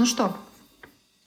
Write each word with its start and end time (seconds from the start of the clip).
Ну 0.00 0.06
что, 0.06 0.34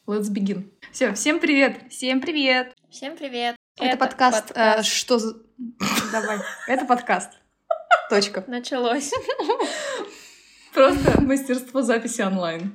let's 0.07 0.33
begin. 0.33 0.63
Все, 0.91 1.13
всем 1.13 1.39
привет! 1.39 1.79
Всем 1.91 2.19
привет! 2.19 2.73
Всем 2.89 3.15
привет! 3.15 3.55
Это, 3.79 3.97
подкаст, 3.97 4.51
э, 4.55 4.81
что 4.81 5.19
за... 5.19 5.35
Давай, 6.11 6.39
это 6.67 6.83
подкаст. 6.85 7.29
Точка. 8.09 8.43
Началось. 8.47 9.11
Просто 10.73 11.21
мастерство 11.21 11.83
записи 11.83 12.23
онлайн. 12.23 12.73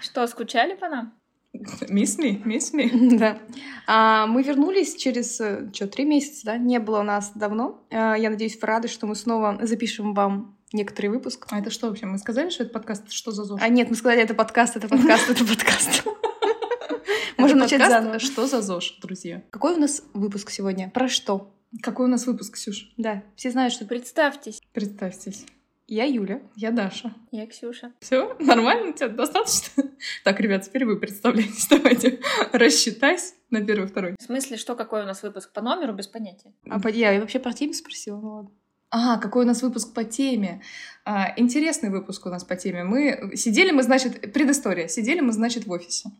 Что, 0.00 0.26
скучали 0.26 0.74
по 0.74 0.88
нам? 0.88 1.12
Miss 1.52 2.18
me, 2.18 2.42
miss 2.42 2.72
me. 2.72 2.88
Да. 3.18 3.38
А, 3.86 4.26
мы 4.26 4.42
вернулись 4.42 4.96
через, 4.96 5.38
э, 5.38 5.70
что, 5.70 5.86
три 5.86 6.06
месяца, 6.06 6.46
да? 6.46 6.56
Не 6.56 6.78
было 6.78 7.00
у 7.00 7.02
нас 7.02 7.32
давно. 7.34 7.84
А, 7.90 8.14
я 8.14 8.30
надеюсь, 8.30 8.58
вы 8.58 8.66
рады, 8.66 8.88
что 8.88 9.06
мы 9.06 9.14
снова 9.14 9.58
запишем 9.60 10.14
вам 10.14 10.55
некоторый 10.72 11.06
выпуск. 11.08 11.46
А 11.50 11.58
это 11.60 11.70
что 11.70 11.88
вообще? 11.88 12.06
Мы 12.06 12.18
сказали, 12.18 12.50
что 12.50 12.64
это 12.64 12.72
подкаст? 12.72 13.10
Что 13.10 13.30
за 13.30 13.44
ЗОЖ? 13.44 13.60
А 13.62 13.68
нет, 13.68 13.88
мы 13.90 13.96
сказали, 13.96 14.22
это 14.22 14.34
подкаст, 14.34 14.76
это 14.76 14.88
подкаст, 14.88 15.30
это 15.30 15.44
подкаст. 15.44 16.04
Можем 17.36 17.58
начать 17.58 17.80
заново. 17.80 18.18
Что 18.18 18.46
за 18.46 18.62
ЗОЖ, 18.62 18.98
друзья? 19.00 19.42
Какой 19.50 19.74
у 19.74 19.78
нас 19.78 20.02
выпуск 20.14 20.50
сегодня? 20.50 20.90
Про 20.90 21.08
что? 21.08 21.52
Какой 21.82 22.06
у 22.06 22.08
нас 22.08 22.26
выпуск, 22.26 22.54
Ксюш? 22.54 22.92
Да, 22.96 23.22
все 23.34 23.50
знают, 23.50 23.72
что 23.72 23.84
Представьтесь. 23.84 24.60
Представьтесь. 24.72 25.44
я 25.86 26.04
Юля. 26.04 26.40
Я 26.54 26.70
Даша. 26.70 27.12
Я 27.30 27.46
Ксюша. 27.46 27.92
Все, 28.00 28.34
нормально? 28.40 28.92
Тебе 28.92 29.08
достаточно? 29.08 29.84
Так, 30.24 30.40
ребят, 30.40 30.62
теперь 30.64 30.84
вы 30.84 30.98
представляетесь. 30.98 31.66
Давайте 31.70 32.20
рассчитайся 32.52 33.34
на 33.50 33.62
первый, 33.64 33.86
второй. 33.88 34.14
В 34.18 34.22
смысле, 34.22 34.56
что 34.56 34.74
какой 34.74 35.02
у 35.02 35.06
нас 35.06 35.22
выпуск 35.22 35.52
по 35.52 35.60
номеру, 35.60 35.92
без 35.94 36.06
понятия. 36.06 36.52
А 36.68 36.80
по- 36.80 36.88
я 36.88 37.18
вообще 37.20 37.38
про 37.38 37.52
теме 37.52 37.74
спросила, 37.74 38.20
ну 38.20 38.28
ладно. 38.34 38.50
А, 38.98 39.18
какой 39.18 39.44
у 39.44 39.46
нас 39.46 39.62
выпуск 39.62 39.92
по 39.92 40.04
теме. 40.04 40.62
А, 41.04 41.34
интересный 41.36 41.90
выпуск 41.90 42.24
у 42.24 42.30
нас 42.30 42.44
по 42.44 42.56
теме. 42.56 42.82
Мы 42.82 43.36
сидели, 43.36 43.70
мы, 43.70 43.82
значит, 43.82 44.32
предыстория. 44.32 44.88
Сидели 44.88 45.20
мы, 45.20 45.32
значит, 45.32 45.66
в 45.66 45.70
офисе. 45.70 46.10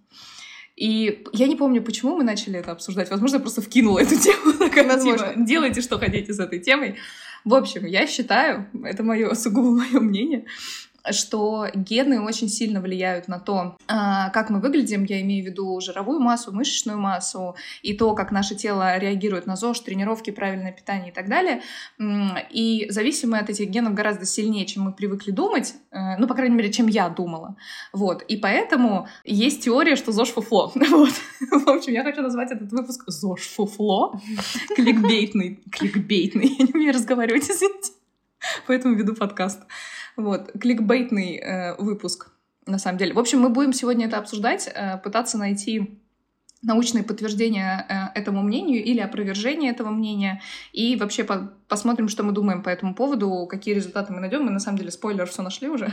И 0.77 1.25
я 1.33 1.47
не 1.47 1.57
помню, 1.57 1.83
почему 1.83 2.19
мы 2.19 2.25
начали 2.25 2.59
это 2.59 2.73
обсуждать. 2.73 3.11
Возможно, 3.11 3.37
я 3.37 3.41
просто 3.41 3.63
вкинула 3.63 4.01
эту 4.01 4.19
тему. 4.19 4.53
Такая, 4.59 5.01
типа, 5.01 5.33
делайте, 5.37 5.81
что 5.81 5.99
хотите 5.99 6.35
с 6.35 6.39
этой 6.39 6.61
темой. 6.61 6.97
В 7.47 7.55
общем, 7.55 7.87
я 7.87 8.07
считаю, 8.07 8.69
это 8.85 9.03
мое 9.03 9.33
сугубо 9.33 9.71
мое 9.71 9.99
мнение, 10.01 10.45
что 11.13 11.67
гены 11.75 12.21
очень 12.21 12.49
сильно 12.49 12.81
влияют 12.81 13.29
на 13.29 13.39
то, 13.39 13.77
а, 13.89 14.31
как 14.31 14.51
мы 14.51 14.61
выглядим. 14.61 15.05
Я 15.05 15.21
имею 15.23 15.45
в 15.45 15.47
виду 15.47 15.81
жировую 15.81 16.21
массу, 16.21 16.53
мышечную 16.53 16.99
массу 16.99 17.57
и 17.83 17.95
то, 17.95 18.15
как 18.15 18.33
наше 18.33 18.55
тело 18.55 18.97
реагирует 18.99 19.47
на 19.47 19.57
ЗОЖ, 19.57 19.81
тренировки, 19.81 20.31
правильное 20.31 20.73
питание 20.73 21.11
и 21.11 21.15
так 21.15 21.29
далее. 21.29 21.63
И 22.51 22.87
зависимы 22.91 23.39
от 23.39 23.51
этих 23.51 23.69
генов 23.69 23.95
гораздо 23.95 24.27
сильнее, 24.27 24.67
чем 24.67 24.85
мы 24.85 24.93
привыкли 24.93 25.31
думать. 25.31 25.75
э, 25.91 26.17
Ну, 26.19 26.27
по 26.27 26.35
крайней 26.35 26.57
мере, 26.57 26.73
чем 26.73 26.87
я 26.87 27.09
думала. 27.09 27.57
Вот. 27.93 28.23
И 28.23 28.37
поэтому 28.37 29.09
есть 29.25 29.65
теория, 29.65 29.97
что 29.97 30.13
ЗОЖ 30.13 30.31
фуфло. 30.31 30.73
Вот. 30.91 31.13
В 31.51 31.69
общем, 31.69 31.93
я 31.93 32.03
хочу 32.03 32.23
назвать 32.23 32.51
этот 32.53 32.73
выпуск 32.73 33.05
ЗОЖ 33.07 33.41
фуфло. 33.55 34.21
Кликбейтный. 34.77 35.61
Кликбейтный. 35.71 36.57
Я 36.59 36.65
не 36.67 36.73
умею 36.73 36.93
разговаривать, 36.95 37.51
извините. 37.51 37.93
Поэтому 38.67 38.95
веду 38.95 39.15
подкаст. 39.15 39.61
Вот. 40.17 40.53
Кликбейтный 40.61 41.37
э, 41.37 41.77
выпуск, 41.77 42.31
на 42.67 42.79
самом 42.79 42.99
деле. 42.99 43.13
В 43.13 43.19
общем, 43.19 43.41
мы 43.41 43.51
будем 43.51 43.73
сегодня 43.73 44.07
это 44.07 44.19
обсуждать, 44.19 44.69
э, 44.73 44.99
пытаться 44.99 45.39
найти 45.39 46.01
научные 46.63 47.05
подтверждения 47.05 47.87
э, 48.15 48.19
этому 48.19 48.43
мнению 48.43 48.83
или 48.83 49.01
опровержение 49.01 49.71
этого 49.71 49.91
мнения. 49.91 50.43
И 50.73 50.97
вообще 50.97 51.23
по- 51.23 51.53
посмотрим, 51.69 52.09
что 52.09 52.23
мы 52.23 52.33
думаем 52.33 52.63
по 52.63 52.69
этому 52.69 52.95
поводу, 52.95 53.47
какие 53.49 53.75
результаты 53.75 54.13
мы 54.13 54.21
найдем. 54.21 54.45
Мы, 54.45 54.51
на 54.51 54.59
самом 54.59 54.79
деле, 54.79 54.91
спойлер, 54.91 55.27
все 55.27 55.43
нашли 55.43 55.69
уже. 55.69 55.93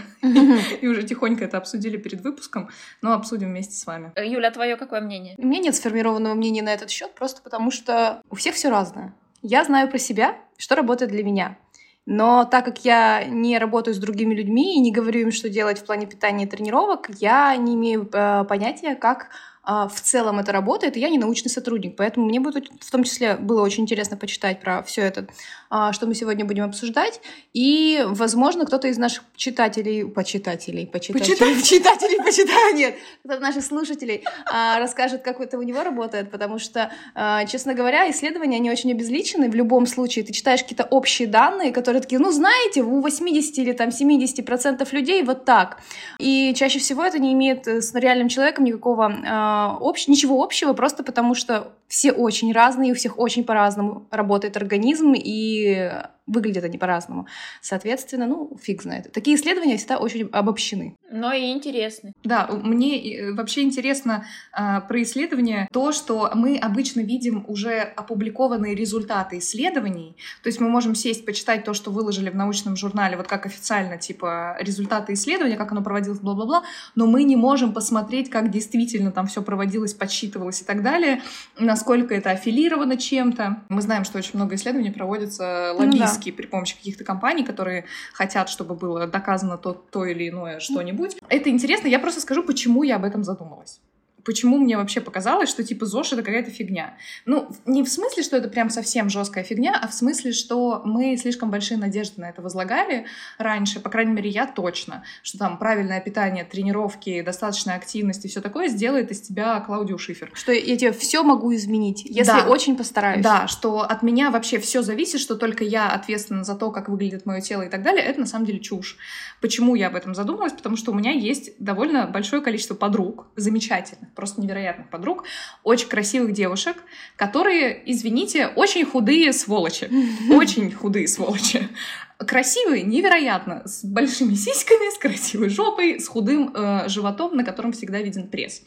И 0.82 0.88
уже 0.88 1.04
тихонько 1.04 1.46
это 1.46 1.58
обсудили 1.58 1.98
перед 1.98 2.22
выпуском, 2.22 2.70
но 3.02 3.14
обсудим 3.14 3.50
вместе 3.50 3.76
с 3.76 3.86
вами. 3.86 4.12
Э, 4.16 4.28
Юля, 4.28 4.52
твое 4.52 4.78
какое 4.78 5.02
мнение? 5.02 5.36
У 5.38 5.46
меня 5.46 5.60
нет 5.60 5.76
сформированного 5.76 6.34
мнения 6.34 6.64
на 6.64 6.74
этот 6.74 6.90
счет, 6.90 7.14
просто 7.14 7.42
потому 7.42 7.70
что 7.70 8.22
у 8.30 8.36
всех 8.36 8.56
все 8.56 8.70
разное. 8.70 9.14
Я 9.42 9.66
знаю 9.66 9.90
про 9.90 9.98
себя, 9.98 10.38
что 10.58 10.76
работает 10.76 11.12
для 11.12 11.24
меня. 11.24 11.58
Но 12.06 12.44
так 12.46 12.66
как 12.66 12.84
я 12.84 13.24
не 13.24 13.58
работаю 13.58 13.94
с 13.94 13.98
другими 13.98 14.34
людьми 14.34 14.76
и 14.76 14.80
не 14.82 14.92
говорю 14.92 15.22
им, 15.22 15.32
что 15.32 15.50
делать 15.50 15.80
в 15.80 15.86
плане 15.86 16.06
питания 16.06 16.46
и 16.46 16.50
тренировок, 16.50 17.10
я 17.20 17.56
не 17.56 17.76
имею 17.76 18.10
э, 18.12 18.44
понятия, 18.44 18.96
как 18.96 19.30
в 19.66 20.02
целом 20.02 20.40
это 20.40 20.52
работает, 20.52 20.98
и 20.98 21.00
я 21.00 21.10
не 21.10 21.18
научный 21.18 21.50
сотрудник. 21.50 21.96
Поэтому 21.96 22.26
мне 22.26 22.40
будет, 22.40 22.70
в 22.82 22.92
том 22.92 23.04
числе 23.04 23.36
было 23.36 23.62
очень 23.62 23.84
интересно 23.84 24.18
почитать 24.18 24.60
про 24.60 24.84
все 24.84 25.02
это, 25.02 25.28
э, 25.72 25.92
что 25.94 26.06
мы 26.06 26.16
сегодня 26.16 26.44
будем 26.46 26.66
обсуждать. 26.66 27.22
И, 27.54 28.04
возможно, 28.06 28.66
кто-то 28.66 28.88
из 28.88 28.98
наших 28.98 29.24
читателей, 29.36 30.06
почитателей, 30.06 30.86
почитателей, 30.86 31.62
читателей, 31.64 32.24
почитателей, 32.24 32.84
нет, 32.84 32.96
кто-то 33.24 33.40
наших 33.40 33.64
слушателей 33.64 34.24
а, 34.46 34.80
расскажет, 34.80 35.22
как 35.22 35.40
это 35.40 35.58
у 35.58 35.62
него 35.62 35.84
работает, 35.84 36.32
потому 36.32 36.60
что, 36.60 36.92
а, 37.16 37.46
честно 37.46 37.74
говоря, 37.74 38.10
исследования, 38.12 38.58
они 38.58 38.70
очень 38.72 38.92
обезличены. 38.92 39.50
В 39.50 39.56
любом 39.56 39.86
случае, 39.86 40.26
ты 40.26 40.34
читаешь 40.34 40.62
какие-то 40.62 40.84
общие 40.84 41.28
данные, 41.28 41.72
которые 41.72 42.02
такие, 42.02 42.20
ну, 42.20 42.32
знаете, 42.32 42.82
у 42.82 43.02
80 43.02 43.58
или 43.60 43.72
там 43.72 43.92
70 43.92 44.46
процентов 44.46 44.94
людей 44.94 45.24
вот 45.24 45.46
так. 45.46 45.78
И 46.20 46.54
чаще 46.56 46.80
всего 46.80 47.04
это 47.04 47.20
не 47.20 47.34
имеет 47.34 47.68
э, 47.68 47.82
с 47.82 47.94
реальным 47.94 48.28
человеком 48.28 48.66
никакого 48.66 49.14
а, 49.26 49.53
общ- 49.80 50.08
ничего 50.08 50.44
общего, 50.44 50.74
просто 50.74 51.04
потому 51.04 51.36
что 51.36 51.74
все 51.88 52.12
очень 52.12 52.54
разные, 52.54 52.92
у 52.92 52.96
всех 52.96 53.20
очень 53.20 53.44
по-разному 53.44 54.08
работает 54.12 54.58
организм, 54.58 55.14
и 55.16 55.92
выглядят 56.26 56.64
они 56.64 56.78
по-разному. 56.78 57.28
Соответственно, 57.62 58.28
ну, 58.28 58.58
фиг 58.62 58.82
знает. 58.82 59.12
Такие 59.12 59.36
исследования 59.36 59.78
всегда 59.78 59.98
очень 59.98 60.30
обобщены. 60.32 60.96
Но 61.12 61.34
и 61.34 61.52
интересный. 61.52 62.14
Да, 62.24 62.48
мне 62.48 63.16
э, 63.16 63.34
вообще 63.34 63.62
интересно 63.62 64.26
а, 64.52 64.82
про 64.82 65.02
исследования 65.04 65.68
то, 65.72 65.92
что 65.92 66.32
мы 66.34 66.58
обычно 66.58 67.02
видим 67.02 67.46
уже 67.48 67.80
опубликованные 67.82 68.74
результаты 68.74 69.38
исследований. 69.40 70.16
То 70.42 70.48
есть 70.48 70.60
мы 70.60 70.70
можем 70.70 70.96
сесть, 70.96 71.26
почитать 71.26 71.66
то, 71.66 71.74
что 71.74 71.92
выложили 71.92 72.30
в 72.30 72.36
научном 72.36 72.76
журнале, 72.76 73.18
вот 73.18 73.28
как 73.28 73.46
официально, 73.46 73.98
типа, 73.98 74.58
результаты 74.60 75.14
исследования, 75.14 75.58
как 75.58 75.72
оно 75.72 75.84
проводилось, 75.84 76.20
бла-бла-бла, 76.20 76.64
но 76.96 77.06
мы 77.06 77.24
не 77.24 77.36
можем 77.36 77.74
посмотреть, 77.74 78.30
как 78.30 78.50
действительно 78.50 79.12
там 79.12 79.28
все 79.28 79.42
проводилось, 79.42 79.94
подсчитывалось 79.94 80.62
и 80.62 80.66
так 80.66 80.82
далее, 80.82 81.22
насколько 81.60 82.16
это 82.16 82.32
аффилировано 82.32 82.98
чем-то. 82.98 83.64
Мы 83.70 83.82
знаем, 83.82 84.06
что 84.06 84.18
очень 84.18 84.32
много 84.36 84.56
исследований 84.56 84.92
проводятся 84.92 85.74
Лоббистски 86.14 86.32
при 86.32 86.46
помощи 86.46 86.76
каких-то 86.76 87.04
компаний, 87.04 87.44
которые 87.44 87.86
хотят, 88.14 88.50
чтобы 88.50 88.76
было 88.76 89.08
доказано 89.08 89.58
то, 89.58 89.74
то 89.74 90.06
или 90.06 90.30
иное 90.30 90.60
что-нибудь. 90.60 91.18
Это 91.30 91.50
интересно. 91.50 91.88
Я 91.88 92.00
просто 92.00 92.22
скажу, 92.22 92.44
почему 92.44 92.84
я 92.84 92.96
об 92.96 93.06
этом 93.06 93.24
задумалась. 93.24 93.80
Почему 94.26 94.58
мне 94.58 94.78
вообще 94.78 95.02
показалось, 95.02 95.50
что 95.50 95.64
типа 95.64 95.86
ЗОЖ 95.86 96.14
это 96.14 96.24
какая-то 96.24 96.52
фигня. 96.52 96.98
Ну, 97.26 97.50
не 97.66 97.84
в 97.84 97.90
смысле, 97.90 98.24
что 98.24 98.38
это 98.38 98.48
прям 98.48 98.70
совсем 98.70 99.10
жесткая 99.10 99.44
фигня, 99.44 99.78
а 99.82 99.88
в 99.88 99.94
смысле, 99.94 100.32
что 100.32 100.82
мы 100.86 101.18
слишком 101.18 101.52
большие 101.52 101.78
надежды 101.78 102.22
на 102.22 102.30
это 102.30 102.42
возлагали 102.42 103.06
раньше, 103.38 103.80
по 103.80 103.90
крайней 103.90 104.14
мере, 104.14 104.30
я 104.30 104.48
точно, 104.48 105.04
что 105.24 105.38
там 105.38 105.58
правильное 105.58 106.00
питание, 106.00 106.46
тренировки, 106.46 107.22
достаточная 107.22 107.76
активность 107.76 108.24
и 108.26 108.28
все 108.28 108.42
такое 108.42 108.68
сделает 108.68 109.12
из 109.12 109.22
тебя 109.22 109.60
Клаудио 109.60 109.98
Шифер. 109.98 110.32
Что 110.34 110.52
я 110.52 110.78
тебе 110.78 110.92
все 110.94 111.24
могу 111.24 111.54
изменить, 111.56 112.04
если 112.06 112.32
Да. 112.32 112.48
очень 112.48 112.76
постараюсь. 112.78 113.24
Да, 113.24 113.48
что 113.48 113.82
от 113.82 114.04
меня 114.04 114.32
вообще 114.32 114.60
все 114.60 114.82
зависит, 114.82 115.20
что 115.20 115.36
только 115.36 115.64
я 115.64 115.90
ответственна 115.92 116.44
за 116.44 116.56
то, 116.56 116.72
как 116.72 116.90
выглядит 116.90 117.26
мое 117.26 117.42
тело 117.42 117.64
и 117.64 117.70
так 117.70 117.84
далее, 117.84 118.04
это 118.04 118.20
на 118.22 118.26
самом 118.26 118.46
деле 118.46 118.60
чушь. 118.60 118.98
Почему 119.42 119.76
я 119.76 119.88
об 119.88 119.96
этом 119.96 120.16
задумалась? 120.16 120.54
Потому 120.54 120.78
что 120.78 120.92
у 120.92 120.96
меня 120.96 121.12
есть 121.12 121.52
довольно 121.60 122.08
большое 122.08 122.42
количество 122.42 122.76
подруг, 122.76 123.28
замечательных, 123.36 124.13
просто 124.16 124.42
невероятных 124.42 124.90
подруг, 124.90 125.24
очень 125.64 125.88
красивых 125.88 126.34
девушек, 126.34 126.78
которые, 127.16 127.82
извините, 127.86 128.48
очень 128.48 128.86
худые 128.86 129.34
сволочи. 129.34 129.90
Очень 130.30 130.72
худые 130.72 131.08
сволочи. 131.08 131.70
Красивые, 132.18 132.84
невероятно, 132.84 133.64
с 133.66 133.84
большими 133.84 134.36
сиськами, 134.36 134.94
с 134.94 134.98
красивой 134.98 135.50
жопой, 135.50 136.00
с 136.00 136.08
худым 136.08 136.54
э, 136.56 136.88
животом, 136.88 137.36
на 137.36 137.44
котором 137.44 137.72
всегда 137.74 138.02
виден 138.02 138.28
пресс. 138.28 138.62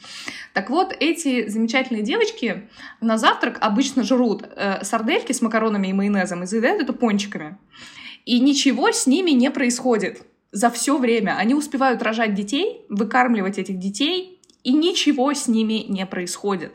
Так 0.52 0.68
вот, 0.68 0.94
эти 0.98 1.48
замечательные 1.48 2.02
девочки 2.02 2.68
на 3.00 3.16
завтрак 3.16 3.58
обычно 3.60 4.02
жрут 4.02 4.44
э, 4.44 4.84
сардельки 4.84 5.32
с 5.32 5.40
макаронами 5.40 5.88
и 5.88 5.92
майонезом 5.92 6.42
и 6.42 6.46
заедают 6.46 6.82
это 6.82 6.92
пончиками. 6.92 7.56
И 8.24 8.40
ничего 8.40 8.90
с 8.90 9.06
ними 9.06 9.30
не 9.30 9.50
происходит 9.50 10.22
за 10.52 10.70
все 10.70 10.98
время. 10.98 11.36
Они 11.36 11.54
успевают 11.54 12.02
рожать 12.02 12.34
детей, 12.34 12.84
выкармливать 12.88 13.58
этих 13.58 13.78
детей, 13.78 14.35
и 14.66 14.72
ничего 14.72 15.32
с 15.32 15.46
ними 15.46 15.84
не 15.88 16.04
происходит. 16.06 16.74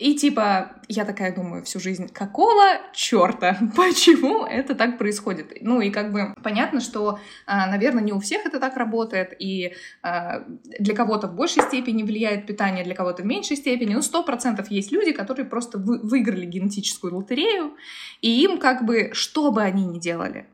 И 0.00 0.16
типа, 0.16 0.72
я 0.88 1.04
такая 1.04 1.32
думаю 1.32 1.62
всю 1.62 1.78
жизнь, 1.78 2.08
какого 2.08 2.64
черта? 2.92 3.56
Почему 3.76 4.44
это 4.44 4.74
так 4.74 4.98
происходит? 4.98 5.52
Ну 5.60 5.80
и 5.80 5.90
как 5.90 6.10
бы 6.10 6.34
понятно, 6.42 6.80
что, 6.80 7.20
а, 7.46 7.68
наверное, 7.68 8.02
не 8.02 8.12
у 8.12 8.18
всех 8.18 8.44
это 8.46 8.58
так 8.58 8.76
работает, 8.76 9.32
и 9.38 9.74
а, 10.02 10.40
для 10.80 10.96
кого-то 10.96 11.28
в 11.28 11.36
большей 11.36 11.62
степени 11.62 12.02
влияет 12.02 12.48
питание, 12.48 12.82
для 12.82 12.96
кого-то 12.96 13.22
в 13.22 13.26
меньшей 13.26 13.56
степени. 13.56 13.94
Ну, 13.94 14.02
сто 14.02 14.24
процентов 14.24 14.72
есть 14.72 14.90
люди, 14.90 15.12
которые 15.12 15.46
просто 15.46 15.78
вы- 15.78 16.00
выиграли 16.00 16.46
генетическую 16.46 17.14
лотерею, 17.14 17.76
и 18.20 18.42
им 18.42 18.58
как 18.58 18.84
бы, 18.84 19.10
что 19.12 19.52
бы 19.52 19.62
они 19.62 19.86
ни 19.86 20.00
делали, 20.00 20.48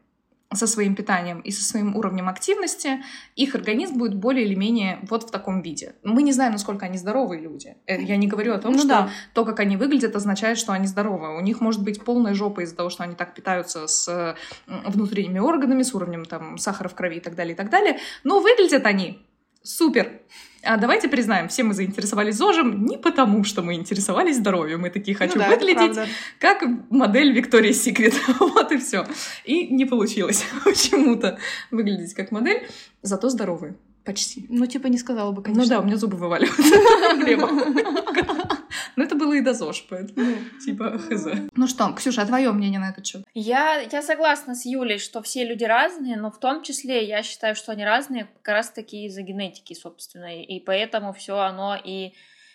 со 0.53 0.67
своим 0.67 0.97
питанием 0.97 1.41
и 1.41 1.51
со 1.53 1.63
своим 1.63 1.95
уровнем 1.97 2.29
активности, 2.29 3.03
их 3.37 3.55
организм 3.55 3.99
будет 3.99 4.15
более 4.17 4.45
или 4.45 4.55
менее 4.55 4.99
вот 5.09 5.23
в 5.23 5.31
таком 5.31 5.63
виде. 5.63 5.95
Мы 6.03 6.23
не 6.23 6.33
знаем, 6.33 6.53
насколько 6.53 6.87
они 6.87 6.99
здоровые 6.99 7.41
люди. 7.41 7.77
Э, 7.87 8.03
я 8.03 8.17
не 8.17 8.27
говорю 8.27 8.55
о 8.55 8.59
том, 8.59 8.73
Ну 8.73 8.79
что 8.79 8.89
да. 8.89 9.11
то, 9.33 9.45
как 9.45 9.61
они 9.61 9.77
выглядят, 9.77 10.17
означает, 10.17 10.59
что 10.59 10.73
они 10.73 10.87
здоровы. 10.87 11.37
У 11.37 11.41
них 11.41 11.61
может 11.61 11.83
быть 11.83 12.03
полная 12.05 12.35
жопа 12.35 12.61
из-за 12.63 12.75
того, 12.75 12.91
что 12.91 13.05
они 13.05 13.15
так 13.15 13.35
питаются 13.35 13.87
с 13.87 14.37
внутренними 14.67 15.39
органами, 15.39 15.83
с 15.83 15.95
уровнем 15.95 16.25
там 16.25 16.59
сахара 16.59 16.89
в 16.89 16.95
крови 16.95 17.17
и 17.19 17.21
так 17.21 17.37
далее, 17.37 17.55
и 17.55 17.57
так 17.57 17.71
далее. 17.71 17.99
Но 18.25 18.41
выглядят 18.41 18.87
они 18.87 19.25
супер. 19.63 20.21
А 20.63 20.77
давайте 20.77 21.09
признаем, 21.09 21.49
все 21.49 21.63
мы 21.63 21.73
заинтересовались 21.75 22.37
ЗОЖем 22.37 22.85
не 22.85 22.99
потому, 22.99 23.45
что 23.45 23.63
мы 23.63 23.75
интересовались 23.75 24.37
здоровьем. 24.37 24.81
Мы 24.83 24.91
такие, 24.91 25.17
хочу 25.17 25.35
Ну 25.35 25.41
да, 25.41 25.49
выглядеть 25.49 25.99
как 26.39 26.63
модель 26.91 27.39
Victoria's 27.39 27.71
Secret. 27.87 28.15
вот 28.39 28.71
и 28.73 28.79
все. 28.79 29.07
И 29.45 29.69
не 29.75 29.87
получилось 29.87 30.45
почему-то 30.65 31.39
выглядеть 31.71 32.15
как 32.15 32.31
модель, 32.31 32.67
зато 33.03 33.29
здоровые. 33.31 33.75
Почти. 34.05 34.47
Ну, 34.49 34.67
типа, 34.67 34.87
не 34.87 34.99
сказала 34.99 35.31
бы, 35.31 35.39
Ну 35.39 35.43
конечно. 35.55 35.77
да, 35.77 35.81
у 35.81 35.85
меня 35.85 35.97
зубы 35.97 36.17
вываливаются. 36.17 36.63
Проблема. 37.11 38.57
Но 38.97 39.05
это 39.05 39.15
было 39.15 39.35
и 39.35 39.41
до 39.41 39.55
ЗОЖ, 39.55 39.87
поэтому 39.89 40.35
типа 40.65 40.99
хз. 40.99 41.27
Ну 41.57 41.67
что, 41.67 41.93
Ксюша, 41.93 42.23
а 42.23 42.27
твое 42.27 42.53
мнение 42.53 42.81
на 42.81 42.91
этот 42.91 43.07
счет? 43.07 43.25
Я, 43.35 43.81
я 43.81 44.03
согласна 44.03 44.55
с 44.55 44.65
Юлей, 44.65 44.99
что 44.99 45.23
все 45.23 45.45
люди 45.45 45.65
разные, 45.65 46.17
но 46.17 46.31
в 46.31 46.39
том 46.39 46.63
числе 46.63 47.05
я 47.07 47.23
считаю, 47.23 47.55
что 47.55 47.73
они 47.73 47.85
разные 47.85 48.29
как 48.43 48.55
раз 48.55 48.71
таки 48.71 49.07
из-за 49.07 49.23
генетики, 49.23 49.75
собственно, 49.75 50.43
и 50.43 50.61
поэтому 50.61 51.13
все 51.13 51.39
оно 51.39 51.77
и 51.83 52.13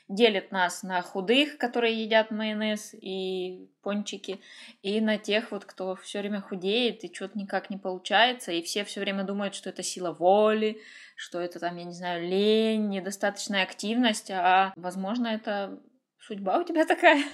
делит 0.08 0.52
нас 0.52 0.84
на 0.84 1.02
худых, 1.02 1.58
которые 1.58 2.04
едят 2.04 2.30
майонез 2.30 2.94
и 2.94 3.70
пончики, 3.82 4.40
и 4.84 5.02
на 5.02 5.18
тех 5.18 5.52
вот, 5.52 5.66
кто 5.66 5.96
все 5.96 6.20
время 6.20 6.42
худеет 6.42 7.04
и 7.04 7.14
что-то 7.14 7.38
никак 7.38 7.70
не 7.70 7.78
получается, 7.78 8.52
и 8.52 8.62
все 8.62 8.84
все 8.84 9.00
время 9.00 9.24
думают, 9.24 9.56
что 9.56 9.70
это 9.70 9.82
сила 9.82 10.12
воли, 10.12 10.80
что 11.16 11.40
это 11.40 11.60
там, 11.60 11.76
я 11.78 11.86
не 11.86 11.94
знаю, 11.94 12.28
лень, 12.28 12.90
недостаточная 12.90 13.64
активность, 13.64 14.30
а 14.30 14.74
возможно 14.76 15.28
это 15.28 15.80
судьба 16.28 16.60
у 16.60 16.64
тебя 16.64 16.86
такая. 16.86 17.24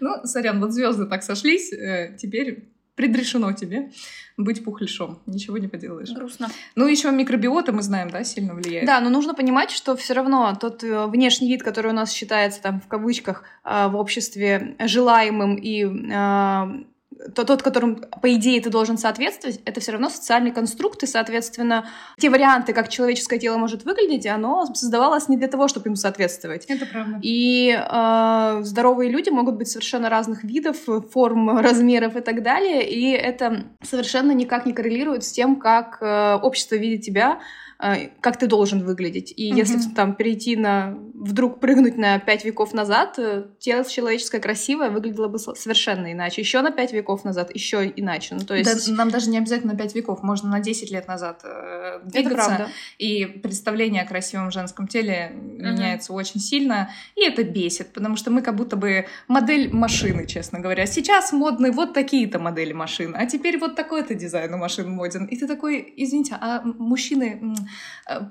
Ну, 0.00 0.24
сорян, 0.24 0.60
вот 0.60 0.72
звезды 0.72 1.06
так 1.06 1.22
сошлись, 1.22 1.72
э, 1.72 2.16
теперь 2.18 2.68
предрешено 2.94 3.52
тебе 3.52 3.90
быть 4.36 4.64
пухляшом. 4.64 5.22
Ничего 5.26 5.58
не 5.58 5.68
поделаешь. 5.68 6.10
Грустно. 6.10 6.48
Ну, 6.74 6.86
еще 6.86 7.10
микробиота, 7.10 7.72
мы 7.72 7.82
знаем, 7.82 8.10
да, 8.10 8.24
сильно 8.24 8.54
влияет. 8.54 8.86
Да, 8.86 9.00
но 9.00 9.10
нужно 9.10 9.34
понимать, 9.34 9.70
что 9.70 9.96
все 9.96 10.14
равно 10.14 10.56
тот 10.60 10.84
э, 10.84 11.06
внешний 11.06 11.48
вид, 11.48 11.62
который 11.62 11.92
у 11.92 11.94
нас 11.94 12.12
считается 12.12 12.60
там 12.60 12.80
в 12.80 12.88
кавычках 12.88 13.44
э, 13.64 13.88
в 13.88 13.96
обществе 13.96 14.76
желаемым 14.80 15.56
и 15.56 15.84
тот, 17.34 17.62
которым, 17.62 18.04
по 18.22 18.34
идее, 18.34 18.60
ты 18.60 18.70
должен 18.70 18.98
соответствовать, 18.98 19.60
это 19.64 19.80
все 19.80 19.92
равно 19.92 20.08
социальный 20.08 20.50
конструкт, 20.50 21.02
и, 21.02 21.06
соответственно, 21.06 21.86
те 22.18 22.30
варианты, 22.30 22.72
как 22.72 22.88
человеческое 22.88 23.38
тело 23.38 23.56
может 23.56 23.84
выглядеть, 23.84 24.26
оно 24.26 24.66
создавалось 24.66 25.28
не 25.28 25.36
для 25.36 25.48
того, 25.48 25.68
чтобы 25.68 25.88
ему 25.88 25.96
соответствовать. 25.96 26.64
Это 26.66 26.86
правда. 26.86 27.18
И 27.22 27.70
э, 27.70 28.60
здоровые 28.62 29.10
люди 29.10 29.30
могут 29.30 29.56
быть 29.56 29.68
совершенно 29.68 30.08
разных 30.08 30.44
видов, 30.44 30.76
форм, 31.12 31.58
размеров 31.58 32.16
и 32.16 32.20
так 32.20 32.42
далее. 32.42 32.88
И 32.88 33.10
это 33.10 33.64
совершенно 33.82 34.32
никак 34.32 34.66
не 34.66 34.72
коррелирует 34.72 35.24
с 35.24 35.32
тем, 35.32 35.56
как 35.56 35.98
э, 36.00 36.34
общество 36.42 36.76
видит 36.76 37.02
тебя, 37.02 37.40
как 38.20 38.38
ты 38.38 38.46
должен 38.46 38.84
выглядеть. 38.84 39.32
И 39.36 39.48
Мгм. 39.50 39.58
если 39.58 39.78
там 39.94 40.14
перейти 40.14 40.56
на 40.56 40.96
вдруг 41.14 41.60
прыгнуть 41.60 41.96
на 41.96 42.18
пять 42.18 42.44
веков 42.44 42.74
назад, 42.74 43.18
э, 43.18 43.44
тело 43.58 43.84
человеческое 43.84 44.40
красивое 44.40 44.90
выглядело 44.90 45.28
бы 45.28 45.38
со- 45.38 45.54
совершенно 45.54 46.12
иначе. 46.12 46.42
Еще 46.42 46.60
на 46.60 46.70
пять 46.70 46.92
веков 46.92 47.24
назад, 47.24 47.54
еще 47.54 47.90
иначе. 47.96 48.34
Ну, 48.34 48.44
то 48.44 48.54
есть 48.54 48.88
Да, 48.90 48.94
нам 48.94 49.10
даже 49.10 49.30
не 49.30 49.38
обязательно 49.38 49.72
на 49.72 49.78
5 49.78 49.94
веков, 49.94 50.22
можно 50.22 50.50
на 50.50 50.60
10 50.60 50.90
лет 50.90 51.08
назад 51.08 51.40
э, 51.44 52.00
это 52.00 52.08
двигаться. 52.10 52.34
правда. 52.46 52.68
И 52.98 53.24
представление 53.24 54.02
о 54.02 54.06
красивом 54.06 54.50
женском 54.50 54.86
теле 54.86 55.32
меняется 55.34 56.12
очень 56.12 56.40
сильно. 56.40 56.90
И 57.16 57.22
это 57.22 57.42
бесит, 57.42 57.92
потому 57.92 58.16
что 58.16 58.30
мы 58.30 58.42
как 58.42 58.54
будто 58.56 58.76
бы 58.76 59.06
модель 59.28 59.72
машины, 59.72 60.26
честно 60.26 60.60
говоря. 60.60 60.86
Сейчас 60.86 61.32
модны 61.32 61.70
вот 61.72 61.94
такие-то 61.94 62.38
модели 62.38 62.72
машин, 62.72 63.14
а 63.16 63.24
теперь 63.26 63.58
вот 63.58 63.76
такой-то 63.76 64.14
дизайн 64.14 64.52
у 64.54 64.58
машин 64.58 64.90
моден. 64.90 65.24
И 65.26 65.36
ты 65.36 65.46
такой, 65.46 65.92
извините, 65.96 66.36
а 66.40 66.60
мужчины, 66.64 67.40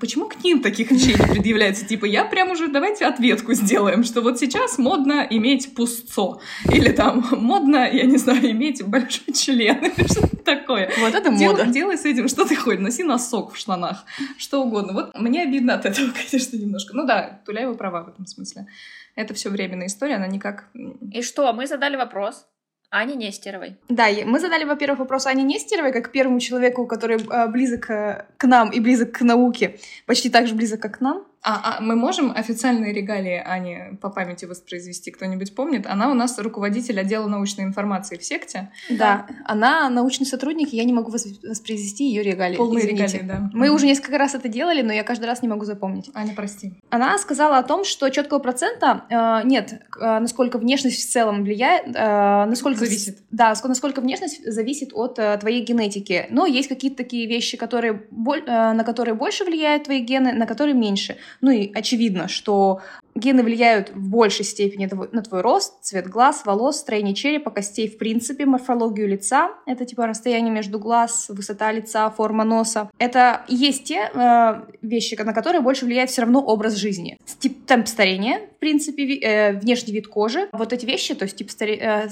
почему 0.00 0.28
к 0.28 0.42
ним 0.44 0.60
таких 0.62 0.90
вещей 0.90 1.14
не 1.14 1.26
предъявляется? 1.34 1.84
Типа, 1.86 2.04
я 2.04 2.24
прям 2.24 2.50
уже, 2.50 2.68
давайте 2.68 3.06
ответку 3.06 3.54
сделаем, 3.54 4.04
что 4.04 4.20
вот 4.20 4.38
сейчас 4.38 4.78
модно 4.78 5.26
иметь 5.30 5.74
пустцо. 5.74 6.40
Или 6.72 6.90
там 6.92 7.24
модно, 7.32 7.88
я 7.90 8.04
не 8.04 8.16
знаю, 8.18 8.50
иметь 8.50 8.84
большой 8.86 9.32
член. 9.34 9.84
Или 9.84 10.06
что-то 10.06 10.36
такое. 10.36 10.90
Вот 11.00 11.14
это 11.14 11.30
Дел- 11.34 11.52
мода. 11.52 11.66
делай 11.66 11.96
с 11.98 12.04
этим, 12.04 12.28
что 12.28 12.44
ты 12.44 12.56
хочешь. 12.56 12.80
Носи 12.80 13.02
носок 13.04 13.52
в 13.54 13.56
штанах. 13.56 14.04
Что 14.38 14.62
угодно. 14.62 14.92
Вот 14.92 15.18
мне 15.18 15.42
обидно 15.42 15.74
от 15.74 15.86
этого, 15.86 16.10
конечно, 16.30 16.56
немножко. 16.56 16.94
Ну 16.96 17.06
да, 17.06 17.40
Туляева 17.44 17.74
права 17.74 18.02
в 18.04 18.08
этом 18.08 18.26
смысле. 18.26 18.66
Это 19.16 19.32
все 19.34 19.48
временная 19.48 19.86
история, 19.86 20.16
она 20.16 20.26
никак... 20.26 20.68
И 21.12 21.22
что, 21.22 21.52
мы 21.52 21.66
задали 21.68 21.96
вопрос 21.96 22.46
Ане 22.94 23.16
Нестеровой. 23.16 23.76
Да, 23.88 24.08
мы 24.24 24.38
задали, 24.38 24.64
во-первых, 24.64 25.00
вопрос 25.00 25.26
Ане 25.26 25.42
Нестеровой, 25.42 25.92
как 25.92 26.12
первому 26.12 26.38
человеку, 26.38 26.86
который 26.86 27.16
э, 27.16 27.48
близок 27.48 27.90
э, 27.90 28.24
к 28.36 28.44
нам 28.46 28.70
и 28.70 28.80
близок 28.80 29.12
к 29.12 29.20
науке, 29.22 29.78
почти 30.06 30.30
так 30.30 30.46
же 30.46 30.54
близок, 30.54 30.80
как 30.80 30.98
к 30.98 31.00
нам. 31.00 31.24
А, 31.46 31.76
а 31.76 31.80
мы 31.82 31.94
можем 31.94 32.32
официальные 32.34 32.94
регалии 32.94 33.36
Ани 33.44 33.96
по 34.00 34.08
памяти 34.08 34.46
воспроизвести? 34.46 35.10
Кто-нибудь 35.10 35.54
помнит? 35.54 35.86
Она 35.86 36.10
у 36.10 36.14
нас 36.14 36.38
руководитель 36.38 36.98
отдела 36.98 37.28
научной 37.28 37.64
информации 37.64 38.16
в 38.16 38.24
секте. 38.24 38.70
Да, 38.88 39.26
она 39.44 39.90
научный 39.90 40.24
сотрудник, 40.24 40.72
и 40.72 40.76
я 40.78 40.84
не 40.84 40.94
могу 40.94 41.10
вос- 41.12 41.46
воспроизвести 41.46 42.04
ее 42.08 42.22
регалии. 42.22 42.56
Полные 42.56 42.84
извините. 42.86 43.18
регалии, 43.18 43.28
да. 43.28 43.50
Мы 43.52 43.68
уже 43.68 43.84
несколько 43.84 44.16
раз 44.16 44.34
это 44.34 44.48
делали, 44.48 44.80
но 44.80 44.92
я 44.92 45.02
каждый 45.04 45.26
раз 45.26 45.42
не 45.42 45.48
могу 45.48 45.66
запомнить. 45.66 46.10
Аня, 46.14 46.32
прости. 46.34 46.72
Она 46.88 47.18
сказала 47.18 47.58
о 47.58 47.62
том, 47.62 47.84
что 47.84 48.08
четкого 48.08 48.38
процента 48.38 49.04
э, 49.10 49.46
нет, 49.46 49.82
э, 50.00 50.18
насколько 50.20 50.56
внешность 50.56 51.06
в 51.06 51.12
целом 51.12 51.44
влияет, 51.44 51.88
э, 51.94 52.44
насколько 52.46 52.78
Зависит. 52.80 53.18
Да, 53.30 53.52
ск- 53.52 53.68
насколько 53.68 54.00
внешность 54.00 54.50
зависит 54.50 54.90
от 54.94 55.18
э, 55.18 55.36
твоей 55.36 55.62
генетики. 55.62 56.26
Но 56.30 56.46
есть 56.46 56.68
какие-то 56.70 56.96
такие 56.96 57.26
вещи, 57.26 57.58
которые 57.58 58.02
боль- 58.10 58.44
э, 58.46 58.72
на 58.72 58.82
которые 58.82 59.14
больше 59.14 59.44
влияют 59.44 59.84
твои 59.84 60.00
гены, 60.00 60.32
на 60.32 60.46
которые 60.46 60.74
меньше. 60.74 61.16
Ну 61.40 61.50
и 61.50 61.72
очевидно, 61.74 62.28
что 62.28 62.80
гены 63.14 63.42
влияют 63.42 63.90
в 63.90 64.08
большей 64.08 64.44
степени 64.44 64.88
на 65.12 65.22
твой 65.22 65.40
рост, 65.40 65.82
цвет 65.82 66.08
глаз, 66.08 66.42
волос, 66.44 66.78
строение 66.78 67.14
черепа, 67.14 67.50
костей, 67.50 67.88
в 67.88 67.96
принципе, 67.98 68.44
морфологию 68.44 69.08
лица. 69.08 69.50
Это 69.66 69.84
типа 69.84 70.06
расстояние 70.06 70.52
между 70.52 70.78
глаз, 70.78 71.26
высота 71.28 71.70
лица, 71.72 72.10
форма 72.10 72.44
носа. 72.44 72.90
Это 72.98 73.44
и 73.48 73.54
есть 73.54 73.84
те 73.84 74.10
э, 74.12 74.62
вещи, 74.82 75.14
на 75.14 75.32
которые 75.32 75.60
больше 75.60 75.84
влияет 75.84 76.10
все 76.10 76.22
равно 76.22 76.40
образ 76.44 76.74
жизни. 76.74 77.18
Тип, 77.38 77.66
темп 77.66 77.86
старения, 77.86 78.40
в 78.56 78.58
принципе, 78.58 79.04
ви- 79.04 79.20
э, 79.22 79.52
внешний 79.52 79.92
вид 79.92 80.08
кожи. 80.08 80.48
Вот 80.52 80.72
эти 80.72 80.84
вещи, 80.86 81.14
то 81.14 81.24
есть 81.24 81.36
тип 81.36 81.48
старе- 81.50 81.78
э, 81.80 82.08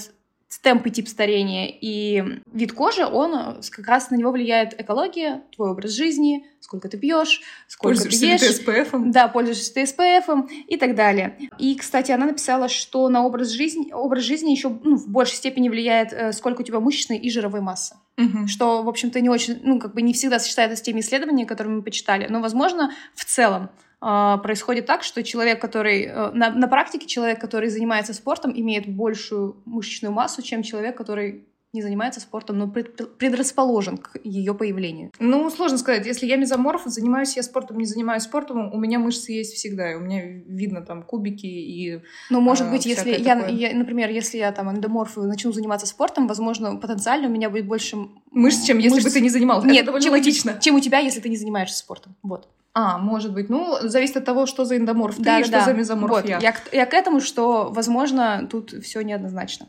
темп 0.58 0.86
и 0.86 0.90
тип 0.90 1.08
старения 1.08 1.68
и 1.68 2.40
вид 2.52 2.72
кожи, 2.72 3.04
он 3.04 3.34
э, 3.34 3.60
как 3.70 3.86
раз 3.86 4.10
на 4.10 4.16
него 4.16 4.30
влияет 4.32 4.78
экология, 4.80 5.42
твой 5.54 5.70
образ 5.70 5.92
жизни, 5.92 6.46
сколько 6.60 6.88
ты 6.88 6.98
пьешь, 6.98 7.40
сколько 7.66 7.96
Пользуешься 7.96 8.20
ты 8.20 8.26
ешь. 8.26 8.40
ты 8.40 8.52
СПФом? 8.52 9.10
Да, 9.10 9.28
пользуешься 9.28 9.72
ты 9.74 9.86
СПФ 9.86 10.28
и 10.68 10.76
так 10.76 10.94
далее. 10.94 11.38
И, 11.58 11.74
кстати, 11.76 12.12
она 12.12 12.26
написала, 12.26 12.68
что 12.68 13.08
на 13.08 13.24
образ 13.24 13.48
жизни, 13.48 13.92
образ 13.92 14.24
жизни 14.24 14.50
еще 14.50 14.68
ну, 14.68 14.96
в 14.96 15.08
большей 15.08 15.36
степени 15.36 15.68
влияет, 15.68 16.12
э, 16.12 16.32
сколько 16.32 16.60
у 16.60 16.64
тебя 16.64 16.80
мышечной 16.80 17.18
и 17.18 17.30
жировой 17.30 17.60
массы. 17.60 17.96
Мгм. 18.16 18.46
Что, 18.46 18.82
в 18.82 18.88
общем-то, 18.88 19.20
не 19.20 19.28
очень, 19.28 19.60
ну, 19.62 19.78
как 19.78 19.94
бы 19.94 20.02
не 20.02 20.12
всегда 20.12 20.38
сочетается 20.38 20.76
с 20.76 20.82
теми 20.82 21.00
исследованиями, 21.00 21.48
которые 21.48 21.76
мы 21.76 21.82
почитали. 21.82 22.26
Но, 22.28 22.40
возможно, 22.40 22.92
в 23.14 23.24
целом 23.24 23.70
происходит 24.02 24.86
так, 24.86 25.02
что 25.04 25.22
человек, 25.22 25.60
который... 25.60 26.02
э, 26.06 26.30
на, 26.32 26.50
на 26.50 26.66
практике 26.68 27.06
человек, 27.06 27.40
который 27.40 27.68
занимается 27.68 28.12
спортом, 28.14 28.52
имеет 28.54 28.88
большую 28.88 29.56
мышечную 29.64 30.12
массу, 30.12 30.42
чем 30.42 30.62
человек, 30.62 30.96
который 30.96 31.44
не 31.74 31.80
занимается 31.80 32.20
спортом, 32.20 32.58
но 32.58 32.68
пред- 32.68 33.16
предрасположен 33.16 33.96
к 33.96 34.18
ее 34.24 34.52
появлению. 34.54 35.10
Ну, 35.18 35.48
сложно 35.48 35.78
сказать. 35.78 36.04
Если 36.04 36.26
я 36.26 36.36
мезоморф, 36.36 36.82
занимаюсь 36.84 37.34
я 37.34 37.42
спортом, 37.42 37.78
не 37.78 37.86
занимаюсь 37.86 38.24
спортом, 38.24 38.74
у 38.74 38.78
меня 38.78 38.98
мышцы 38.98 39.32
есть 39.32 39.54
всегда. 39.54 39.92
И 39.92 39.94
у 39.94 40.00
меня 40.00 40.22
видно 40.22 40.82
там 40.82 41.02
кубики 41.02 41.46
и... 41.46 42.02
Но, 42.28 42.40
может 42.42 42.66
А, 42.66 42.70
быть, 42.70 42.84
если 42.84 43.12
я, 43.12 43.46
я, 43.48 43.74
например, 43.74 44.10
если 44.10 44.36
я 44.36 44.52
там 44.52 44.70
эндоморф 44.70 45.16
и 45.16 45.20
начну 45.22 45.50
заниматься 45.52 45.86
спортом, 45.86 46.26
возможно, 46.26 46.76
потенциально 46.76 47.28
у 47.28 47.30
меня 47.30 47.48
будет 47.48 47.66
больше 47.66 47.96
Мышц, 48.30 48.64
чем 48.66 48.76
если 48.76 48.96
мышц. 48.96 49.06
бы 49.06 49.10
ты 49.10 49.20
не 49.22 49.30
занимался. 49.30 49.66
Нет, 49.66 49.76
Это 49.76 49.86
довольно 49.86 50.04
чем, 50.04 50.12
логично. 50.12 50.58
чем 50.60 50.74
у 50.74 50.80
тебя, 50.80 50.98
если 50.98 51.20
ты 51.20 51.30
не 51.30 51.36
занимаешься 51.36 51.78
спортом. 51.78 52.16
Вот. 52.22 52.48
А, 52.74 52.96
может 52.98 53.32
быть. 53.34 53.50
Ну, 53.50 53.76
зависит 53.82 54.16
от 54.16 54.24
того, 54.24 54.46
что 54.46 54.64
за 54.64 54.76
эндоморф 54.78 55.16
ты 55.16 55.22
Да, 55.22 55.38
и 55.38 55.42
да, 55.42 55.46
что 55.46 55.58
да. 55.58 55.64
за 55.66 55.72
мезоморф 55.74 56.10
Вот, 56.10 56.28
я. 56.28 56.38
я. 56.38 56.54
я 56.72 56.86
к 56.86 56.94
этому, 56.94 57.20
что, 57.20 57.70
возможно, 57.70 58.46
тут 58.50 58.70
все 58.82 59.02
неоднозначно. 59.02 59.66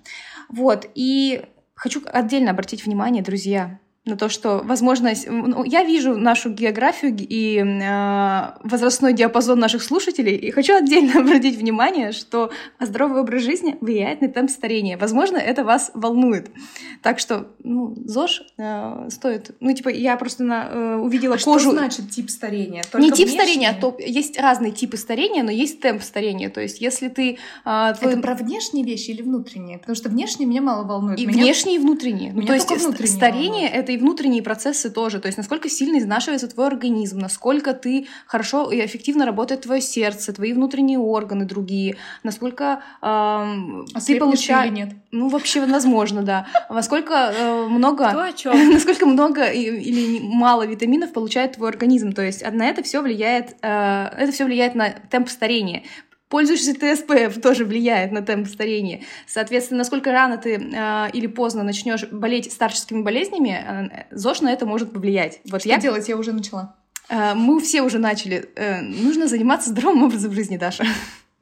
Вот, 0.49 0.87
и 0.95 1.45
хочу 1.75 2.01
отдельно 2.05 2.51
обратить 2.51 2.85
внимание, 2.85 3.21
друзья, 3.21 3.79
на 4.05 4.17
то, 4.17 4.27
что, 4.27 4.61
возможно, 4.65 5.13
ну, 5.27 5.63
я 5.63 5.85
вижу 5.85 6.17
нашу 6.17 6.49
географию 6.49 7.15
и 7.17 7.57
э, 7.57 8.67
возрастной 8.67 9.13
диапазон 9.13 9.59
наших 9.59 9.81
слушателей, 9.81 10.35
и 10.35 10.51
хочу 10.51 10.75
отдельно 10.75 11.19
обратить 11.21 11.57
внимание, 11.57 12.11
что 12.11 12.51
здоровый 12.81 13.21
образ 13.21 13.43
жизни 13.43 13.77
влияет 13.79 14.19
на 14.19 14.27
темп 14.27 14.49
старения. 14.49 14.97
Возможно, 14.97 15.37
это 15.37 15.63
вас 15.63 15.91
волнует. 15.93 16.51
Так 17.01 17.19
что, 17.19 17.47
ну, 17.63 17.95
ЗОЖ 18.05 18.43
э, 18.57 19.07
стоит... 19.09 19.55
Ну, 19.61 19.73
типа, 19.73 19.87
я 19.87 20.17
просто 20.17 20.43
на, 20.43 20.67
э, 20.69 20.95
увидела 20.97 21.35
а 21.35 21.37
кожу... 21.37 21.59
что 21.59 21.71
значит 21.71 22.09
тип 22.09 22.29
старения? 22.29 22.83
Только 22.83 23.05
Не 23.05 23.11
тип 23.11 23.29
внешний? 23.29 23.39
старения, 23.39 23.69
а 23.69 23.73
то 23.73 23.95
есть 23.97 24.37
разные 24.37 24.73
типы 24.73 24.97
старения, 24.97 25.43
но 25.43 25.51
есть 25.51 25.79
темп 25.79 26.03
старения. 26.03 26.49
То 26.49 26.59
есть, 26.59 26.81
если 26.81 27.07
ты... 27.07 27.37
Э, 27.63 27.93
твой... 27.97 28.13
Это 28.13 28.21
про 28.21 28.35
внешние 28.35 28.83
вещи 28.83 29.11
или 29.11 29.21
внутренние? 29.21 29.77
Потому 29.77 29.95
что 29.95 30.09
внешние 30.09 30.49
меня 30.49 30.61
мало 30.61 30.83
волнуют. 30.83 31.21
И 31.21 31.25
меня... 31.25 31.43
внешние, 31.43 31.77
и 31.77 31.79
внутренние. 31.79 32.33
Ну, 32.33 32.45
то 32.45 32.53
есть, 32.53 32.67
старение— 33.09 33.69
это 33.73 33.92
и 33.93 33.97
внутренние 33.97 34.41
процессы 34.41 34.89
тоже. 34.89 35.19
То 35.19 35.27
есть 35.27 35.37
насколько 35.37 35.69
сильно 35.69 35.99
изнашивается 35.99 36.47
твой 36.47 36.67
организм, 36.67 37.19
насколько 37.19 37.73
ты 37.73 38.07
хорошо 38.25 38.71
и 38.71 38.83
эффективно 38.85 39.25
работает 39.25 39.61
твое 39.61 39.81
сердце, 39.81 40.33
твои 40.33 40.53
внутренние 40.53 40.99
органы 40.99 41.45
другие, 41.45 41.97
насколько 42.23 42.81
э, 43.01 43.83
ты 44.05 44.19
получаешь... 44.19 44.71
нет? 44.71 44.93
Ну, 45.11 45.29
вообще, 45.29 45.65
возможно, 45.65 46.23
да. 46.23 46.47
Насколько 46.69 47.33
э, 47.35 47.67
много... 47.67 48.09
Кто 48.09 48.21
о 48.21 48.33
чем? 48.35 48.71
Насколько 48.71 49.05
много 49.05 49.45
или 49.45 50.19
мало 50.21 50.65
витаминов 50.65 51.13
получает 51.13 51.53
твой 51.53 51.69
организм. 51.69 52.11
То 52.13 52.21
есть 52.21 52.43
на 52.51 52.65
это 52.65 52.83
все 52.83 53.01
влияет, 53.01 53.55
э, 53.61 54.09
это 54.17 54.31
все 54.31 54.45
влияет 54.45 54.75
на 54.75 54.89
темп 54.89 55.29
старения. 55.29 55.83
Пользуешься 56.33 56.73
ты 56.73 56.95
СПФ, 56.95 57.39
тоже 57.43 57.63
влияет 57.63 58.11
на 58.11 58.23
темп 58.23 58.47
старения. 58.47 59.01
Соответственно, 59.27 59.77
насколько 59.77 60.11
рано 60.11 60.37
ты 60.39 60.55
э, 60.55 61.11
или 61.13 61.27
поздно 61.27 61.61
начнешь 61.61 62.07
болеть 62.09 62.51
старческими 62.51 63.03
болезнями, 63.03 63.51
э, 63.51 64.05
ЗОЖ 64.09 64.41
на 64.41 64.51
это 64.51 64.65
может 64.65 64.91
повлиять. 64.91 65.41
Вот 65.51 65.61
Что 65.61 65.69
я 65.69 65.77
делать? 65.77 66.09
Я 66.09 66.17
уже 66.17 66.33
начала. 66.33 66.75
Э, 67.07 67.35
мы 67.35 67.61
все 67.61 67.83
уже 67.83 67.99
начали. 67.99 68.49
Э, 68.55 68.81
нужно 68.81 69.27
заниматься 69.27 69.69
здоровым 69.69 70.05
образом 70.05 70.31
жизни, 70.33 70.57
Даша. 70.57 70.85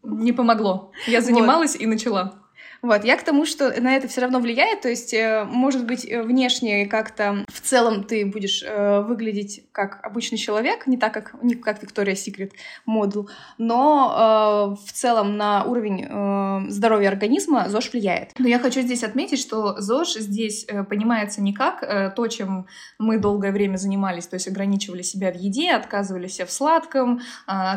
Не 0.03 0.33
помогло. 0.33 0.91
Я 1.07 1.21
занималась 1.21 1.75
вот. 1.75 1.83
и 1.83 1.85
начала. 1.85 2.40
Вот, 2.81 3.03
я 3.03 3.15
к 3.15 3.23
тому, 3.23 3.45
что 3.45 3.79
на 3.79 3.95
это 3.95 4.07
все 4.07 4.21
равно 4.21 4.39
влияет, 4.39 4.81
то 4.81 4.89
есть, 4.89 5.13
э, 5.13 5.45
может 5.47 5.85
быть, 5.85 6.03
э, 6.03 6.23
внешне 6.23 6.87
как-то 6.87 7.45
в 7.47 7.61
целом 7.61 8.03
ты 8.03 8.25
будешь 8.25 8.63
э, 8.63 9.01
выглядеть 9.01 9.63
как 9.71 9.99
обычный 10.03 10.39
человек, 10.39 10.87
не 10.87 10.97
так, 10.97 11.13
как, 11.13 11.35
не 11.43 11.53
как 11.53 11.83
Victoria's 11.83 12.13
Secret 12.13 12.51
модул, 12.85 13.29
но 13.57 14.77
в 14.85 14.91
целом 14.91 15.37
на 15.37 15.63
уровень 15.63 16.69
здоровья 16.69 17.09
организма 17.09 17.69
ЗОЖ 17.69 17.93
влияет. 17.93 18.31
Но 18.37 18.47
я 18.47 18.59
хочу 18.59 18.81
здесь 18.81 19.03
отметить, 19.03 19.39
что 19.39 19.79
ЗОЖ 19.79 20.15
здесь 20.15 20.65
понимается 20.89 21.41
не 21.41 21.53
как 21.53 22.15
то, 22.15 22.27
чем 22.27 22.67
мы 22.99 23.19
долгое 23.19 23.51
время 23.51 23.77
занимались, 23.77 24.27
то 24.27 24.35
есть 24.35 24.47
ограничивали 24.47 25.01
себя 25.01 25.31
в 25.31 25.35
еде, 25.35 25.71
отказывались 25.71 26.39
в 26.39 26.51
сладком, 26.51 27.21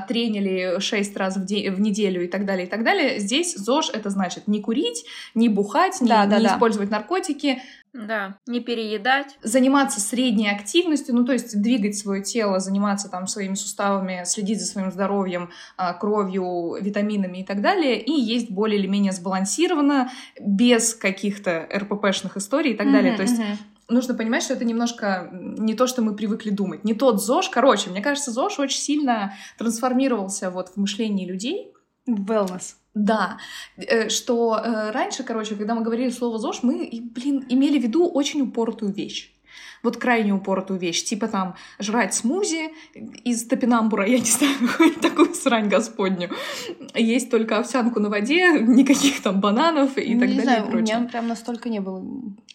тренили 0.09 0.81
6 0.81 1.17
раз 1.17 1.37
в, 1.37 1.45
день, 1.45 1.71
в 1.71 1.81
неделю 1.81 2.25
и 2.25 2.29
так 2.29 2.45
далее, 2.45 2.67
и 2.67 2.71
так 2.71 2.85
далее. 2.85 3.19
Здесь 3.19 3.55
ЗОЖ 3.55 3.91
это 3.91 4.11
значит 4.11 4.49
не 4.49 4.61
курить, 4.61 4.94
пить, 4.95 5.07
не 5.35 5.49
бухать, 5.49 6.01
не, 6.01 6.09
да, 6.09 6.27
да, 6.27 6.39
не 6.39 6.47
да. 6.47 6.55
использовать 6.55 6.91
наркотики. 6.91 7.63
Да, 7.93 8.39
не 8.47 8.59
переедать. 8.59 9.39
Заниматься 9.43 10.01
средней 10.01 10.51
активностью, 10.51 11.15
ну 11.15 11.25
то 11.25 11.33
есть 11.33 11.61
двигать 11.61 11.97
свое 11.97 12.23
тело, 12.25 12.59
заниматься 12.59 13.09
там 13.09 13.29
своими 13.29 13.55
суставами, 13.55 14.23
следить 14.25 14.61
за 14.61 14.67
своим 14.67 14.91
здоровьем, 14.91 15.51
а, 15.77 15.95
кровью, 15.95 16.77
витаминами 16.81 17.39
и 17.39 17.45
так 17.45 17.61
далее, 17.61 18.01
и 18.01 18.11
есть 18.11 18.51
более 18.51 18.81
или 18.81 18.89
менее 18.89 19.13
сбалансированно, 19.13 20.11
без 20.41 20.95
каких-то 20.95 21.69
РППшных 21.73 22.37
историй 22.37 22.73
и 22.73 22.77
так 22.77 22.89
mm-hmm, 22.89 22.93
далее. 22.93 23.17
То 23.17 23.23
есть 23.23 23.41
mm-hmm 23.41 23.57
нужно 23.87 24.15
понимать, 24.15 24.43
что 24.43 24.55
это 24.55 24.65
немножко 24.65 25.29
не 25.31 25.75
то, 25.75 25.87
что 25.87 26.01
мы 26.01 26.17
привыкли 26.17 26.49
думать. 26.49 26.85
Не 26.85 26.95
тот 26.95 27.23
ЗОЖ. 27.23 27.51
Короче, 27.51 27.91
мне 27.91 28.01
кажется, 28.01 28.31
ЗОЖ 28.31 28.61
очень 28.61 28.81
сильно 28.81 29.35
трансформировался 29.59 30.51
вот 30.51 30.71
в 30.71 30.79
мышлении 30.79 31.27
людей. 31.27 31.75
Wellness. 32.09 32.77
Да, 32.95 33.39
э, 33.77 34.09
что 34.09 34.57
э, 34.57 34.91
раньше, 34.93 35.25
короче, 35.25 35.57
когда 35.57 35.75
мы 35.75 35.83
говорили 35.83 36.11
слово 36.11 36.39
ЗОЖ, 36.39 36.63
мы, 36.63 36.89
блин, 37.03 37.45
имели 37.49 37.79
в 37.79 37.83
виду 37.83 38.09
очень 38.09 38.43
упоротую 38.43 38.93
вещь 38.93 39.34
вот 39.85 39.99
крайне 39.99 40.33
упоротую 40.33 40.81
вещь, 40.81 41.05
типа 41.05 41.29
там 41.29 41.55
жрать 41.79 42.15
смузи 42.15 42.73
из 43.25 43.47
топинамбура, 43.47 44.07
я 44.07 44.19
не 44.19 44.25
знаю, 44.25 44.55
такую 45.03 45.35
срань 45.35 45.69
господню. 45.69 46.31
Есть 46.95 47.31
только 47.31 47.59
овсянку 47.59 48.01
на 48.01 48.09
воде, 48.09 48.61
никаких 48.61 49.23
там 49.23 49.41
бананов 49.41 49.97
и 49.99 50.15
ну, 50.15 50.21
так 50.21 50.29
не 50.29 50.37
далее. 50.37 50.43
Знаю, 50.43 50.65
и 50.65 50.71
прочее. 50.71 50.97
у 50.97 51.01
меня 51.01 51.09
прям 51.11 51.29
настолько 51.29 51.69
не 51.69 51.81
было. 51.81 52.03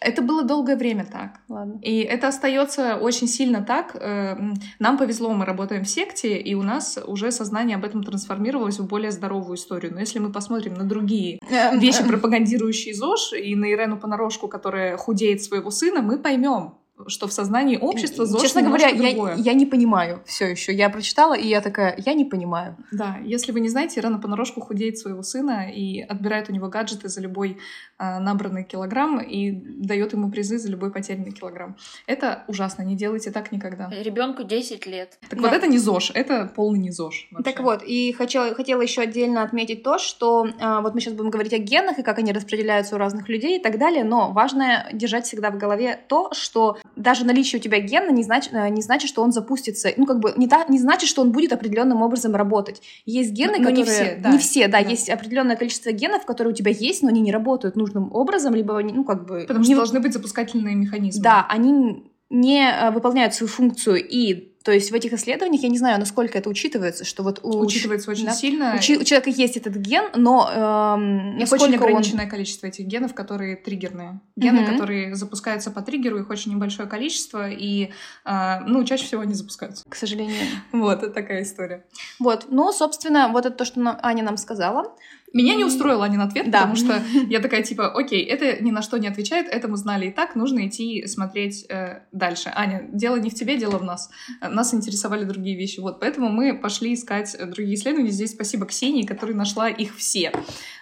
Это 0.00 0.22
было 0.22 0.42
долгое 0.42 0.76
время 0.76 1.06
так. 1.10 1.40
Ладно. 1.48 1.78
И 1.82 2.00
это 2.00 2.28
остается 2.28 2.96
очень 2.96 3.28
сильно 3.28 3.62
так. 3.62 3.96
Э, 4.00 4.36
нам 4.78 4.98
повезло, 4.98 5.32
мы 5.32 5.44
работаем 5.44 5.84
в 5.84 5.88
секте, 5.88 6.38
и 6.38 6.54
у 6.54 6.62
нас 6.62 6.98
уже 7.06 7.30
сознание 7.30 7.76
об 7.76 7.84
этом 7.84 8.02
трансформировалось 8.02 8.78
в 8.78 8.86
более 8.86 9.12
здоровую 9.12 9.56
историю. 9.56 9.92
Но 9.94 10.00
если 10.00 10.18
мы 10.18 10.32
посмотрим 10.32 10.74
на 10.74 10.84
другие 10.84 11.38
э, 11.48 11.78
вещи, 11.78 12.02
пропагандирующие 12.06 12.94
ЗОЖ, 12.94 13.34
и 13.34 13.54
на 13.54 13.70
Ирену 13.70 13.98
Понарошку, 13.98 14.48
которая 14.48 14.96
худеет 14.96 15.42
своего 15.42 15.70
сына, 15.70 16.02
мы 16.02 16.18
поймем, 16.18 16.74
что 17.06 17.26
в 17.26 17.32
сознании 17.32 17.76
общества 17.76 18.26
ЗОЖ 18.26 18.42
Честно 18.42 18.62
говоря, 18.62 18.88
я, 18.88 19.34
я 19.34 19.54
не 19.54 19.66
понимаю 19.66 20.22
все 20.26 20.46
еще. 20.46 20.72
Я 20.72 20.90
прочитала, 20.90 21.34
и 21.34 21.46
я 21.46 21.60
такая, 21.60 21.94
я 21.98 22.14
не 22.14 22.24
понимаю. 22.24 22.76
Да, 22.92 23.18
если 23.24 23.52
вы 23.52 23.60
не 23.60 23.68
знаете, 23.68 24.00
Ирена 24.00 24.18
понарошку 24.18 24.60
худеет 24.60 24.98
своего 24.98 25.22
сына 25.22 25.70
и 25.70 26.00
отбирает 26.00 26.48
у 26.48 26.52
него 26.52 26.68
гаджеты 26.68 27.08
за 27.08 27.20
любой 27.20 27.58
э, 27.98 28.18
набранный 28.18 28.64
килограмм 28.64 29.20
и 29.20 29.50
дает 29.52 30.12
ему 30.12 30.30
призы 30.30 30.58
за 30.58 30.68
любой 30.68 30.90
потерянный 30.90 31.32
килограмм. 31.32 31.76
Это 32.06 32.44
ужасно, 32.48 32.82
не 32.82 32.96
делайте 32.96 33.30
так 33.30 33.52
никогда. 33.52 33.90
Ребенку 33.90 34.44
10 34.44 34.86
лет. 34.86 35.18
Так 35.28 35.40
да. 35.40 35.48
вот 35.48 35.52
это 35.52 35.66
не 35.66 35.78
ЗОЖ, 35.78 36.12
это 36.14 36.50
полный 36.54 36.78
не 36.78 36.90
ЗОЖ. 36.90 37.28
Вообще. 37.30 37.52
Так 37.52 37.62
вот, 37.62 37.82
и 37.82 38.12
хотела, 38.12 38.54
хотела 38.54 38.82
еще 38.82 39.02
отдельно 39.02 39.42
отметить 39.42 39.82
то, 39.82 39.98
что 39.98 40.46
э, 40.46 40.80
вот 40.80 40.94
мы 40.94 41.00
сейчас 41.00 41.14
будем 41.14 41.30
говорить 41.30 41.52
о 41.52 41.58
генах 41.58 41.98
и 41.98 42.02
как 42.02 42.18
они 42.18 42.32
распределяются 42.32 42.96
у 42.96 42.98
разных 42.98 43.28
людей 43.28 43.58
и 43.58 43.62
так 43.62 43.78
далее, 43.78 44.04
но 44.04 44.32
важно 44.32 44.88
держать 44.92 45.26
всегда 45.26 45.50
в 45.50 45.58
голове 45.58 45.98
то, 46.08 46.32
что 46.32 46.78
даже 46.96 47.24
наличие 47.24 47.60
у 47.60 47.62
тебя 47.62 47.80
гена 47.80 48.10
не 48.10 48.22
значит, 48.22 48.52
э, 48.52 48.68
не 48.68 48.82
значит, 48.82 49.08
что 49.08 49.22
он 49.22 49.32
запустится. 49.32 49.90
Ну, 49.96 50.06
как 50.06 50.20
бы 50.20 50.32
не, 50.36 50.48
та, 50.48 50.64
не 50.68 50.78
значит, 50.78 51.08
что 51.08 51.22
он 51.22 51.32
будет 51.32 51.52
определенным 51.52 52.02
образом 52.02 52.34
работать. 52.34 52.82
Есть 53.06 53.32
гены, 53.32 53.58
но, 53.58 53.68
которые... 53.68 53.76
Не 53.76 53.84
все, 53.84 54.18
да. 54.22 54.30
Не 54.30 54.38
все, 54.38 54.68
да, 54.68 54.82
да. 54.82 54.88
Есть 54.90 55.10
определенное 55.10 55.56
количество 55.56 55.90
генов, 55.90 56.24
которые 56.24 56.52
у 56.52 56.56
тебя 56.56 56.70
есть, 56.70 57.02
но 57.02 57.08
они 57.08 57.20
не 57.20 57.32
работают 57.32 57.76
нужным 57.76 58.12
образом, 58.12 58.54
либо 58.54 58.80
ну, 58.82 59.04
как 59.04 59.26
бы... 59.26 59.44
Потому 59.46 59.60
не... 59.60 59.66
что 59.66 59.76
должны 59.76 60.00
быть 60.00 60.12
запускательные 60.12 60.74
механизмы. 60.74 61.22
Да, 61.22 61.46
они 61.48 62.04
не 62.30 62.62
э, 62.62 62.90
выполняют 62.90 63.34
свою 63.34 63.48
функцию 63.48 64.06
и 64.06 64.49
то 64.62 64.72
есть 64.72 64.90
в 64.90 64.94
этих 64.94 65.14
исследованиях, 65.14 65.62
я 65.62 65.70
не 65.70 65.78
знаю, 65.78 65.98
насколько 65.98 66.36
это 66.36 66.50
учитывается, 66.50 67.04
что 67.04 67.22
вот 67.22 67.40
у 67.42 67.60
учитывается 67.60 68.10
очень 68.10 68.26
да, 68.26 68.32
сильно. 68.32 68.72
У, 68.74 68.76
у 68.76 69.04
человека 69.04 69.30
есть 69.30 69.56
этот 69.56 69.76
ген, 69.76 70.10
но 70.14 70.50
эм, 70.98 71.38
их 71.38 71.50
очень 71.50 71.74
ограниченное 71.74 72.24
он... 72.24 72.30
количество 72.30 72.66
этих 72.66 72.84
генов, 72.84 73.14
которые 73.14 73.56
триггерные. 73.56 74.20
Гены, 74.36 74.60
mm-hmm. 74.60 74.72
которые 74.72 75.14
запускаются 75.14 75.70
по 75.70 75.80
триггеру, 75.80 76.18
их 76.18 76.28
очень 76.28 76.52
небольшое 76.52 76.88
количество, 76.88 77.48
и 77.48 77.90
э, 78.26 78.60
ну 78.66 78.84
чаще 78.84 79.04
всего 79.04 79.22
они 79.22 79.32
запускаются. 79.32 79.84
К 79.88 79.94
сожалению. 79.94 80.36
Вот 80.72 81.02
это 81.02 81.12
такая 81.12 81.42
история. 81.42 81.84
Вот, 82.18 82.46
ну 82.50 82.70
собственно, 82.72 83.28
вот 83.28 83.46
это 83.46 83.56
то, 83.56 83.64
что 83.64 83.98
Аня 84.02 84.22
нам 84.22 84.36
сказала. 84.36 84.94
Меня 85.32 85.54
не 85.54 85.64
устроил 85.64 86.02
Анин 86.02 86.20
ответ, 86.20 86.50
да. 86.50 86.60
потому 86.60 86.76
что 86.76 87.02
я 87.28 87.40
такая 87.40 87.62
типа, 87.62 87.92
окей, 87.92 88.24
это 88.24 88.62
ни 88.62 88.70
на 88.70 88.82
что 88.82 88.98
не 88.98 89.08
отвечает, 89.08 89.46
это 89.48 89.68
мы 89.68 89.76
знали 89.76 90.06
и 90.06 90.10
так, 90.10 90.34
нужно 90.34 90.66
идти 90.66 91.06
смотреть 91.06 91.66
э, 91.68 92.02
дальше. 92.12 92.50
Аня, 92.54 92.88
дело 92.92 93.16
не 93.16 93.30
в 93.30 93.34
тебе, 93.34 93.56
дело 93.56 93.78
в 93.78 93.84
нас. 93.84 94.10
Нас 94.40 94.74
интересовали 94.74 95.24
другие 95.24 95.56
вещи. 95.56 95.80
Вот, 95.80 96.00
поэтому 96.00 96.30
мы 96.30 96.58
пошли 96.58 96.94
искать 96.94 97.36
другие 97.50 97.74
исследования. 97.76 98.10
Здесь 98.10 98.32
спасибо 98.32 98.66
Ксении, 98.66 99.06
которая 99.06 99.36
нашла 99.36 99.68
их 99.68 99.96
все. 99.96 100.32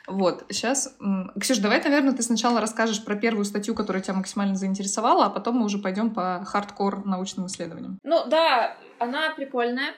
Вот, 0.07 0.47
сейчас... 0.49 0.97
Ксюш, 1.39 1.59
давай, 1.59 1.83
наверное, 1.83 2.13
ты 2.13 2.23
сначала 2.23 2.61
расскажешь 2.61 3.05
про 3.05 3.15
первую 3.15 3.45
статью, 3.45 3.75
которая 3.75 4.03
тебя 4.03 4.15
максимально 4.15 4.57
заинтересовала, 4.57 5.27
а 5.27 5.31
потом 5.31 5.57
мы 5.57 5.67
уже 5.67 5.79
пойдем 5.79 6.11
по 6.15 6.43
хардкор 6.47 7.05
научным 7.05 7.47
исследованиям. 7.47 7.99
Ну 8.03 8.25
да, 8.29 8.77
она 8.99 9.31
прикольная. 9.37 9.93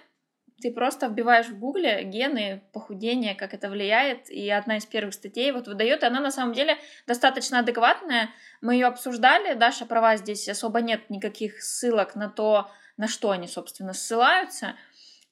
Ты 0.60 0.72
просто 0.72 1.06
вбиваешь 1.06 1.46
в 1.46 1.58
гугле 1.58 2.02
гены, 2.04 2.62
похудение, 2.72 3.34
как 3.34 3.54
это 3.54 3.70
влияет, 3.70 4.28
и 4.28 4.50
одна 4.50 4.76
из 4.76 4.86
первых 4.86 5.14
статей 5.14 5.52
вот 5.52 5.66
выдает, 5.66 6.02
и 6.02 6.06
она 6.06 6.20
на 6.20 6.30
самом 6.30 6.52
деле 6.52 6.76
достаточно 7.06 7.60
адекватная. 7.60 8.30
Мы 8.60 8.74
ее 8.74 8.86
обсуждали, 8.86 9.54
Даша 9.54 9.86
права 9.86 10.16
здесь 10.16 10.48
особо 10.48 10.80
нет 10.80 11.08
никаких 11.08 11.62
ссылок 11.62 12.14
на 12.14 12.28
то, 12.28 12.70
на 12.96 13.08
что 13.08 13.30
они, 13.30 13.48
собственно, 13.48 13.94
ссылаются. 13.94 14.76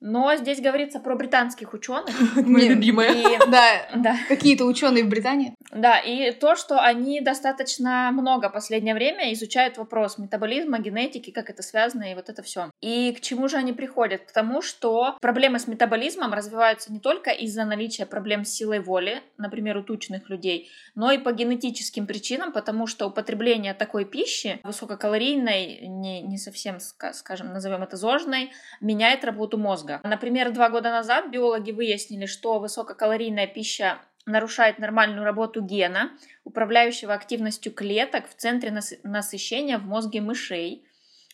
Но 0.01 0.35
здесь 0.37 0.61
говорится 0.61 1.01
про 1.01 1.17
британских 1.17 1.75
ученых. 1.75 2.15
Мои 2.37 2.69
любимые. 2.69 3.39
Да, 3.49 4.17
какие-то 4.29 4.65
ученые 4.65 5.05
в 5.05 5.09
Британии. 5.09 5.55
Да, 5.73 5.99
и 5.99 6.31
то, 6.33 6.57
что 6.57 6.81
они 6.81 7.21
достаточно 7.21 8.11
много 8.13 8.49
последнее 8.51 8.95
время 8.95 9.33
изучают 9.33 9.77
вопрос 9.77 10.19
метаболизма, 10.19 10.79
генетики, 10.79 11.31
как 11.31 11.51
это 11.51 11.63
связано 11.63 12.11
и 12.11 12.15
вот 12.15 12.29
это 12.29 12.43
все. 12.43 12.71
И 12.81 13.13
к 13.13 13.21
чему 13.21 13.49
же 13.49 13.57
они 13.57 13.73
приходят? 13.73 14.23
К 14.23 14.33
тому, 14.33 14.63
что 14.63 15.17
проблемы 15.21 15.59
с 15.59 15.67
метаболизмом 15.67 16.33
развиваются 16.33 16.93
не 16.93 17.01
только 17.01 17.31
из-за 17.31 17.65
наличия 17.65 18.07
проблем 18.07 18.45
с 18.45 18.51
силой 18.51 18.81
воли, 18.81 19.23
например, 19.37 19.77
у 19.79 19.83
тучных 19.83 20.29
людей, 20.29 20.71
но 20.95 21.11
и 21.11 21.19
по 21.19 21.33
генетическим 21.33 22.07
причинам, 22.07 22.53
потому 22.53 22.87
что 22.87 23.07
употребление 23.07 23.75
такой 23.75 24.05
пищи, 24.05 24.61
высококалорийной, 24.63 25.87
не, 25.89 26.23
не 26.23 26.39
совсем, 26.39 26.77
ска- 26.77 27.13
скажем, 27.13 27.53
назовем 27.53 27.83
это 27.83 27.97
зожной, 27.97 28.51
меняет 28.81 29.25
работу 29.25 29.59
мозга. 29.59 29.88
Например, 30.05 30.53
два 30.53 30.69
года 30.69 30.91
назад 30.91 31.31
биологи 31.31 31.73
выяснили, 31.73 32.27
что 32.27 32.59
высококалорийная 32.59 33.47
пища 33.47 33.99
нарушает 34.27 34.79
нормальную 34.79 35.25
работу 35.25 35.63
гена, 35.63 36.11
управляющего 36.45 37.15
активностью 37.15 37.73
клеток 37.73 38.29
в 38.29 38.35
центре 38.35 38.71
насы- 38.71 39.01
насыщения 39.03 39.79
в 39.79 39.85
мозге 39.85 40.21
мышей. 40.21 40.85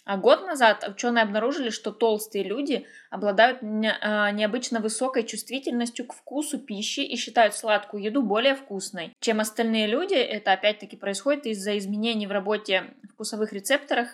А 0.05 0.19
год 0.19 0.43
назад 0.47 0.87
ученые 0.87 1.23
обнаружили, 1.23 1.71
что 1.71 1.91
толстые 1.91 2.45
люди 2.45 2.87
обладают 3.11 3.61
а, 3.63 4.31
необычно 4.33 4.81
высокой 4.81 5.25
чувствительностью 5.25 6.07
к 6.07 6.13
вкусу 6.13 6.59
пищи 6.59 7.01
и 7.01 7.17
считают 7.17 7.55
сладкую 7.55 8.03
еду 8.03 8.23
более 8.23 8.55
вкусной, 8.55 9.17
чем 9.21 9.41
остальные 9.41 9.87
люди. 9.87 10.15
Это 10.15 10.53
опять-таки 10.53 10.97
происходит 10.97 11.47
из-за 11.47 11.79
изменений 11.79 12.27
в 12.27 12.33
работе 12.33 12.95
вкусовых 13.15 13.55
рецепторах 13.55 14.09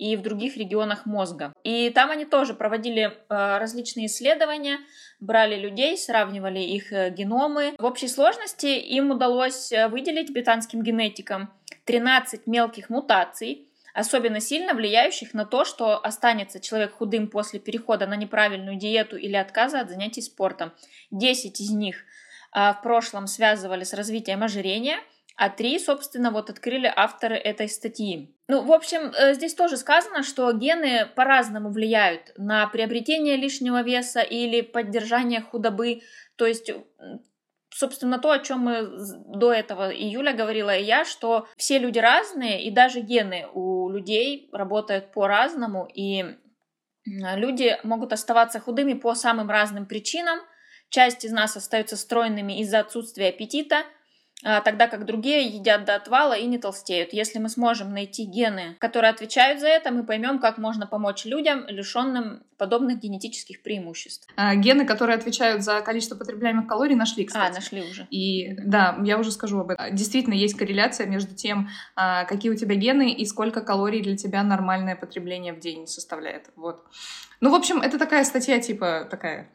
и 0.00 0.16
в 0.16 0.22
других 0.22 0.56
регионах 0.56 1.04
мозга. 1.04 1.52
И 1.62 1.90
там 1.90 2.10
они 2.10 2.24
тоже 2.24 2.54
проводили 2.54 3.02
э, 3.02 3.12
различные 3.28 4.06
исследования, 4.06 4.78
брали 5.20 5.56
людей, 5.56 5.98
сравнивали 5.98 6.58
их 6.58 6.90
э, 6.90 7.10
геномы. 7.10 7.74
В 7.78 7.84
общей 7.84 8.08
сложности 8.08 8.66
им 8.66 9.10
удалось 9.10 9.70
э, 9.70 9.88
выделить 9.88 10.32
британским 10.32 10.82
генетикам 10.82 11.52
13 11.84 12.46
мелких 12.46 12.88
мутаций, 12.88 13.68
особенно 13.92 14.40
сильно 14.40 14.72
влияющих 14.72 15.34
на 15.34 15.44
то, 15.44 15.66
что 15.66 15.98
останется 15.98 16.60
человек 16.60 16.94
худым 16.94 17.28
после 17.28 17.60
перехода 17.60 18.06
на 18.06 18.16
неправильную 18.16 18.78
диету 18.78 19.18
или 19.18 19.36
отказа 19.36 19.80
от 19.80 19.90
занятий 19.90 20.22
спортом. 20.22 20.72
10 21.10 21.60
из 21.60 21.70
них 21.72 21.96
в 22.52 22.80
прошлом 22.82 23.26
связывали 23.26 23.84
с 23.84 23.92
развитием 23.92 24.42
ожирения, 24.42 24.96
а 25.40 25.48
три, 25.48 25.78
собственно, 25.78 26.30
вот 26.30 26.50
открыли 26.50 26.92
авторы 26.94 27.34
этой 27.34 27.66
статьи. 27.66 28.36
Ну, 28.46 28.62
в 28.62 28.72
общем, 28.72 29.10
э, 29.18 29.32
здесь 29.32 29.54
тоже 29.54 29.78
сказано, 29.78 30.22
что 30.22 30.52
гены 30.52 31.08
по-разному 31.16 31.70
влияют 31.70 32.34
на 32.36 32.66
приобретение 32.66 33.36
лишнего 33.36 33.82
веса 33.82 34.20
или 34.20 34.60
поддержание 34.60 35.40
худобы. 35.40 36.02
То 36.36 36.44
есть, 36.44 36.70
собственно, 37.70 38.18
то, 38.18 38.32
о 38.32 38.40
чем 38.40 38.58
мы 38.58 38.86
до 39.34 39.50
этого 39.50 39.88
и 39.90 40.04
Юля 40.04 40.34
говорила, 40.34 40.76
и 40.76 40.84
я, 40.84 41.06
что 41.06 41.48
все 41.56 41.78
люди 41.78 41.98
разные, 41.98 42.62
и 42.62 42.70
даже 42.70 43.00
гены 43.00 43.46
у 43.54 43.88
людей 43.88 44.50
работают 44.52 45.10
по-разному, 45.10 45.88
и 45.90 46.36
люди 47.06 47.78
могут 47.82 48.12
оставаться 48.12 48.60
худыми 48.60 48.92
по 48.92 49.14
самым 49.14 49.48
разным 49.48 49.86
причинам. 49.86 50.40
Часть 50.90 51.24
из 51.24 51.32
нас 51.32 51.56
остается 51.56 51.96
стройными 51.96 52.60
из-за 52.60 52.80
отсутствия 52.80 53.30
аппетита, 53.30 53.84
тогда 54.42 54.86
как 54.88 55.04
другие 55.04 55.46
едят 55.46 55.84
до 55.84 55.94
отвала 55.94 56.34
и 56.34 56.46
не 56.46 56.58
толстеют. 56.58 57.12
Если 57.12 57.38
мы 57.38 57.48
сможем 57.48 57.92
найти 57.92 58.24
гены, 58.24 58.76
которые 58.78 59.10
отвечают 59.10 59.60
за 59.60 59.68
это, 59.68 59.90
мы 59.90 60.04
поймем, 60.04 60.38
как 60.38 60.58
можно 60.58 60.86
помочь 60.86 61.24
людям, 61.24 61.64
лишенным 61.68 62.42
подобных 62.60 62.98
генетических 62.98 63.62
преимуществ. 63.62 64.28
А, 64.36 64.54
Гены, 64.54 64.84
которые 64.84 65.16
отвечают 65.16 65.62
за 65.62 65.80
количество 65.80 66.14
потребляемых 66.14 66.66
калорий, 66.66 66.94
нашли, 66.94 67.24
кстати. 67.24 67.50
А, 67.50 67.54
нашли 67.54 67.80
уже. 67.80 68.06
И 68.10 68.54
да, 68.54 68.98
я 69.02 69.18
уже 69.18 69.32
скажу 69.32 69.60
об 69.60 69.70
этом. 69.70 69.96
Действительно, 69.96 70.34
есть 70.34 70.58
корреляция 70.58 71.06
между 71.06 71.34
тем, 71.34 71.70
а, 71.96 72.24
какие 72.24 72.52
у 72.52 72.56
тебя 72.56 72.74
гены 72.74 73.12
и 73.12 73.24
сколько 73.24 73.62
калорий 73.62 74.02
для 74.02 74.14
тебя 74.14 74.42
нормальное 74.42 74.94
потребление 74.94 75.54
в 75.54 75.58
день 75.58 75.86
составляет. 75.86 76.50
Вот. 76.54 76.84
Ну, 77.40 77.50
в 77.50 77.54
общем, 77.54 77.80
это 77.80 77.98
такая 77.98 78.24
статья, 78.24 78.60
типа, 78.60 79.08
такая 79.10 79.48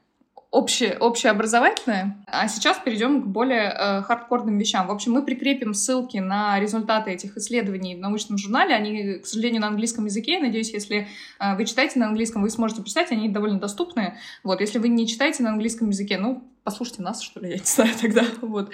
обще, 0.55 0.97
общеобразовательная. 0.99 2.17
А 2.27 2.47
сейчас 2.47 2.77
перейдем 2.77 3.21
к 3.21 3.27
более 3.27 3.75
э, 3.77 4.01
хардкорным 4.03 4.57
вещам. 4.57 4.87
В 4.87 4.91
общем, 4.91 5.11
мы 5.11 5.23
прикрепим 5.23 5.73
ссылки 5.73 6.17
на 6.17 6.59
результаты 6.59 7.11
этих 7.11 7.35
исследований 7.37 7.95
в 7.95 7.99
научном 7.99 8.37
журнале. 8.37 8.73
Они, 8.73 9.19
к 9.19 9.25
сожалению, 9.25 9.61
на 9.61 9.67
английском 9.67 10.05
языке. 10.05 10.39
Надеюсь, 10.39 10.71
если 10.71 11.07
э, 11.39 11.55
вы 11.55 11.65
читаете 11.65 11.99
на 11.99 12.07
английском, 12.07 12.41
вы 12.41 12.49
сможете 12.49 12.81
прочитать. 12.81 13.11
Они 13.11 13.27
довольно 13.27 13.59
доступны. 13.59 14.17
Вот, 14.43 14.61
если 14.61 14.79
вы 14.79 14.87
не 14.87 15.07
читаете 15.07 15.43
на 15.43 15.49
английском 15.49 15.89
языке, 15.89 16.17
ну, 16.17 16.43
послушайте 16.63 17.01
нас, 17.01 17.21
что 17.21 17.39
ли, 17.41 17.49
я 17.49 17.55
не 17.57 17.65
знаю 17.65 17.91
тогда. 18.01 18.23
Вот. 18.41 18.71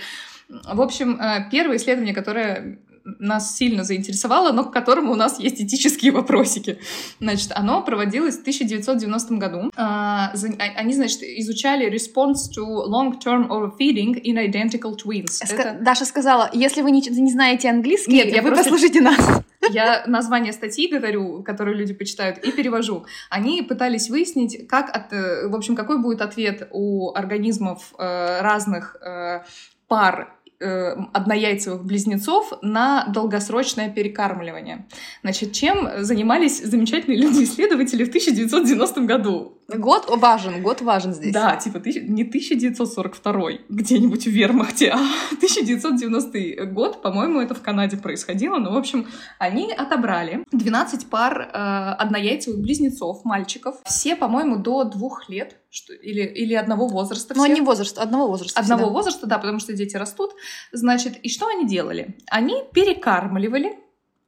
В 0.49 0.81
общем, 0.81 1.19
э, 1.19 1.47
первое 1.49 1.77
исследование, 1.77 2.13
которое 2.13 2.79
нас 3.03 3.55
сильно 3.55 3.83
заинтересовало, 3.83 4.51
но 4.51 4.63
к 4.63 4.71
которому 4.71 5.11
у 5.13 5.15
нас 5.15 5.39
есть 5.39 5.61
этические 5.61 6.11
вопросики. 6.11 6.79
Значит, 7.19 7.51
оно 7.55 7.81
проводилось 7.83 8.37
в 8.37 8.41
1990 8.41 9.37
году. 9.37 9.71
А, 9.75 10.31
а- 10.33 10.79
Они, 10.79 10.93
значит, 10.93 11.21
изучали 11.23 11.91
response 11.91 12.49
to 12.57 12.85
long-term 12.87 13.47
overfeeding 13.49 14.21
in 14.23 14.37
identical 14.37 14.95
twins. 14.95 15.41
Ска- 15.43 15.53
Это- 15.55 15.77
Даша 15.81 16.05
сказала, 16.05 16.49
если 16.53 16.81
вы 16.81 16.91
не, 16.91 17.01
не 17.01 17.31
знаете 17.31 17.69
английский, 17.69 18.11
Нет, 18.13 18.27
я 18.33 18.41
вы 18.41 18.49
просто- 18.49 18.65
послушайте 18.65 19.01
нас. 19.01 19.17
Я 19.69 20.03
название 20.07 20.53
статьи 20.53 20.87
говорю, 20.87 21.43
которую 21.43 21.77
люди 21.77 21.93
почитают, 21.93 22.39
и 22.39 22.51
перевожу. 22.51 23.05
Они 23.29 23.61
пытались 23.61 24.09
выяснить, 24.09 24.67
как 24.67 24.89
от, 24.95 25.13
э, 25.13 25.47
в 25.47 25.55
общем, 25.55 25.75
какой 25.75 25.99
будет 26.01 26.21
ответ 26.21 26.67
у 26.71 27.13
организмов 27.13 27.93
э, 27.97 28.41
разных 28.41 28.95
э, 29.01 29.41
пар 29.87 30.35
э, 30.61 30.95
однояйцевых 31.13 31.83
близнецов 31.83 32.53
на 32.61 33.05
долгосрочное 33.07 33.89
перекармливание. 33.89 34.85
Значит, 35.23 35.53
чем 35.53 35.89
занимались 35.99 36.61
замечательные 36.61 37.19
люди-исследователи 37.19 38.03
в 38.03 38.09
1990 38.09 39.01
году? 39.01 39.57
Год 39.77 40.05
важен, 40.09 40.61
год 40.61 40.81
важен 40.81 41.13
здесь. 41.13 41.33
Да, 41.33 41.55
типа 41.55 41.79
тысяч- 41.79 42.03
не 42.07 42.23
1942 42.23 43.51
где-нибудь 43.69 44.25
в 44.25 44.29
Вермахте, 44.29 44.89
а 44.89 44.99
1990 45.37 46.65
год, 46.67 47.01
по-моему, 47.01 47.39
это 47.39 47.53
в 47.53 47.61
Канаде 47.61 47.97
происходило. 47.97 48.57
Ну, 48.57 48.73
в 48.73 48.77
общем, 48.77 49.07
они 49.39 49.71
отобрали 49.71 50.43
12 50.51 51.09
пар 51.09 51.41
э, 51.41 51.57
однояйцевых 51.99 52.59
близнецов, 52.59 53.25
мальчиков. 53.25 53.75
Все, 53.85 54.15
по-моему, 54.15 54.57
до 54.57 54.83
двух 54.83 55.29
лет 55.29 55.57
что, 55.69 55.93
или, 55.93 56.21
или 56.21 56.53
одного 56.53 56.87
возраста. 56.87 57.33
Все. 57.33 57.43
они 57.43 57.61
возраст, 57.61 57.97
одного 57.97 58.27
возраста. 58.27 58.59
Одного 58.59 58.81
всегда. 58.81 58.93
возраста, 58.93 59.27
да, 59.27 59.37
потому 59.37 59.59
что 59.59 59.73
дети 59.73 59.95
растут. 59.95 60.31
Значит, 60.71 61.17
и 61.23 61.29
что 61.29 61.47
они 61.47 61.65
делали? 61.65 62.17
Они 62.29 62.63
перекармливали 62.73 63.79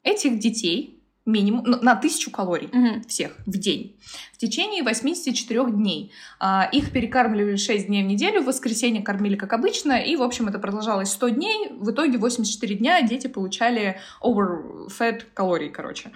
этих 0.03 0.39
детей 0.39 1.02
минимум 1.25 1.63
ну, 1.65 1.77
на 1.81 1.95
тысячу 1.95 2.31
калорий 2.31 2.69
Мгм. 2.71 3.03
всех 3.03 3.31
в 3.45 3.57
день 3.57 3.95
в 4.33 4.37
течение 4.37 4.83
84 4.83 5.71
дней. 5.71 6.11
А, 6.39 6.67
Их 6.71 6.91
перекармливали 6.91 7.55
6 7.55 7.87
дней 7.87 8.03
в 8.03 8.07
неделю, 8.07 8.41
в 8.41 8.45
воскресенье 8.45 9.01
кормили 9.01 9.35
как 9.35 9.53
обычно, 9.53 9.93
и, 9.93 10.15
в 10.15 10.21
общем, 10.21 10.47
это 10.49 10.59
продолжалось 10.59 11.11
100 11.11 11.29
дней. 11.29 11.69
В 11.71 11.91
итоге 11.91 12.17
84 12.17 12.75
дня 12.75 13.01
дети 13.01 13.27
получали 13.27 13.99
overfed 14.21 15.23
калорий, 15.33 15.69
короче. 15.69 16.11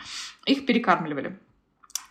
Их 0.46 0.66
перекармливали. 0.66 1.38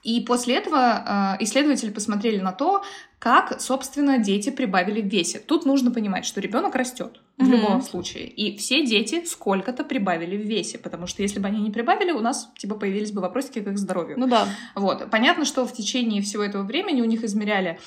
И 0.03 0.21
после 0.21 0.55
этого 0.57 0.79
а, 0.79 1.37
исследователи 1.41 1.91
посмотрели 1.91 2.41
на 2.41 2.53
то, 2.53 2.83
как, 3.19 3.61
собственно, 3.61 4.19
дети 4.19 4.51
прибавили 4.51 5.01
в 5.01 5.07
весе. 5.07 5.39
Тут 5.39 5.65
нужно 5.65 5.91
понимать, 5.91 6.27
что 6.27 6.41
ребенок 6.41 6.75
растет 6.75 7.21
в 7.39 7.43
Мгм. 7.43 7.53
любом 7.53 7.83
случае. 7.83 8.27
И 8.29 8.57
все 8.57 8.85
дети 8.87 9.25
сколько-то 9.25 9.85
прибавили 9.85 10.37
в 10.37 10.47
весе, 10.47 10.79
потому 10.79 11.07
что 11.07 11.23
если 11.23 11.41
бы 11.41 11.49
они 11.49 11.61
не 11.61 11.71
прибавили, 11.71 12.13
у 12.13 12.21
нас 12.21 12.51
типа 12.59 12.75
появились 12.75 13.13
бы 13.13 13.21
вопросики 13.23 13.61
к 13.61 13.69
их 13.69 13.79
здоровью. 13.79 14.19
Ну 14.19 14.27
да. 14.27 14.47
Вот. 14.75 15.11
Понятно, 15.11 15.45
что 15.45 15.67
в 15.67 15.73
течение 15.73 16.21
всего 16.23 16.43
этого 16.43 16.63
времени 16.63 17.01
у 17.01 17.05
них 17.07 17.25
измеряли 17.25 17.79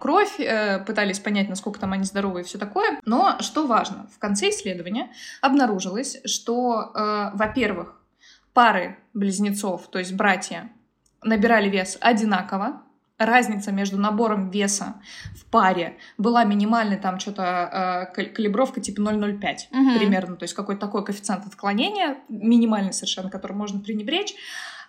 кровь, 0.00 0.38
э, 0.38 0.84
пытались 0.84 1.18
понять, 1.20 1.48
насколько 1.48 1.78
там 1.80 1.92
они 1.92 2.04
здоровы 2.04 2.40
и 2.40 2.44
все 2.44 2.58
такое. 2.58 3.00
Но 3.04 3.36
что 3.40 3.66
важно, 3.66 4.08
в 4.14 4.18
конце 4.18 4.50
исследования 4.50 5.10
обнаружилось, 5.40 6.18
что, 6.24 6.92
э, 6.94 7.30
во-первых, 7.34 8.00
пары 8.52 8.98
близнецов, 9.14 9.88
то 9.90 9.98
есть 9.98 10.12
братья, 10.14 10.70
набирали 11.22 11.68
вес 11.68 11.96
одинаково. 12.00 12.82
Разница 13.24 13.72
между 13.72 13.96
набором 13.98 14.50
веса 14.50 14.94
в 15.36 15.44
паре 15.46 15.96
была 16.18 16.44
минимальной, 16.44 16.96
там 16.96 17.18
что-то 17.18 18.08
э, 18.10 18.14
кал- 18.14 18.32
калибровка 18.34 18.80
типа 18.80 19.00
0,05 19.00 19.56
Мгм. 19.70 19.98
примерно, 19.98 20.36
то 20.36 20.44
есть 20.44 20.54
какой-то 20.54 20.80
такой 20.80 21.04
коэффициент 21.04 21.46
отклонения, 21.46 22.18
минимальный 22.28 22.92
совершенно, 22.92 23.30
который 23.30 23.52
можно 23.54 23.80
пренебречь. 23.80 24.34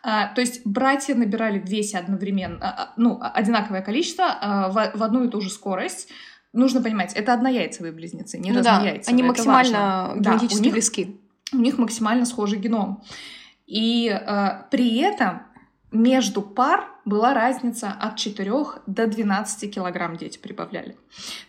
А, 0.04 0.28
то 0.34 0.41
есть 0.41 0.62
братья 0.65 1.15
набирали 1.15 1.60
в 1.60 1.65
весе 1.65 1.98
одновременно, 1.98 2.60
а, 2.62 2.84
а, 2.84 2.93
ну, 2.98 3.17
а- 3.21 3.30
одинаковое 3.32 3.82
количество 3.82 4.69
в, 4.71 4.98
в 5.00 5.04
одну 5.04 5.24
и 5.24 5.30
ту 5.30 5.41
же 5.41 5.50
скорость. 5.50 6.10
Нужно 6.54 6.82
понимать, 6.82 7.13
это 7.13 7.34
однояйцевые 7.34 7.91
близнецы, 7.91 8.38
не 8.38 8.52
Ну 8.52 8.62
да. 8.62 8.76
разнояйцевые. 8.76 9.13
Они 9.13 9.21
это 9.24 9.28
максимально 9.30 9.80
важно. 10.08 10.21
Да, 10.21 10.30
генетически 10.32 10.60
у 10.60 10.63
них 10.63 10.74
близки. 10.74 11.21
у 11.54 11.58
них 11.58 11.78
максимально 11.78 12.26
схожий 12.26 12.60
геном. 12.60 13.02
И 13.65 14.08
э, 14.10 14.50
при 14.71 15.00
этом 15.00 15.41
между 15.91 16.41
пар 16.41 16.86
была 17.05 17.35
разница 17.35 17.91
от 17.91 18.17
4 18.17 18.51
до 18.87 19.07
12 19.07 19.73
килограмм 19.73 20.17
дети 20.17 20.39
прибавляли. 20.39 20.97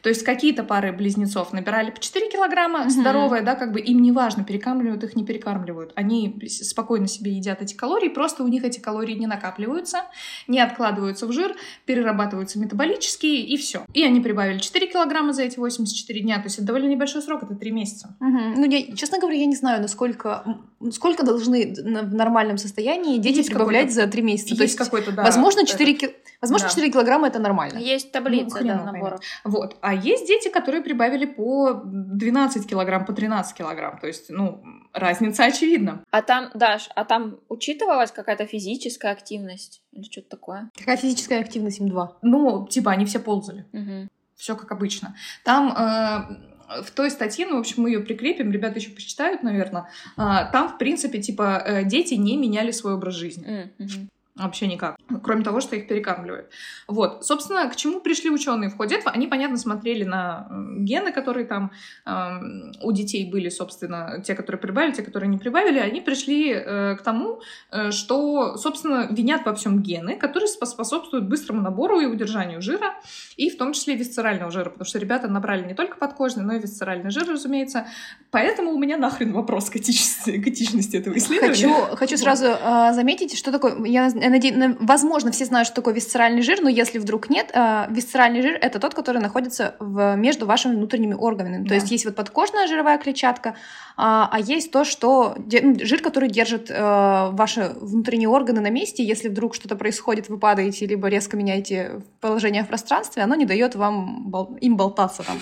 То 0.02 0.10
есть 0.10 0.22
какие-то 0.22 0.62
пары 0.62 0.92
близнецов 0.92 1.52
набирали 1.52 1.90
по 1.90 1.98
4 1.98 2.30
килограмма, 2.30 2.82
угу. 2.82 2.90
здоровые, 2.90 3.42
да, 3.42 3.54
как 3.54 3.72
бы 3.72 3.80
им 3.80 4.02
не 4.02 4.12
важно, 4.12 4.44
перекармливают 4.44 5.02
их, 5.02 5.16
не 5.16 5.24
перекармливают. 5.24 5.92
Они 5.96 6.38
спокойно 6.46 7.08
себе 7.08 7.32
едят 7.32 7.62
эти 7.62 7.74
калории, 7.74 8.08
просто 8.08 8.44
у 8.44 8.48
них 8.48 8.64
эти 8.64 8.78
калории 8.78 9.14
не 9.14 9.26
накапливаются, 9.26 10.02
не 10.46 10.60
откладываются 10.60 11.26
в 11.26 11.32
жир, 11.32 11.56
перерабатываются 11.86 12.58
метаболически, 12.58 13.26
и 13.26 13.56
все. 13.56 13.84
И 13.94 14.04
они 14.04 14.20
прибавили 14.20 14.58
4 14.58 14.86
килограмма 14.88 15.32
за 15.32 15.42
эти 15.42 15.58
84 15.58 16.20
дня, 16.20 16.36
то 16.36 16.44
есть 16.44 16.58
это 16.58 16.66
довольно 16.66 16.88
небольшой 16.88 17.22
срок, 17.22 17.42
это 17.44 17.54
3 17.54 17.70
месяца. 17.70 18.14
Угу. 18.20 18.38
Ну, 18.56 18.64
я, 18.66 18.94
честно 18.94 19.18
говоря, 19.18 19.38
я 19.38 19.46
не 19.46 19.56
знаю, 19.56 19.80
насколько, 19.80 20.44
сколько 20.90 21.24
должны 21.24 21.74
в 21.74 22.14
нормальном 22.14 22.58
состоянии 22.58 23.18
дети 23.18 23.38
есть 23.38 23.48
прибавлять 23.48 23.92
за 23.92 24.06
3 24.06 24.22
месяца. 24.22 24.50
Есть 24.50 24.58
то 24.58 24.62
есть 24.64 24.76
какой-то, 24.76 25.12
да. 25.12 25.22
Возможно, 25.22 25.45
4, 25.50 25.94
ки... 25.94 26.16
возможно, 26.40 26.66
да. 26.68 26.70
4 26.70 26.92
килограмма 26.92 27.28
это 27.28 27.38
нормально. 27.38 27.78
Есть 27.78 28.12
таблица, 28.12 28.59
ну, 28.61 28.66
да, 28.66 28.85
набора. 28.85 29.20
Вот. 29.44 29.76
А 29.80 29.94
есть 29.94 30.26
дети, 30.26 30.48
которые 30.48 30.82
прибавили 30.82 31.26
по 31.26 31.72
12 31.85 32.68
килограмм, 32.68 33.04
по 33.04 33.12
13 33.12 33.56
килограмм. 33.56 33.98
То 33.98 34.06
есть, 34.06 34.30
ну, 34.30 34.62
разница 34.92 35.44
очевидна. 35.44 36.02
А 36.11 36.22
там, 36.22 36.50
Даш, 36.54 36.88
а 36.94 37.04
там 37.04 37.38
учитывалась 37.48 38.11
какая-то 38.11 38.46
физическая 38.46 39.12
активность 39.12 39.82
или 39.92 40.02
что-то 40.04 40.30
такое? 40.30 40.70
Какая 40.76 40.96
физическая 40.96 41.40
активность 41.40 41.80
им 41.80 41.88
2? 41.88 42.18
Ну, 42.22 42.66
типа, 42.68 42.90
они 42.90 43.04
все 43.04 43.18
ползали. 43.18 43.66
Угу. 43.72 44.09
Все 44.37 44.56
как 44.56 44.70
обычно. 44.72 45.16
Там 45.44 45.72
э, 45.72 46.82
в 46.82 46.90
той 46.90 47.11
статье, 47.11 47.46
ну, 47.46 47.56
в 47.56 47.61
общем, 47.61 47.82
мы 47.82 47.90
ее 47.90 48.00
прикрепим, 48.00 48.50
ребята 48.50 48.78
еще 48.78 48.90
почитают, 48.90 49.42
наверное. 49.42 49.88
Э, 50.16 50.50
там, 50.52 50.68
в 50.68 50.78
принципе, 50.78 51.20
типа, 51.20 51.62
э, 51.64 51.85
дети 51.85 52.14
не 52.14 52.37
меняли 52.37 52.70
свой 52.70 52.94
образ 52.94 53.14
жизни. 53.14 53.72
Mm-hmm. 53.78 54.09
Вообще 54.37 54.66
никак. 54.66 54.96
Кроме 55.22 55.42
того, 55.42 55.61
что 55.61 55.77
их 55.77 55.88
перекармливают. 55.88 56.51
Вот. 56.88 57.25
Собственно, 57.25 57.68
к 57.70 57.77
чему 57.77 58.01
пришли 58.01 58.29
ученые 58.29 58.68
в 58.68 58.77
ходе 58.77 58.96
этого? 58.96 59.11
Они, 59.11 59.27
понятно, 59.27 59.57
смотрели 59.57 60.05
на 60.05 60.46
гены, 60.77 61.11
которые 61.11 61.46
там 61.46 61.72
э, 62.05 62.83
у 62.83 62.92
детей 62.92 63.31
были, 63.31 63.49
собственно, 63.49 64.22
те, 64.22 64.35
которые 64.35 64.61
прибавили, 64.61 64.92
те, 64.92 65.03
которые 65.03 65.31
не 65.31 65.38
прибавили. 65.38 65.79
Они 65.79 66.03
пришли 66.03 66.53
э, 66.53 66.96
к 66.96 67.03
тому, 67.03 67.40
э, 67.70 67.90
что, 67.92 68.59
собственно, 68.59 69.09
винят 69.11 69.46
во 69.46 69.55
всем 69.55 69.83
гены, 69.83 70.16
которые 70.16 70.49
способствуют 70.49 71.27
быстрому 71.29 71.62
набору 71.62 72.01
и 72.01 72.05
удержанию 72.05 72.61
жира, 72.61 72.94
и 73.38 73.49
в 73.49 73.57
том 73.57 73.72
числе 73.72 73.94
висцерального 73.94 74.51
жира, 74.51 74.68
потому 74.68 74.85
что 74.85 74.99
ребята 74.99 75.29
набрали 75.29 75.66
не 75.66 75.75
только 75.75 75.96
подкожный, 75.96 76.44
но 76.44 76.55
и 76.55 76.59
висцеральный 76.59 77.11
жир, 77.11 77.27
разумеется. 77.27 77.87
Поэтому 78.31 78.72
у 78.72 78.79
меня 78.79 78.99
нахрен 78.99 79.33
вопрос 79.33 79.70
к 79.70 79.77
этичности, 79.77 80.38
к 80.38 80.46
этичности 80.46 80.96
этого 80.96 81.16
исследования. 81.16 81.55
Хочу, 81.55 81.96
хочу 81.96 82.16
сразу 82.18 82.46
э, 82.46 82.92
заметить, 82.92 83.38
что 83.38 83.51
такое... 83.51 83.83
Я 83.87 84.11
надеюсь, 84.30 84.76
возможно, 84.80 85.30
все 85.30 85.44
знают, 85.44 85.66
что 85.66 85.76
такое 85.76 85.94
висцеральный 85.94 86.42
жир, 86.42 86.60
но 86.62 86.68
если 86.68 86.98
вдруг 86.98 87.30
нет, 87.30 87.50
э, 87.52 87.86
висцеральный 87.90 88.42
жир 88.42 88.58
это 88.60 88.78
тот, 88.78 88.94
который 88.94 89.20
находится 89.20 89.74
в, 89.78 90.16
между 90.16 90.46
вашими 90.46 90.74
внутренними 90.74 91.14
органами. 91.14 91.62
Да. 91.62 91.68
То 91.68 91.74
есть 91.74 91.90
есть 91.90 92.04
вот 92.04 92.14
подкожная 92.14 92.66
жировая 92.66 92.98
клетчатка, 92.98 93.56
а, 93.96 94.28
а 94.30 94.40
есть 94.40 94.70
то, 94.70 94.84
что 94.84 95.36
ну, 95.36 95.76
жир, 95.80 96.02
который 96.02 96.28
держит 96.28 96.70
э, 96.70 97.28
ваши 97.32 97.72
внутренние 97.80 98.28
органы 98.28 98.60
на 98.60 98.70
месте. 98.70 99.04
Если 99.04 99.28
вдруг 99.28 99.54
что-то 99.54 99.76
происходит, 99.76 100.28
вы 100.28 100.38
падаете 100.38 100.86
либо 100.86 101.08
резко 101.08 101.36
меняете 101.36 102.02
положение 102.20 102.64
в 102.64 102.68
пространстве, 102.68 103.22
оно 103.22 103.34
не 103.34 103.44
дает 103.44 103.74
вам 103.74 104.56
им 104.60 104.76
болтаться 104.76 105.22
там. 105.22 105.38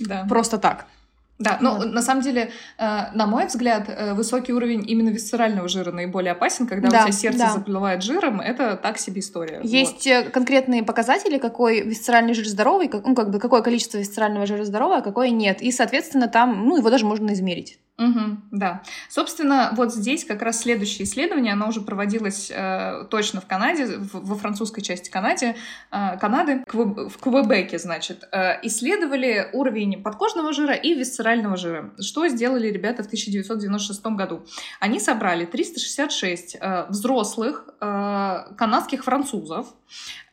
Да. 0.00 0.26
Просто 0.28 0.58
так. 0.58 0.86
Да, 1.38 1.58
но 1.60 1.76
вот. 1.76 1.92
на 1.92 2.02
самом 2.02 2.22
деле, 2.22 2.50
э, 2.78 2.98
на 3.14 3.26
мой 3.26 3.46
взгляд, 3.46 3.88
э, 3.88 4.14
высокий 4.14 4.52
уровень 4.52 4.84
именно 4.88 5.08
висцерального 5.08 5.68
жира 5.68 5.90
наиболее 5.90 6.32
опасен, 6.32 6.66
когда 6.66 6.88
да, 6.88 6.98
у 6.98 7.02
тебя 7.02 7.12
сердце 7.12 7.38
да. 7.38 7.52
заплывает 7.52 8.02
жиром, 8.02 8.40
это 8.40 8.76
так 8.76 8.98
себе 8.98 9.20
история. 9.20 9.60
Есть 9.64 10.06
вот. 10.06 10.12
Э, 10.12 10.22
конкретные 10.24 10.84
показатели, 10.84 11.38
какой 11.38 11.82
висцеральный 11.82 12.34
жир 12.34 12.46
здоровый, 12.46 12.90
ну 12.92 13.14
как 13.14 13.30
бы 13.30 13.40
какое 13.40 13.62
количество 13.62 13.98
висцерального 13.98 14.46
жира 14.46 14.64
здоровое, 14.64 14.98
а 14.98 15.02
какое 15.02 15.30
нет, 15.30 15.62
и 15.62 15.72
соответственно 15.72 16.28
там, 16.28 16.66
ну 16.66 16.76
его 16.76 16.90
даже 16.90 17.06
можно 17.06 17.32
измерить. 17.32 17.78
Угу, 17.98 18.38
да. 18.52 18.82
Собственно, 19.10 19.72
вот 19.76 19.92
здесь 19.92 20.24
как 20.24 20.40
раз 20.40 20.60
следующее 20.60 21.04
исследование, 21.04 21.52
оно 21.52 21.68
уже 21.68 21.82
проводилось 21.82 22.50
э, 22.50 23.04
точно 23.10 23.42
в 23.42 23.46
Канаде, 23.46 23.98
в, 23.98 24.26
во 24.26 24.34
французской 24.36 24.80
части 24.80 25.10
Канаде, 25.10 25.56
э, 25.90 26.16
Канады, 26.18 26.64
в 26.72 27.18
Квебеке, 27.18 27.78
значит, 27.78 28.26
э, 28.32 28.66
исследовали 28.66 29.50
уровень 29.52 30.02
подкожного 30.02 30.54
жира 30.54 30.74
и 30.74 30.94
висцерального 30.94 31.56
жира. 31.56 31.92
Что 32.00 32.26
сделали 32.28 32.68
ребята 32.68 33.02
в 33.02 33.06
1996 33.06 34.06
году? 34.06 34.46
Они 34.80 34.98
собрали 34.98 35.44
366 35.44 36.56
э, 36.58 36.86
взрослых 36.88 37.68
э, 37.80 38.54
канадских 38.56 39.04
французов, 39.04 39.66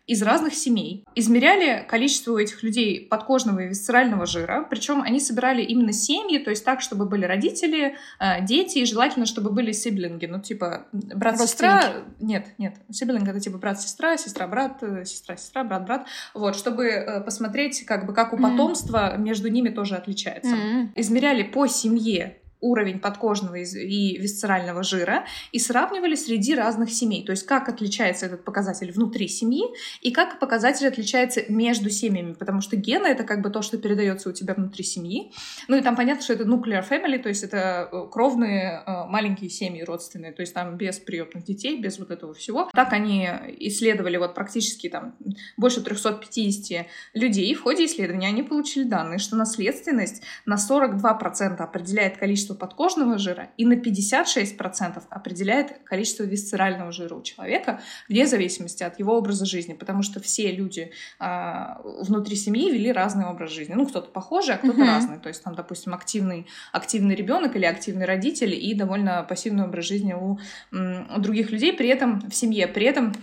из 0.09 0.23
разных 0.23 0.55
семей. 0.55 1.05
Измеряли 1.13 1.85
количество 1.87 2.33
у 2.33 2.37
этих 2.39 2.63
людей 2.63 2.99
подкожного 2.99 3.59
и 3.59 3.67
висцерального 3.67 4.25
жира, 4.25 4.65
причем 4.67 5.03
они 5.03 5.19
собирали 5.19 5.61
именно 5.61 5.93
семьи, 5.93 6.39
то 6.39 6.49
есть 6.49 6.65
так, 6.65 6.81
чтобы 6.81 7.05
были 7.05 7.25
родители, 7.25 7.95
э, 8.19 8.43
дети, 8.43 8.79
и 8.79 8.85
желательно, 8.85 9.27
чтобы 9.27 9.51
были 9.51 9.71
сиблинги, 9.71 10.25
ну 10.25 10.41
типа 10.41 10.87
брат-сестра. 10.91 11.93
Нет, 12.19 12.47
нет, 12.57 12.77
сиблинг 12.91 13.27
это 13.27 13.39
типа 13.39 13.59
брат-сестра, 13.59 14.17
сестра-брат, 14.17 14.81
э, 14.81 15.05
сестра-сестра, 15.05 15.63
брат-брат. 15.63 16.07
Вот, 16.33 16.55
чтобы 16.55 16.85
э, 16.87 17.21
посмотреть, 17.21 17.85
как 17.85 18.07
бы, 18.07 18.13
как 18.13 18.33
у 18.33 18.37
потомства 18.37 19.13
mm-hmm. 19.13 19.21
между 19.21 19.49
ними 19.49 19.69
тоже 19.69 19.95
отличается. 19.95 20.55
Mm-hmm. 20.55 20.87
Измеряли 20.95 21.43
по 21.43 21.67
семье 21.67 22.38
уровень 22.61 22.99
подкожного 22.99 23.55
и 23.55 24.17
висцерального 24.17 24.83
жира 24.83 25.25
и 25.51 25.59
сравнивали 25.59 26.15
среди 26.15 26.55
разных 26.55 26.91
семей. 26.91 27.25
То 27.25 27.31
есть 27.31 27.45
как 27.45 27.69
отличается 27.69 28.25
этот 28.25 28.43
показатель 28.43 28.91
внутри 28.91 29.27
семьи 29.27 29.63
и 30.01 30.11
как 30.11 30.39
показатель 30.39 30.87
отличается 30.87 31.43
между 31.49 31.89
семьями, 31.89 32.33
потому 32.33 32.61
что 32.61 32.75
гены— 32.75 33.07
это 33.07 33.23
как 33.23 33.41
бы 33.41 33.49
то, 33.49 33.61
что 33.61 33.77
передается 33.77 34.29
у 34.29 34.31
тебя 34.33 34.53
внутри 34.53 34.83
семьи. 34.83 35.31
Ну 35.67 35.77
и 35.77 35.81
там 35.81 35.95
понятно, 35.95 36.23
что 36.23 36.33
это 36.33 36.43
nuclear 36.43 36.87
family, 36.87 37.19
то 37.19 37.29
есть 37.29 37.43
это 37.43 37.89
э, 37.91 38.07
кровные 38.11 38.83
э, 38.85 39.05
маленькие 39.07 39.49
семьи 39.49 39.83
родственные, 39.83 40.33
то 40.33 40.41
есть 40.41 40.53
там 40.53 40.77
без 40.77 40.99
приемных 40.99 41.43
детей, 41.43 41.79
без 41.79 41.99
вот 41.99 42.11
этого 42.11 42.33
всего. 42.33 42.69
Так 42.73 42.93
они 42.93 43.27
исследовали 43.59 44.17
вот 44.17 44.35
практически 44.35 44.89
там 44.89 45.15
больше 45.57 45.81
350 45.81 46.87
людей. 47.13 47.53
В 47.53 47.61
ходе 47.61 47.85
исследования 47.85 48.27
они 48.27 48.43
получили 48.43 48.83
данные, 48.83 49.19
что 49.19 49.35
наследственность 49.35 50.23
на 50.45 50.55
42% 50.55 51.57
определяет 51.57 52.17
количество 52.17 52.48
количество 52.49 52.55
подкожного 52.55 53.17
жира 53.17 53.49
и 53.57 53.65
на 53.65 53.73
56% 53.73 55.03
определяет 55.09 55.79
количество 55.85 56.23
висцерального 56.23 56.91
жира 56.91 57.15
у 57.15 57.21
человека, 57.21 57.79
вне 58.07 58.25
зависимости 58.25 58.83
от 58.83 58.99
его 58.99 59.17
образа 59.17 59.45
жизни, 59.45 59.73
потому 59.73 60.03
что 60.03 60.19
все 60.19 60.51
люди 60.51 60.91
э, 61.19 61.65
внутри 62.01 62.35
семьи 62.35 62.71
вели 62.71 62.91
разный 62.91 63.25
образ 63.25 63.51
жизни. 63.51 63.75
Ну, 63.75 63.85
кто-то 63.85 64.09
похожий, 64.11 64.55
а 64.55 64.57
кто-то 64.57 64.81
uh-huh. 64.81 64.95
разный. 64.95 65.19
То 65.19 65.29
есть 65.29 65.43
там, 65.43 65.55
допустим, 65.55 65.93
активный, 65.93 66.45
активный 66.73 67.15
ребенок 67.15 67.55
или 67.55 67.65
активный 67.65 68.05
родитель 68.05 68.53
и 68.53 68.73
довольно 68.73 69.23
пассивный 69.23 69.63
образ 69.63 69.85
жизни 69.85 70.13
у, 70.13 70.39
у 70.71 71.19
других 71.19 71.51
людей, 71.51 71.73
при 71.73 71.89
этом 71.89 72.21
в 72.29 72.33
семье. 72.33 72.67
При 72.67 72.85
этом 72.85 73.13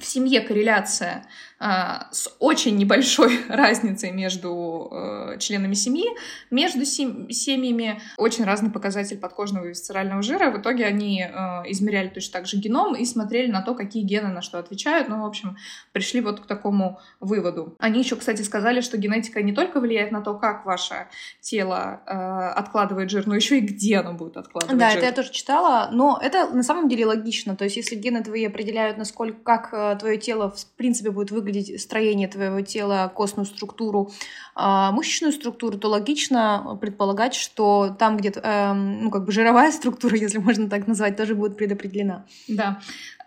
в 0.00 0.04
семье 0.04 0.40
корреляция 0.40 1.24
с 1.60 2.36
очень 2.38 2.76
небольшой 2.76 3.40
разницей 3.48 4.12
между 4.12 4.88
э, 4.92 5.38
членами 5.38 5.74
семьи, 5.74 6.06
между 6.50 6.84
сем- 6.84 7.28
семьями 7.30 8.00
очень 8.16 8.44
разный 8.44 8.70
показатель 8.70 9.18
подкожного 9.18 9.64
и 9.64 9.68
висцерального 9.70 10.22
жира. 10.22 10.50
В 10.50 10.60
итоге 10.60 10.86
они 10.86 11.20
э, 11.22 11.30
измеряли 11.66 12.08
точно 12.08 12.34
так 12.34 12.46
же 12.46 12.58
геном 12.58 12.94
и 12.94 13.04
смотрели 13.04 13.50
на 13.50 13.62
то, 13.62 13.74
какие 13.74 14.04
гены 14.04 14.28
на 14.28 14.40
что 14.40 14.60
отвечают. 14.60 15.08
Ну, 15.08 15.22
в 15.22 15.26
общем, 15.26 15.56
пришли 15.90 16.20
вот 16.20 16.40
к 16.40 16.46
такому 16.46 17.00
выводу. 17.18 17.74
Они 17.80 17.98
еще, 18.00 18.14
кстати, 18.14 18.42
сказали, 18.42 18.80
что 18.80 18.96
генетика 18.96 19.42
не 19.42 19.52
только 19.52 19.80
влияет 19.80 20.12
на 20.12 20.20
то, 20.20 20.34
как 20.34 20.64
ваше 20.64 21.08
тело 21.40 22.02
э, 22.06 22.12
откладывает 22.12 23.10
жир, 23.10 23.26
но 23.26 23.34
еще 23.34 23.58
и 23.58 23.62
где 23.62 23.98
оно 23.98 24.12
будет 24.12 24.36
откладывать 24.36 24.78
да, 24.78 24.90
жир. 24.90 25.00
Да, 25.00 25.06
это 25.06 25.06
я 25.06 25.12
тоже 25.12 25.32
читала, 25.32 25.88
но 25.90 26.20
это 26.22 26.50
на 26.50 26.62
самом 26.62 26.88
деле 26.88 27.06
логично. 27.06 27.56
То 27.56 27.64
есть, 27.64 27.76
если 27.76 27.96
гены 27.96 28.22
твои 28.22 28.46
определяют, 28.46 28.96
насколько 28.96 29.42
как 29.42 29.98
твое 29.98 30.18
тело 30.18 30.52
в 30.52 30.66
принципе 30.76 31.10
будет 31.10 31.32
выглядеть 31.32 31.47
выглядеть 31.48 31.80
строение 31.80 32.28
твоего 32.28 32.60
тела, 32.60 33.10
костную 33.14 33.46
структуру, 33.46 34.12
а 34.54 34.92
мышечную 34.92 35.32
структуру, 35.32 35.78
то 35.78 35.88
логично 35.88 36.78
предполагать, 36.80 37.34
что 37.34 37.96
там 37.98 38.16
где-то, 38.16 38.40
э, 38.40 38.72
ну, 38.74 39.10
как 39.10 39.24
бы 39.24 39.32
жировая 39.32 39.72
структура, 39.72 40.16
если 40.16 40.38
можно 40.38 40.68
так 40.68 40.86
назвать, 40.86 41.16
тоже 41.16 41.34
будет 41.34 41.56
предопределена. 41.56 42.24
Да. 42.48 42.80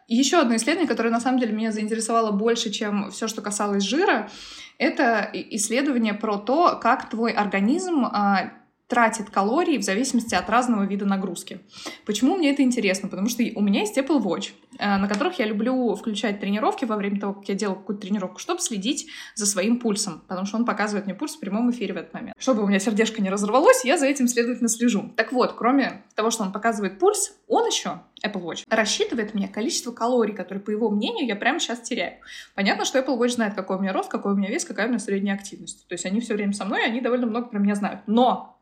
Еще 0.07 0.37
одно 0.37 0.55
исследование, 0.55 0.87
которое 0.87 1.09
на 1.09 1.21
самом 1.21 1.39
деле 1.39 1.53
меня 1.53 1.71
заинтересовало 1.71 2.31
больше, 2.31 2.69
чем 2.69 3.11
все, 3.11 3.27
что 3.27 3.41
касалось 3.41 3.83
жира, 3.83 4.29
это 4.77 5.29
исследование 5.33 6.13
про 6.13 6.37
то, 6.37 6.79
как 6.81 7.09
твой 7.09 7.31
организм 7.31 8.05
а, 8.05 8.51
тратит 8.91 9.29
калории 9.29 9.77
в 9.77 9.83
зависимости 9.83 10.35
от 10.35 10.49
разного 10.49 10.83
вида 10.83 11.05
нагрузки. 11.05 11.61
Почему 12.05 12.35
мне 12.35 12.51
это 12.51 12.61
интересно? 12.61 13.07
Потому 13.07 13.29
что 13.29 13.41
у 13.55 13.61
меня 13.61 13.79
есть 13.79 13.97
Apple 13.97 14.21
Watch, 14.21 14.49
э, 14.77 14.97
на 14.97 15.07
которых 15.07 15.39
я 15.39 15.45
люблю 15.45 15.95
включать 15.95 16.41
тренировки 16.41 16.83
во 16.83 16.97
время 16.97 17.17
того, 17.17 17.35
как 17.35 17.47
я 17.47 17.55
делаю 17.55 17.77
какую-то 17.77 18.01
тренировку, 18.01 18.39
чтобы 18.39 18.59
следить 18.59 19.07
за 19.35 19.45
своим 19.45 19.79
пульсом, 19.79 20.23
потому 20.27 20.45
что 20.45 20.57
он 20.57 20.65
показывает 20.65 21.05
мне 21.05 21.15
пульс 21.15 21.37
в 21.37 21.39
прямом 21.39 21.71
эфире 21.71 21.93
в 21.93 21.97
этот 21.97 22.13
момент. 22.13 22.35
Чтобы 22.37 22.63
у 22.63 22.67
меня 22.67 22.79
сердечко 22.79 23.21
не 23.21 23.29
разорвалось, 23.29 23.85
я 23.85 23.97
за 23.97 24.07
этим, 24.07 24.27
следовательно, 24.27 24.67
слежу. 24.67 25.13
Так 25.15 25.31
вот, 25.31 25.53
кроме 25.53 26.03
того, 26.15 26.29
что 26.29 26.43
он 26.43 26.51
показывает 26.51 26.99
пульс, 26.99 27.33
он 27.47 27.67
еще, 27.67 28.01
Apple 28.25 28.43
Watch, 28.43 28.65
рассчитывает 28.69 29.33
мне 29.33 29.47
количество 29.47 29.93
калорий, 29.93 30.33
которые, 30.33 30.61
по 30.61 30.69
его 30.69 30.89
мнению, 30.89 31.27
я 31.27 31.37
прямо 31.37 31.61
сейчас 31.61 31.79
теряю. 31.79 32.15
Понятно, 32.55 32.83
что 32.83 32.99
Apple 32.99 33.17
Watch 33.17 33.29
знает, 33.29 33.53
какой 33.53 33.77
у 33.77 33.79
меня 33.79 33.93
рост, 33.93 34.11
какой 34.11 34.33
у 34.33 34.35
меня 34.35 34.49
вес, 34.49 34.65
какая 34.65 34.87
у 34.87 34.89
меня 34.89 34.99
средняя 34.99 35.35
активность. 35.35 35.87
То 35.87 35.93
есть 35.93 36.05
они 36.05 36.19
все 36.19 36.33
время 36.33 36.51
со 36.51 36.65
мной, 36.65 36.83
они 36.83 36.99
довольно 36.99 37.27
много 37.27 37.47
про 37.47 37.57
меня 37.57 37.75
знают. 37.75 38.01
Но 38.05 38.57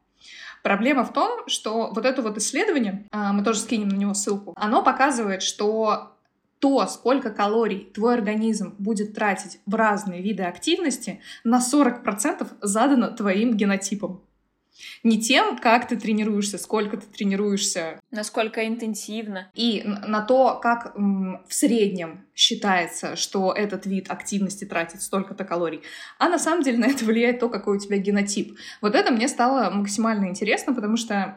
Проблема 0.63 1.03
в 1.03 1.13
том, 1.13 1.47
что 1.47 1.91
вот 1.93 2.05
это 2.05 2.21
вот 2.21 2.37
исследование, 2.37 3.05
а, 3.11 3.33
мы 3.33 3.43
тоже 3.43 3.59
скинем 3.59 3.89
на 3.89 3.95
него 3.95 4.13
ссылку, 4.13 4.53
оно 4.55 4.83
показывает, 4.83 5.41
что 5.41 6.15
то, 6.59 6.85
сколько 6.87 7.31
калорий 7.31 7.89
твой 7.93 8.15
организм 8.15 8.75
будет 8.77 9.13
тратить 9.13 9.59
в 9.65 9.75
разные 9.75 10.21
виды 10.21 10.43
активности, 10.43 11.21
на 11.43 11.59
40% 11.59 12.47
задано 12.61 13.11
твоим 13.11 13.55
генотипом. 13.55 14.21
Не 15.03 15.21
тем, 15.21 15.57
как 15.57 15.87
ты 15.87 15.97
тренируешься, 15.97 16.57
сколько 16.57 16.97
ты 16.97 17.07
тренируешься. 17.07 17.99
Насколько 18.11 18.67
интенсивно. 18.67 19.49
И 19.53 19.83
на 19.85 20.21
то, 20.21 20.59
как 20.61 20.93
в 20.95 21.53
среднем 21.53 22.25
считается, 22.35 23.15
что 23.15 23.51
этот 23.51 23.85
вид 23.85 24.09
активности 24.09 24.63
тратит 24.63 25.01
столько-то 25.01 25.43
калорий. 25.43 25.81
А 26.17 26.29
на 26.29 26.39
самом 26.39 26.63
деле 26.63 26.77
на 26.77 26.85
это 26.85 27.03
влияет 27.03 27.39
то, 27.39 27.49
какой 27.49 27.77
у 27.77 27.79
тебя 27.79 27.97
генотип. 27.97 28.57
Вот 28.81 28.95
это 28.95 29.11
мне 29.11 29.27
стало 29.27 29.69
максимально 29.69 30.27
интересно, 30.27 30.73
потому 30.73 30.95
что 30.95 31.35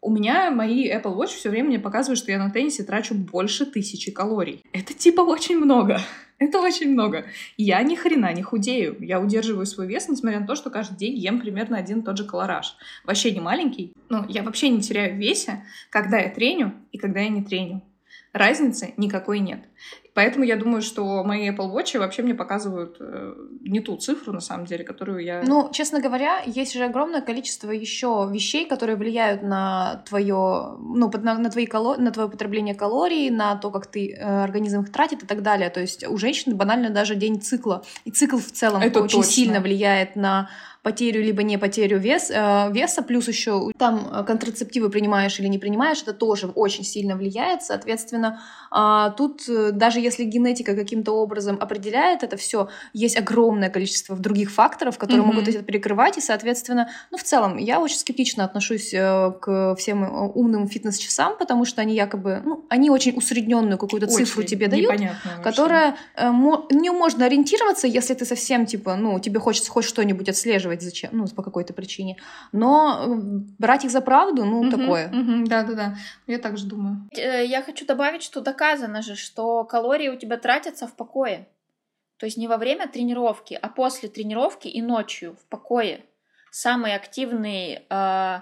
у 0.00 0.10
меня 0.10 0.50
мои 0.50 0.90
Apple 0.90 1.16
Watch 1.16 1.36
все 1.36 1.50
время 1.50 1.68
мне 1.68 1.78
показывают, 1.78 2.18
что 2.18 2.30
я 2.30 2.38
на 2.38 2.50
теннисе 2.50 2.82
трачу 2.82 3.14
больше 3.14 3.66
тысячи 3.66 4.10
калорий. 4.10 4.62
Это 4.72 4.94
типа 4.94 5.20
очень 5.20 5.58
много. 5.58 6.00
Это 6.38 6.60
очень 6.60 6.92
много. 6.92 7.26
Я 7.56 7.82
ни 7.82 7.96
хрена 7.96 8.32
не 8.32 8.42
худею. 8.42 8.96
Я 9.00 9.20
удерживаю 9.20 9.66
свой 9.66 9.88
вес, 9.88 10.08
несмотря 10.08 10.38
на 10.38 10.46
то, 10.46 10.54
что 10.54 10.70
каждый 10.70 10.96
день 10.96 11.14
ем 11.16 11.40
примерно 11.40 11.76
один 11.76 12.00
и 12.00 12.04
тот 12.04 12.16
же 12.16 12.24
колораж. 12.24 12.76
Вообще 13.04 13.32
не 13.32 13.40
маленький. 13.40 13.92
Но 14.08 14.24
я 14.28 14.42
вообще 14.44 14.68
не 14.68 14.80
теряю 14.80 15.14
в 15.14 15.18
весе, 15.18 15.64
когда 15.90 16.18
я 16.18 16.30
треню 16.30 16.74
и 16.92 16.98
когда 16.98 17.20
я 17.20 17.28
не 17.28 17.42
треню. 17.42 17.82
Разницы 18.32 18.94
никакой 18.96 19.40
нет. 19.40 19.64
Поэтому 20.18 20.44
я 20.44 20.56
думаю, 20.56 20.82
что 20.82 21.22
мои 21.22 21.48
Apple 21.48 21.72
Watch 21.72 21.96
вообще 21.96 22.22
мне 22.22 22.34
показывают 22.34 22.96
э, 22.98 23.34
не 23.60 23.78
ту 23.78 23.96
цифру, 23.96 24.32
на 24.32 24.40
самом 24.40 24.66
деле, 24.66 24.82
которую 24.82 25.24
я... 25.24 25.44
Ну, 25.46 25.70
честно 25.72 26.00
говоря, 26.00 26.42
есть 26.44 26.72
же 26.72 26.82
огромное 26.82 27.20
количество 27.20 27.70
еще 27.70 28.28
вещей, 28.28 28.66
которые 28.66 28.96
влияют 28.96 29.42
на 29.42 30.02
твое, 30.08 30.74
ну, 30.80 31.08
на, 31.08 31.38
на, 31.38 31.50
твои 31.50 31.66
кало... 31.66 31.98
на 31.98 32.10
твое 32.10 32.28
потребление 32.28 32.74
калорий, 32.74 33.30
на 33.30 33.54
то, 33.54 33.70
как 33.70 33.86
ты 33.86 34.12
э, 34.12 34.42
организм 34.42 34.80
их 34.80 34.90
тратит 34.90 35.22
и 35.22 35.26
так 35.26 35.42
далее. 35.42 35.70
То 35.70 35.78
есть 35.78 36.04
у 36.08 36.18
женщин 36.18 36.56
банально 36.56 36.90
даже 36.90 37.14
день 37.14 37.40
цикла. 37.40 37.84
И 38.04 38.10
цикл 38.10 38.38
в 38.38 38.50
целом 38.50 38.82
Это 38.82 39.00
очень 39.00 39.18
точно. 39.18 39.32
сильно 39.32 39.60
влияет 39.60 40.16
на 40.16 40.50
потерю 40.88 41.22
либо 41.22 41.42
не 41.42 41.58
потерю 41.58 41.98
вес, 41.98 42.30
э, 42.30 42.72
веса, 42.72 43.02
плюс 43.02 43.28
еще 43.28 43.70
там 43.78 44.08
э, 44.10 44.24
контрацептивы 44.24 44.88
принимаешь 44.88 45.38
или 45.40 45.48
не 45.48 45.58
принимаешь, 45.58 46.02
это 46.02 46.14
тоже 46.14 46.46
очень 46.46 46.84
сильно 46.84 47.14
влияет. 47.14 47.62
Соответственно, 47.62 48.40
э, 48.74 49.12
тут 49.18 49.48
э, 49.48 49.72
даже 49.72 50.00
если 50.00 50.24
генетика 50.24 50.74
каким-то 50.74 51.12
образом 51.12 51.58
определяет 51.60 52.22
это 52.22 52.36
все, 52.36 52.68
есть 52.94 53.18
огромное 53.18 53.68
количество 53.68 54.16
других 54.16 54.50
факторов, 54.50 54.96
которые 54.96 55.22
mm-hmm. 55.22 55.26
могут 55.26 55.48
это 55.48 55.62
перекрывать, 55.62 56.16
и, 56.16 56.20
соответственно, 56.20 56.88
ну, 57.10 57.18
в 57.18 57.22
целом, 57.22 57.58
я 57.58 57.80
очень 57.80 57.98
скептично 57.98 58.44
отношусь 58.44 58.90
к 58.90 59.74
всем 59.78 60.02
умным 60.34 60.68
фитнес-часам, 60.68 61.36
потому 61.38 61.64
что 61.64 61.82
они 61.82 61.94
якобы, 61.94 62.42
ну, 62.44 62.64
они 62.70 62.90
очень 62.90 63.16
усредненную 63.16 63.76
какую-то 63.78 64.06
цифру 64.06 64.42
тебе 64.42 64.68
дают, 64.68 64.92
которая 65.42 65.96
э, 66.16 66.30
не 66.70 66.90
можно 66.90 67.26
ориентироваться, 67.26 67.86
если 67.86 68.14
ты 68.14 68.24
совсем, 68.24 68.66
типа, 68.66 68.96
ну, 68.96 69.18
тебе 69.18 69.40
хочется 69.40 69.70
хоть 69.70 69.84
что-нибудь 69.84 70.28
отслеживать, 70.28 70.77
спрашивать, 70.78 70.82
зачем, 70.82 71.10
ну, 71.12 71.26
по 71.34 71.42
какой-то 71.42 71.74
причине. 71.74 72.16
Но 72.52 73.18
брать 73.58 73.84
их 73.84 73.90
за 73.90 74.00
правду, 74.00 74.44
ну, 74.44 74.60
угу, 74.60 74.70
такое. 74.70 75.10
Да-да-да, 75.46 75.96
я 76.26 76.38
также 76.38 76.66
думаю. 76.66 77.08
Э, 77.12 77.44
я 77.44 77.62
хочу 77.62 77.86
добавить, 77.86 78.22
что 78.22 78.40
доказано 78.40 79.02
же, 79.02 79.14
что 79.14 79.64
калории 79.64 80.08
у 80.08 80.16
тебя 80.16 80.36
тратятся 80.36 80.86
в 80.86 80.94
покое. 80.94 81.46
То 82.18 82.26
есть 82.26 82.38
не 82.38 82.48
во 82.48 82.56
время 82.56 82.88
тренировки, 82.88 83.58
а 83.60 83.68
после 83.68 84.08
тренировки 84.08 84.68
и 84.68 84.82
ночью 84.82 85.36
в 85.36 85.46
покое. 85.48 86.00
Самый 86.50 86.94
активный, 86.94 87.86
э, 87.90 88.40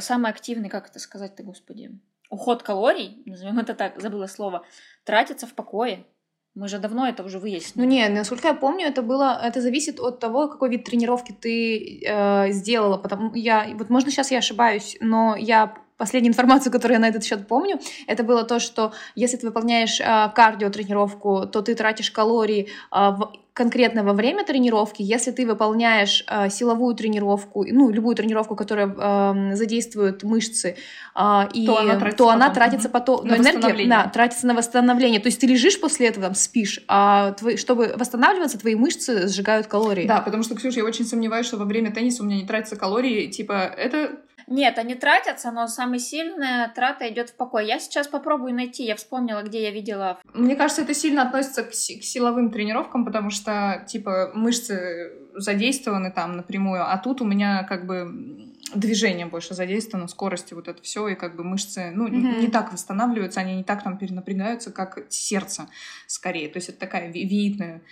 самый 0.00 0.30
активный, 0.30 0.68
как 0.68 0.88
это 0.88 0.98
сказать-то, 0.98 1.42
господи, 1.42 1.90
уход 2.28 2.62
калорий, 2.62 3.22
назовем 3.26 3.58
это 3.58 3.74
так, 3.74 4.00
забыла 4.00 4.26
слово, 4.26 4.64
тратится 5.04 5.46
в 5.46 5.54
покое. 5.54 6.04
Мы 6.54 6.68
же 6.68 6.78
давно 6.78 7.06
это 7.06 7.22
уже 7.22 7.38
выяснили. 7.38 7.84
Ну 7.84 7.90
не, 7.90 8.08
насколько 8.08 8.48
я 8.48 8.54
помню, 8.54 8.86
это 8.86 9.02
было, 9.02 9.40
это 9.42 9.60
зависит 9.60 10.00
от 10.00 10.18
того, 10.18 10.48
какой 10.48 10.68
вид 10.68 10.84
тренировки 10.84 11.32
ты 11.32 12.02
э, 12.04 12.50
сделала. 12.50 12.98
Потому 12.98 13.34
я, 13.34 13.68
вот 13.74 13.88
можно 13.88 14.10
сейчас 14.10 14.30
я 14.32 14.38
ошибаюсь, 14.38 14.96
но 15.00 15.36
я 15.36 15.74
последнюю 16.00 16.32
информацию, 16.32 16.72
которую 16.72 16.96
я 16.96 17.00
на 17.00 17.08
этот 17.08 17.22
счет 17.22 17.46
помню, 17.46 17.78
это 18.08 18.24
было 18.24 18.42
то, 18.42 18.58
что 18.58 18.92
если 19.14 19.36
ты 19.36 19.46
выполняешь 19.46 20.00
э, 20.00 20.30
кардиотренировку, 20.34 21.46
то 21.46 21.60
ты 21.60 21.74
тратишь 21.74 22.10
калории 22.10 22.68
э, 22.90 23.10
в, 23.10 23.32
конкретно 23.52 24.02
во 24.02 24.14
время 24.14 24.44
тренировки. 24.44 25.02
Если 25.02 25.32
ты 25.32 25.46
выполняешь 25.46 26.24
э, 26.26 26.48
силовую 26.48 26.94
тренировку, 26.94 27.66
ну 27.70 27.90
любую 27.90 28.16
тренировку, 28.16 28.56
которая 28.56 28.88
э, 28.88 29.54
задействует 29.54 30.22
мышцы, 30.22 30.76
э, 31.14 31.48
и 31.52 31.66
то 31.66 31.78
она 31.78 31.96
тратится, 31.96 32.16
то 32.16 32.30
она 32.30 32.48
потом. 32.48 32.54
тратится 32.54 32.88
потом, 32.88 33.26
на 33.26 33.36
энергия, 33.36 33.86
да, 33.86 34.08
тратится 34.08 34.46
на 34.46 34.54
восстановление. 34.54 35.20
То 35.20 35.28
есть 35.28 35.40
ты 35.40 35.46
лежишь 35.46 35.78
после 35.78 36.08
этого, 36.08 36.26
там, 36.26 36.34
спишь, 36.34 36.82
а 36.88 37.32
твои, 37.32 37.56
чтобы 37.56 37.92
восстанавливаться, 37.94 38.58
твои 38.58 38.74
мышцы 38.74 39.28
сжигают 39.28 39.66
калории. 39.66 40.06
Да, 40.06 40.22
потому 40.22 40.42
что, 40.42 40.54
Ксюша, 40.54 40.78
я 40.78 40.84
очень 40.86 41.04
сомневаюсь, 41.04 41.46
что 41.46 41.58
во 41.58 41.66
время 41.66 41.92
тенниса 41.92 42.22
у 42.22 42.26
меня 42.26 42.36
не 42.36 42.46
тратятся 42.46 42.76
калории. 42.76 43.26
Типа, 43.26 43.52
это 43.52 44.12
нет, 44.50 44.78
они 44.78 44.94
тратятся, 44.96 45.52
но 45.52 45.68
самая 45.68 46.00
сильная 46.00 46.68
трата 46.74 47.08
идет 47.08 47.30
в 47.30 47.36
покой. 47.36 47.66
Я 47.66 47.78
сейчас 47.78 48.08
попробую 48.08 48.52
найти, 48.52 48.84
я 48.84 48.96
вспомнила, 48.96 49.42
где 49.42 49.62
я 49.62 49.70
видела. 49.70 50.18
Мне 50.34 50.56
кажется, 50.56 50.82
это 50.82 50.92
сильно 50.92 51.22
относится 51.22 51.62
к, 51.62 51.70
к 51.70 51.72
силовым 51.72 52.50
тренировкам, 52.50 53.04
потому 53.04 53.30
что, 53.30 53.84
типа, 53.88 54.32
мышцы 54.34 55.12
задействованы 55.36 56.10
там 56.10 56.36
напрямую, 56.36 56.82
а 56.84 56.98
тут 56.98 57.20
у 57.20 57.24
меня 57.24 57.62
как 57.62 57.86
бы 57.86 58.50
движение 58.74 59.26
больше 59.26 59.54
задействовано, 59.54 60.08
скорости, 60.08 60.54
вот 60.54 60.68
это 60.68 60.82
все, 60.82 61.08
и 61.08 61.14
как 61.14 61.36
бы 61.36 61.44
мышцы, 61.44 61.90
ну, 61.94 62.08
mm-hmm. 62.08 62.40
не 62.40 62.48
так 62.48 62.72
восстанавливаются, 62.72 63.40
они 63.40 63.56
не 63.56 63.64
так 63.64 63.82
там 63.82 63.98
перенапрягаются, 63.98 64.72
как 64.72 64.98
сердце 65.08 65.68
скорее. 66.06 66.48
То 66.48 66.58
есть 66.58 66.68
это 66.68 66.78
такая 66.78 67.10
виитная 67.10 67.82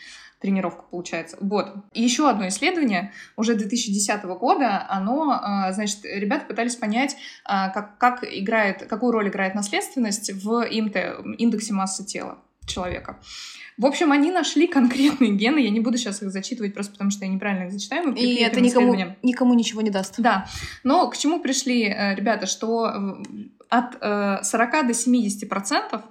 тренировка 0.41 0.85
получается. 0.91 1.37
Вот. 1.41 1.75
И 1.93 2.03
еще 2.03 2.29
одно 2.29 2.49
исследование 2.49 3.13
уже 3.37 3.55
2010 3.55 4.25
года, 4.39 4.87
оно, 4.89 5.41
а, 5.43 5.73
значит, 5.73 6.01
ребята 6.05 6.47
пытались 6.47 6.77
понять, 6.77 7.17
а, 7.45 7.71
как, 7.71 7.99
как 7.99 8.25
играет, 8.25 8.87
какую 8.87 9.13
роль 9.13 9.29
играет 9.29 9.55
наследственность 9.55 10.33
в 10.33 10.63
ИМТ, 10.63 10.97
индексе 11.39 11.73
массы 11.73 12.05
тела 12.05 12.39
человека. 12.67 13.19
В 13.77 13.87
общем, 13.87 14.11
они 14.11 14.31
нашли 14.31 14.67
конкретные 14.67 15.33
гены, 15.33 15.61
я 15.61 15.71
не 15.71 15.81
буду 15.81 15.99
сейчас 15.99 16.23
их 16.23 16.31
зачитывать, 16.31 16.75
просто 16.75 16.93
потому 16.93 17.11
что 17.11 17.25
я 17.25 17.31
неправильно 17.31 17.67
их 17.67 17.73
зачитаю. 17.73 18.13
И 18.13 18.37
это 18.37 18.61
никому, 18.61 18.95
никому 19.23 19.55
ничего 19.55 19.83
не 19.83 19.91
даст. 19.91 20.15
Да, 20.19 20.49
но 20.83 21.09
к 21.09 21.17
чему 21.17 21.41
пришли 21.41 21.85
э, 21.85 22.15
ребята, 22.15 22.47
что 22.47 23.19
от 23.69 24.47
40 24.47 24.75
э, 24.75 24.83
до 24.83 24.95
70 24.95 25.49
процентов 25.49 26.03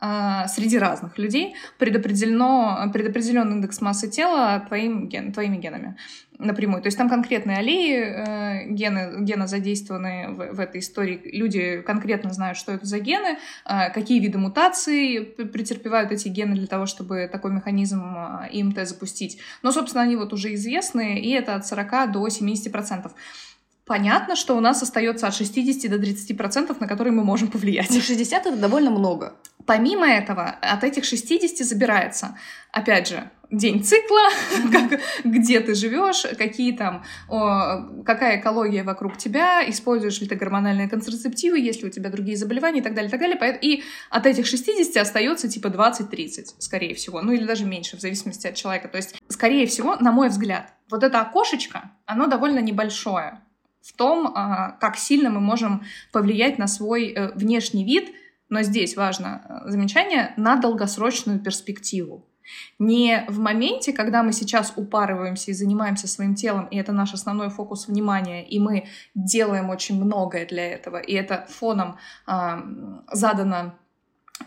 среди 0.00 0.76
разных 0.76 1.18
людей 1.18 1.54
предопределено, 1.78 2.90
предопределен 2.92 3.52
индекс 3.52 3.80
массы 3.80 4.08
тела 4.08 4.62
твоим 4.68 5.08
ген, 5.08 5.32
твоими 5.32 5.56
генами 5.56 5.96
напрямую. 6.38 6.82
То 6.82 6.88
есть 6.88 6.98
там 6.98 7.08
конкретные 7.08 7.58
аллеи, 7.58 7.98
э, 7.98 8.68
гены, 8.68 9.24
гены 9.24 9.46
задействованы 9.46 10.28
в, 10.30 10.54
в 10.54 10.60
этой 10.60 10.80
истории. 10.80 11.20
Люди 11.24 11.82
конкретно 11.82 12.32
знают, 12.32 12.58
что 12.58 12.72
это 12.72 12.86
за 12.86 12.98
гены, 12.98 13.38
э, 13.64 13.90
какие 13.92 14.20
виды 14.20 14.38
мутаций 14.38 15.20
претерпевают 15.24 16.10
эти 16.12 16.28
гены 16.28 16.54
для 16.54 16.66
того, 16.66 16.86
чтобы 16.86 17.28
такой 17.30 17.52
механизм 17.52 18.02
э, 18.02 18.48
ИМТ 18.52 18.86
запустить. 18.86 19.38
Но, 19.62 19.72
собственно, 19.72 20.02
они 20.02 20.16
вот 20.16 20.32
уже 20.32 20.54
известны, 20.54 21.20
и 21.20 21.30
это 21.30 21.54
от 21.54 21.66
40 21.66 22.12
до 22.12 22.28
70 22.28 22.72
процентов. 22.72 23.12
Понятно, 23.86 24.34
что 24.34 24.56
у 24.56 24.60
нас 24.60 24.82
остается 24.82 25.26
от 25.26 25.34
60 25.34 25.90
до 25.90 25.98
30 25.98 26.36
процентов, 26.38 26.80
на 26.80 26.88
которые 26.88 27.12
мы 27.12 27.22
можем 27.22 27.48
повлиять. 27.48 27.90
Ну, 27.90 28.00
60 28.00 28.46
это 28.46 28.56
довольно 28.56 28.90
много. 28.90 29.34
Помимо 29.66 30.06
этого, 30.06 30.56
от 30.60 30.84
этих 30.84 31.04
60 31.04 31.66
забирается, 31.66 32.36
опять 32.70 33.08
же, 33.08 33.30
день 33.50 33.82
цикла, 33.82 34.28
как, 34.72 35.00
где 35.24 35.60
ты 35.60 35.74
живешь, 35.74 36.26
какие 36.36 36.72
там, 36.72 37.04
о, 37.28 38.02
какая 38.04 38.40
экология 38.40 38.82
вокруг 38.82 39.16
тебя, 39.16 39.68
используешь 39.68 40.20
ли 40.20 40.26
ты 40.26 40.34
гормональные 40.34 40.88
контрацептивы, 40.88 41.58
есть 41.58 41.82
ли 41.82 41.88
у 41.88 41.90
тебя 41.90 42.10
другие 42.10 42.36
заболевания 42.36 42.80
и 42.80 42.82
так 42.82 42.94
далее, 42.94 43.08
и 43.08 43.10
так 43.10 43.20
далее. 43.20 43.58
И 43.60 43.82
от 44.10 44.26
этих 44.26 44.46
60 44.46 44.96
остается 44.96 45.48
типа 45.48 45.68
20-30, 45.68 46.56
скорее 46.58 46.94
всего, 46.94 47.22
ну 47.22 47.32
или 47.32 47.44
даже 47.44 47.64
меньше, 47.64 47.96
в 47.96 48.00
зависимости 48.00 48.46
от 48.46 48.54
человека. 48.54 48.88
То 48.88 48.96
есть, 48.96 49.16
скорее 49.28 49.66
всего, 49.66 49.96
на 49.96 50.12
мой 50.12 50.28
взгляд, 50.28 50.74
вот 50.90 51.02
это 51.02 51.20
окошечко, 51.20 51.92
оно 52.06 52.26
довольно 52.26 52.58
небольшое 52.58 53.40
в 53.82 53.92
том, 53.92 54.32
а, 54.34 54.72
как 54.80 54.96
сильно 54.96 55.28
мы 55.28 55.40
можем 55.40 55.84
повлиять 56.10 56.58
на 56.58 56.66
свой 56.66 57.08
э, 57.08 57.32
внешний 57.34 57.84
вид, 57.84 58.14
но 58.48 58.62
здесь 58.62 58.96
важно 58.96 59.42
э, 59.66 59.70
замечание, 59.70 60.34
на 60.36 60.56
долгосрочную 60.56 61.40
перспективу. 61.40 62.26
Не 62.78 63.24
в 63.28 63.38
моменте, 63.38 63.92
когда 63.92 64.22
мы 64.22 64.32
сейчас 64.32 64.74
упарываемся 64.76 65.50
и 65.50 65.54
занимаемся 65.54 66.06
своим 66.06 66.34
телом, 66.34 66.66
и 66.66 66.76
это 66.76 66.92
наш 66.92 67.14
основной 67.14 67.48
фокус 67.48 67.88
внимания, 67.88 68.46
и 68.46 68.58
мы 68.58 68.86
делаем 69.14 69.70
очень 69.70 70.02
многое 70.02 70.46
для 70.46 70.72
этого, 70.72 70.98
и 70.98 71.14
это 71.14 71.46
фоном 71.48 71.96
э, 72.26 72.62
задано 73.12 73.74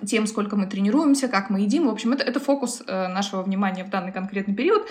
тем, 0.05 0.27
сколько 0.27 0.55
мы 0.55 0.67
тренируемся, 0.67 1.27
как 1.27 1.49
мы 1.49 1.61
едим. 1.61 1.87
В 1.87 1.91
общем, 1.91 2.13
это, 2.13 2.23
это 2.23 2.39
фокус 2.39 2.83
э, 2.85 3.07
нашего 3.07 3.41
внимания 3.41 3.83
в 3.83 3.89
данный 3.89 4.11
конкретный 4.11 4.53
период. 4.53 4.87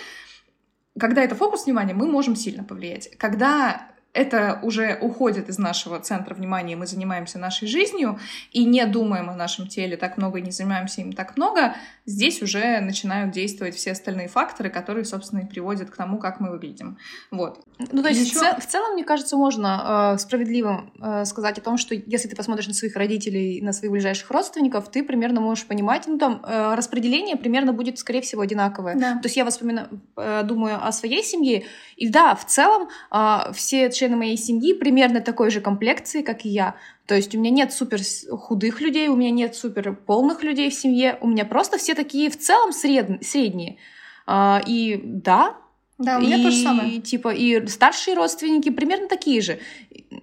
Когда 0.99 1.23
это 1.23 1.35
фокус 1.35 1.67
внимания, 1.67 1.95
мы 1.95 2.07
можем 2.07 2.35
сильно 2.35 2.65
повлиять. 2.65 3.17
Когда 3.19 3.89
это 4.17 4.59
уже 4.63 4.99
уходит 5.01 5.49
из 5.51 5.59
нашего 5.59 6.01
центра 6.01 6.35
внимания, 6.35 6.75
мы 6.75 6.87
занимаемся 6.87 7.39
нашей 7.39 7.69
жизнью 7.69 8.19
и 8.51 8.65
не 8.65 8.87
думаем 8.87 9.29
о 9.29 9.35
нашем 9.35 9.67
теле 9.67 9.97
так 9.97 10.17
много 10.17 10.39
и 10.39 10.43
не 10.43 10.51
занимаемся 10.51 11.03
им 11.03 11.13
так 11.13 11.37
много, 11.37 11.75
здесь 12.07 12.41
уже 12.41 12.81
начинают 12.81 13.33
действовать 13.33 13.75
все 13.75 13.93
остальные 13.93 14.29
факторы, 14.29 14.71
которые, 14.71 15.05
собственно, 15.05 15.41
и 15.41 15.47
приводят 15.47 15.91
к 15.91 15.97
тому, 15.97 16.19
как 16.19 16.41
мы 16.41 16.51
выглядим. 16.51 16.99
Вот. 17.31 17.65
Ну, 17.79 18.03
то 18.03 18.09
есть 18.09 18.31
Еще... 18.31 18.39
в, 18.39 18.67
целом, 18.67 18.95
мне 18.95 19.05
кажется, 19.05 19.37
можно 19.37 20.15
э, 20.15 20.19
справедливо 20.19 20.91
э, 21.01 21.25
сказать 21.25 21.59
о 21.59 21.61
том, 21.61 21.77
что 21.77 21.95
если 21.95 22.29
ты 22.29 22.37
посмотришь 22.37 22.69
на 22.69 22.75
своих 22.75 22.97
родителей, 22.97 23.61
на 23.61 23.73
своих 23.73 23.93
ближайших 23.93 24.31
родственников, 24.31 24.91
ты 24.91 25.03
примерно 25.03 25.41
можешь 25.41 25.67
понимать, 25.67 26.05
ну, 26.07 26.17
там, 26.17 26.43
э, 26.47 26.75
распределение 26.75 27.37
примерно 27.37 27.73
будет, 27.73 27.99
скорее 27.99 28.23
всего, 28.23 28.43
одинаковое. 28.43 28.95
Да. 28.95 29.15
То 29.15 29.27
есть 29.27 29.37
я 29.37 29.45
воспоминаю, 29.45 30.01
э, 30.17 30.43
думаю 30.45 30.79
о 30.83 30.93
своей 30.93 31.23
семье, 31.23 31.65
и 31.97 32.09
да, 32.09 32.35
в 32.37 32.47
целом 32.47 32.89
э, 33.11 33.53
все 33.53 33.91
члены 33.91 34.17
моей 34.17 34.37
семьи 34.37 34.73
примерно 34.75 35.21
такой 35.21 35.51
же 35.51 35.61
комплекции, 35.61 36.23
как 36.23 36.45
и 36.45 36.49
я. 36.49 36.77
То 37.07 37.15
есть 37.15 37.35
у 37.35 37.39
меня 37.39 37.51
нет 37.51 37.73
супер 37.73 38.01
худых 38.37 38.81
людей, 38.81 39.09
у 39.09 39.17
меня 39.17 39.31
нет 39.31 39.55
супер 39.55 39.95
полных 39.95 40.43
людей 40.43 40.71
в 40.71 40.75
семье, 40.75 41.19
у 41.21 41.29
меня 41.29 41.45
просто 41.45 41.79
все 41.79 41.95
такие 41.95 42.31
в 42.31 42.39
целом 42.39 42.73
сред... 42.73 43.25
средние. 43.25 43.79
А, 44.27 44.61
и 44.67 45.01
да, 45.03 45.57
да, 45.99 46.19
у 46.19 46.21
меня 46.21 46.37
и, 46.37 46.43
то 46.43 46.51
же 46.51 46.63
самое. 46.63 47.01
Типа, 47.01 47.33
и 47.33 47.65
старшие 47.69 48.17
родственники 48.17 48.71
примерно 48.71 49.09
такие 49.09 49.41
же. 49.41 49.61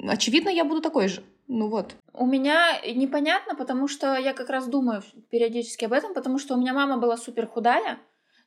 Очевидно, 0.07 0.49
я 0.49 0.65
буду 0.65 0.81
такой 0.81 1.07
же. 1.07 1.23
Ну 1.47 1.67
вот. 1.67 1.95
У 2.13 2.25
меня 2.25 2.79
непонятно, 2.85 3.55
потому 3.55 3.87
что 3.87 4.15
я 4.15 4.33
как 4.33 4.49
раз 4.49 4.67
думаю 4.67 5.03
периодически 5.29 5.85
об 5.85 5.93
этом, 5.93 6.13
потому 6.13 6.37
что 6.37 6.55
у 6.55 6.59
меня 6.59 6.73
мама 6.73 6.97
была 6.97 7.17
супер 7.17 7.47
худая, 7.47 7.99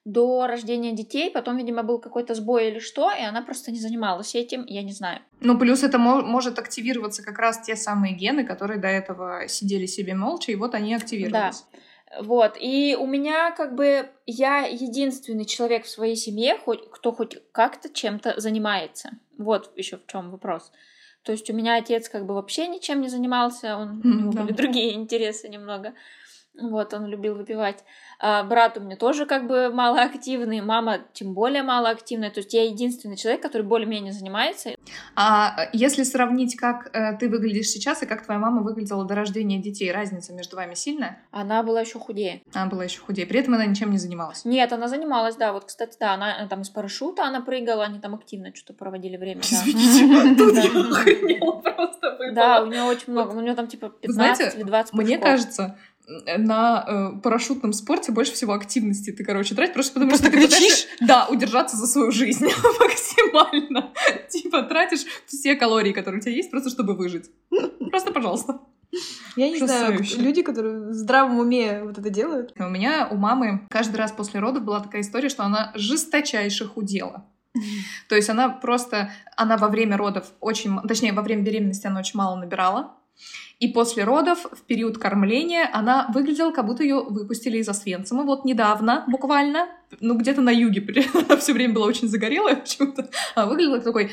до 0.06 0.46
рождения 0.46 0.92
детей, 0.92 1.30
потом, 1.32 1.56
видимо, 1.56 1.82
был 1.82 1.98
какой-то 1.98 2.34
сбой 2.34 2.68
или 2.68 2.78
что, 2.78 3.10
и 3.10 3.22
она 3.22 3.42
просто 3.42 3.72
не 3.72 3.80
занималась 3.80 4.36
этим, 4.36 4.64
я 4.68 4.82
не 4.84 4.92
знаю. 4.92 5.18
Ну, 5.40 5.58
плюс 5.58 5.82
это 5.82 5.98
мо- 5.98 6.22
может 6.22 6.60
активироваться 6.60 7.24
как 7.24 7.40
раз 7.40 7.60
те 7.60 7.74
самые 7.74 8.14
гены, 8.14 8.44
которые 8.44 8.78
до 8.78 8.86
этого 8.86 9.48
сидели 9.48 9.86
себе 9.86 10.14
молча, 10.14 10.52
и 10.52 10.54
вот 10.54 10.74
они 10.74 10.94
активировались. 10.94 11.66
Да. 11.72 12.22
Вот, 12.22 12.56
и 12.60 12.96
у 12.98 13.04
меня 13.04 13.50
как 13.50 13.74
бы 13.74 14.08
я 14.26 14.60
единственный 14.60 15.44
человек 15.44 15.84
в 15.84 15.90
своей 15.90 16.14
семье, 16.14 16.56
хоть, 16.56 16.88
кто 16.88 17.10
хоть 17.10 17.38
как-то 17.50 17.88
чем-то 17.88 18.40
занимается. 18.40 19.10
Вот 19.38 19.72
еще 19.76 19.96
в 19.96 20.06
чем 20.06 20.30
вопрос. 20.30 20.70
То 21.24 21.32
есть 21.32 21.50
у 21.50 21.52
меня 21.52 21.74
отец 21.74 22.08
как 22.08 22.26
бы 22.26 22.34
вообще 22.34 22.68
ничем 22.68 23.00
не 23.00 23.08
занимался, 23.08 23.76
он, 23.76 24.00
у 24.04 24.08
него 24.08 24.32
да. 24.32 24.42
были 24.42 24.52
другие 24.52 24.94
интересы 24.94 25.48
немного. 25.48 25.94
Вот, 26.60 26.94
он 26.94 27.06
любил 27.06 27.34
выпивать. 27.34 27.84
А, 28.18 28.42
брат 28.42 28.78
у 28.78 28.80
меня 28.80 28.96
тоже 28.96 29.26
как 29.26 29.46
бы 29.46 29.70
малоактивный, 29.70 30.60
мама 30.62 31.00
тем 31.12 31.34
более 31.34 31.62
малоактивная. 31.62 32.30
То 32.30 32.40
есть 32.40 32.54
я 32.54 32.64
единственный 32.64 33.16
человек, 33.16 33.42
который 33.42 33.62
более-менее 33.62 34.12
занимается. 34.12 34.70
А 35.14 35.68
если 35.72 36.02
сравнить, 36.02 36.56
как 36.56 36.90
э, 36.94 37.16
ты 37.18 37.28
выглядишь 37.28 37.68
сейчас 37.68 38.02
и 38.02 38.06
как 38.06 38.24
твоя 38.24 38.40
мама 38.40 38.62
выглядела 38.62 39.04
до 39.04 39.14
рождения 39.14 39.58
детей, 39.58 39.92
разница 39.92 40.32
между 40.32 40.56
вами 40.56 40.74
сильная? 40.74 41.22
Она 41.30 41.62
была 41.62 41.82
еще 41.82 41.98
худее. 41.98 42.42
Она 42.54 42.66
была 42.66 42.84
еще 42.84 43.00
худее. 43.00 43.26
При 43.26 43.40
этом 43.40 43.54
она 43.54 43.66
ничем 43.66 43.90
не 43.90 43.98
занималась. 43.98 44.44
Нет, 44.44 44.72
она 44.72 44.88
занималась, 44.88 45.36
да. 45.36 45.52
Вот, 45.52 45.66
кстати, 45.66 45.96
да, 46.00 46.14
она 46.14 46.46
там 46.48 46.62
из 46.62 46.70
парашюта 46.70 47.26
она 47.26 47.40
прыгала, 47.40 47.84
они 47.84 48.00
там 48.00 48.14
активно 48.14 48.54
что-то 48.54 48.74
проводили 48.74 49.16
время. 49.16 49.42
Да, 52.32 52.62
у 52.62 52.66
нее 52.66 52.82
очень 52.82 53.12
много. 53.12 53.32
У 53.32 53.40
нее 53.40 53.54
там 53.54 53.66
типа 53.66 53.90
15 53.90 54.54
или 54.54 54.62
20 54.62 54.94
Мне 54.94 55.18
кажется, 55.18 55.76
на 56.06 56.84
э, 56.86 57.20
парашютном 57.20 57.72
спорте 57.72 58.12
больше 58.12 58.32
всего 58.32 58.52
активности 58.52 59.10
ты, 59.10 59.24
короче, 59.24 59.54
тратишь, 59.54 59.74
просто 59.74 59.94
потому 59.94 60.10
просто 60.10 60.28
что 60.28 60.36
ты 60.36 60.46
кричишь? 60.46 60.86
да, 61.00 61.26
удержаться 61.26 61.76
за 61.76 61.86
свою 61.86 62.12
жизнь 62.12 62.44
максимально. 62.80 63.92
Типа 64.28 64.62
тратишь 64.62 65.04
все 65.26 65.56
калории, 65.56 65.92
которые 65.92 66.20
у 66.20 66.22
тебя 66.22 66.32
есть, 66.32 66.50
просто 66.50 66.70
чтобы 66.70 66.94
выжить. 66.94 67.30
Просто, 67.90 68.12
пожалуйста. 68.12 68.60
Я 69.36 69.50
не 69.50 69.58
знаю, 69.58 70.00
люди, 70.16 70.42
которые 70.42 70.88
в 70.88 70.92
здравом 70.92 71.38
уме 71.38 71.82
вот 71.82 71.98
это 71.98 72.08
делают. 72.08 72.52
У 72.56 72.68
меня, 72.68 73.08
у 73.10 73.16
мамы 73.16 73.66
каждый 73.68 73.96
раз 73.96 74.12
после 74.12 74.40
родов 74.40 74.64
была 74.64 74.80
такая 74.80 75.02
история, 75.02 75.28
что 75.28 75.44
она 75.44 75.72
жесточайше 75.74 76.66
худела. 76.66 77.26
То 78.08 78.16
есть 78.16 78.28
она 78.28 78.48
просто, 78.48 79.10
она 79.36 79.56
во 79.56 79.68
время 79.68 79.96
родов 79.96 80.26
очень, 80.40 80.78
точнее, 80.86 81.12
во 81.12 81.22
время 81.22 81.42
беременности 81.42 81.86
она 81.86 82.00
очень 82.00 82.18
мало 82.18 82.36
набирала, 82.36 82.94
и 83.58 83.68
после 83.68 84.04
родов, 84.04 84.46
в 84.52 84.62
период 84.62 84.98
кормления, 84.98 85.68
она 85.72 86.10
выглядела, 86.12 86.52
как 86.52 86.66
будто 86.66 86.82
ее 86.82 87.02
выпустили 87.02 87.58
из 87.58 87.68
Освенцима. 87.68 88.24
Вот 88.24 88.44
недавно, 88.44 89.04
буквально, 89.08 89.68
ну 90.00 90.18
где-то 90.18 90.42
на 90.42 90.50
юге, 90.50 90.82
все 91.40 91.52
время 91.54 91.74
была 91.74 91.86
очень 91.86 92.08
загорелая 92.08 92.56
почему-то, 92.56 93.08
а 93.34 93.46
выглядела 93.46 93.80
такой 93.80 94.10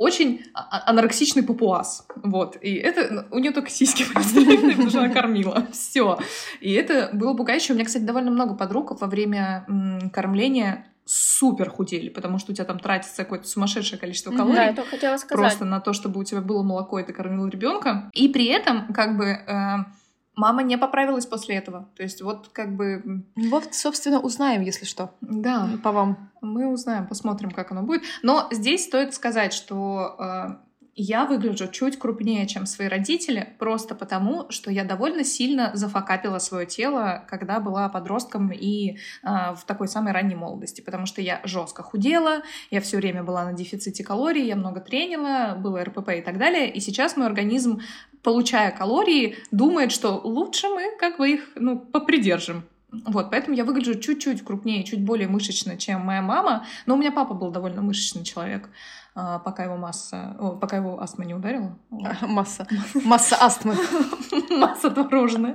очень 0.00 0.46
а, 0.54 0.60
а, 0.70 0.90
анорексичный 0.90 1.42
папуас. 1.42 2.06
Вот. 2.16 2.56
И 2.62 2.74
это... 2.74 3.12
Ну, 3.12 3.36
у 3.36 3.38
нее 3.38 3.52
только 3.52 3.68
сиськи 3.68 4.06
были, 4.34 4.72
потому 4.72 4.88
что 4.88 5.00
она 5.00 5.12
кормила. 5.12 5.66
Все. 5.72 6.18
И 6.60 6.72
это 6.72 7.10
было 7.12 7.34
пугающе. 7.34 7.74
У 7.74 7.76
меня, 7.76 7.84
кстати, 7.84 8.02
довольно 8.02 8.30
много 8.30 8.54
подруг 8.54 8.98
во 8.98 9.06
время 9.06 9.66
кормления 10.14 10.86
супер 11.04 11.68
худели, 11.68 12.08
потому 12.08 12.38
что 12.38 12.52
у 12.52 12.54
тебя 12.54 12.64
там 12.64 12.78
тратится 12.78 13.24
какое-то 13.24 13.46
сумасшедшее 13.46 13.98
количество 13.98 14.30
калорий. 14.30 14.56
Да, 14.56 14.66
это 14.66 14.84
хотела 14.84 15.18
сказать. 15.18 15.38
Просто 15.38 15.64
на 15.66 15.80
то, 15.80 15.92
чтобы 15.92 16.20
у 16.20 16.24
тебя 16.24 16.40
было 16.40 16.62
молоко, 16.62 16.98
и 16.98 17.04
ты 17.04 17.12
кормил 17.12 17.46
ребенка. 17.48 18.10
И 18.14 18.28
при 18.28 18.46
этом, 18.46 18.94
как 18.94 19.18
бы, 19.18 19.26
э, 19.26 19.76
мама 20.36 20.62
не 20.62 20.78
поправилась 20.78 21.26
после 21.26 21.56
этого. 21.56 21.88
То 21.96 22.02
есть 22.02 22.22
вот 22.22 22.48
как 22.52 22.74
бы... 22.76 23.24
Вот, 23.36 23.74
собственно, 23.74 24.20
узнаем, 24.20 24.62
если 24.62 24.84
что. 24.84 25.14
Да. 25.20 25.68
По 25.82 25.92
вам. 25.92 26.30
Мы 26.40 26.66
узнаем, 26.66 27.06
посмотрим, 27.06 27.50
как 27.50 27.72
оно 27.72 27.82
будет. 27.82 28.02
Но 28.22 28.48
здесь 28.50 28.84
стоит 28.84 29.14
сказать, 29.14 29.52
что 29.52 30.16
э, 30.18 30.69
я 30.96 31.24
выгляжу 31.24 31.68
чуть 31.68 31.98
крупнее, 31.98 32.46
чем 32.46 32.66
свои 32.66 32.88
родители, 32.88 33.54
просто 33.58 33.94
потому, 33.94 34.50
что 34.50 34.70
я 34.70 34.84
довольно 34.84 35.24
сильно 35.24 35.70
зафакапила 35.74 36.38
свое 36.38 36.66
тело, 36.66 37.24
когда 37.28 37.60
была 37.60 37.88
подростком 37.88 38.50
и 38.52 38.90
э, 38.90 38.96
в 39.22 39.64
такой 39.66 39.88
самой 39.88 40.12
ранней 40.12 40.34
молодости, 40.34 40.80
потому 40.80 41.06
что 41.06 41.22
я 41.22 41.40
жестко 41.44 41.82
худела, 41.82 42.42
я 42.70 42.80
все 42.80 42.96
время 42.96 43.22
была 43.22 43.44
на 43.44 43.52
дефиците 43.52 44.04
калорий, 44.04 44.46
я 44.46 44.56
много 44.56 44.80
тренила, 44.80 45.56
было 45.56 45.84
РПП 45.84 46.10
и 46.18 46.22
так 46.22 46.38
далее, 46.38 46.70
и 46.70 46.80
сейчас 46.80 47.16
мой 47.16 47.26
организм, 47.26 47.80
получая 48.22 48.70
калории, 48.70 49.36
думает, 49.50 49.92
что 49.92 50.20
лучше 50.22 50.68
мы 50.68 50.96
как 50.98 51.18
бы 51.18 51.30
их 51.30 51.50
ну, 51.54 51.78
попридержим. 51.78 52.64
Вот, 52.92 53.30
поэтому 53.30 53.56
я 53.56 53.64
выгляжу 53.64 53.94
чуть-чуть 53.98 54.44
крупнее, 54.44 54.82
чуть 54.82 55.04
более 55.04 55.28
мышечно, 55.28 55.76
чем 55.76 56.00
моя 56.00 56.22
мама. 56.22 56.66
Но 56.86 56.94
у 56.94 56.98
меня 56.98 57.12
папа 57.12 57.34
был 57.34 57.50
довольно 57.50 57.82
мышечный 57.82 58.24
человек. 58.24 58.68
А, 59.14 59.38
пока 59.40 59.64
его 59.64 59.76
масса, 59.76 60.36
о, 60.38 60.50
пока 60.50 60.76
его 60.76 61.00
астма 61.00 61.24
не 61.24 61.34
ударила. 61.34 61.76
Масса. 62.22 62.66
Масса 62.94 63.36
астмы. 63.40 63.74
Масса 64.50 64.90
творожная. 64.90 65.54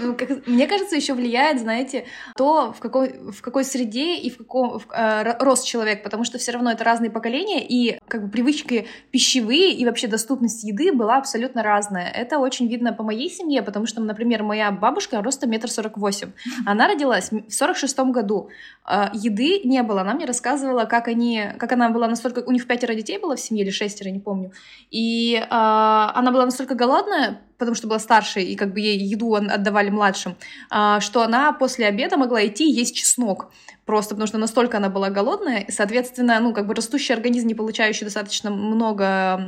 Ну, 0.00 0.16
мне 0.46 0.66
кажется, 0.66 0.96
еще 0.96 1.14
влияет, 1.14 1.60
знаете, 1.60 2.04
то, 2.36 2.72
в 2.72 2.80
какой, 2.80 3.30
в 3.30 3.40
какой 3.40 3.64
среде 3.64 4.16
и 4.16 4.30
в 4.30 4.38
каком 4.38 4.78
в, 4.78 4.86
э, 4.90 5.36
рос 5.38 5.62
человек, 5.62 6.02
потому 6.02 6.24
что 6.24 6.38
все 6.38 6.52
равно 6.52 6.70
это 6.70 6.84
разные 6.84 7.10
поколения, 7.10 7.64
и 7.66 7.98
как 8.08 8.24
бы 8.24 8.30
привычки 8.30 8.88
пищевые 9.10 9.72
и 9.72 9.84
вообще 9.84 10.08
доступность 10.08 10.64
еды 10.64 10.92
была 10.92 11.18
абсолютно 11.18 11.62
разная. 11.62 12.10
Это 12.10 12.38
очень 12.38 12.68
видно 12.68 12.92
по 12.92 13.02
моей 13.02 13.30
семье, 13.30 13.62
потому 13.62 13.86
что, 13.86 14.00
например, 14.00 14.42
моя 14.42 14.70
бабушка 14.70 15.22
ростом 15.22 15.50
метр 15.50 15.70
сорок 15.70 15.96
восемь. 15.96 16.32
Она 16.66 16.88
родилась 16.88 17.30
в 17.30 17.50
сорок 17.50 17.76
шестом 17.76 18.12
году. 18.12 18.50
Э, 18.88 19.10
еды 19.12 19.60
не 19.64 19.82
было. 19.82 20.00
Она 20.00 20.14
мне 20.14 20.26
рассказывала, 20.26 20.84
как 20.84 21.08
они, 21.08 21.52
как 21.58 21.72
она 21.72 21.90
была 21.90 22.08
настолько 22.08 22.23
настолько... 22.24 22.48
У 22.48 22.52
них 22.52 22.66
пятеро 22.66 22.94
детей 22.94 23.18
было 23.18 23.36
в 23.36 23.40
семье, 23.40 23.64
или 23.64 23.70
шестеро, 23.70 24.08
не 24.08 24.20
помню. 24.20 24.52
И 24.90 25.36
э, 25.36 25.46
она 25.50 26.30
была 26.32 26.44
настолько 26.44 26.74
голодная, 26.74 27.40
потому 27.58 27.74
что 27.74 27.86
была 27.86 27.98
старшей, 27.98 28.44
и 28.44 28.56
как 28.56 28.72
бы 28.72 28.80
ей 28.80 28.98
еду 28.98 29.34
отдавали 29.34 29.90
младшим, 29.90 30.36
э, 30.70 31.00
что 31.00 31.22
она 31.22 31.52
после 31.52 31.86
обеда 31.86 32.16
могла 32.16 32.46
идти 32.46 32.68
и 32.68 32.72
есть 32.72 32.96
чеснок. 32.96 33.50
Просто 33.84 34.14
потому 34.14 34.26
что 34.26 34.38
настолько 34.38 34.78
она 34.78 34.88
была 34.88 35.10
голодная, 35.10 35.60
и, 35.60 35.70
соответственно, 35.70 36.40
ну, 36.40 36.54
как 36.54 36.66
бы 36.66 36.74
растущий 36.74 37.14
организм, 37.14 37.48
не 37.48 37.54
получающий 37.54 38.04
достаточно 38.04 38.50
много 38.50 39.04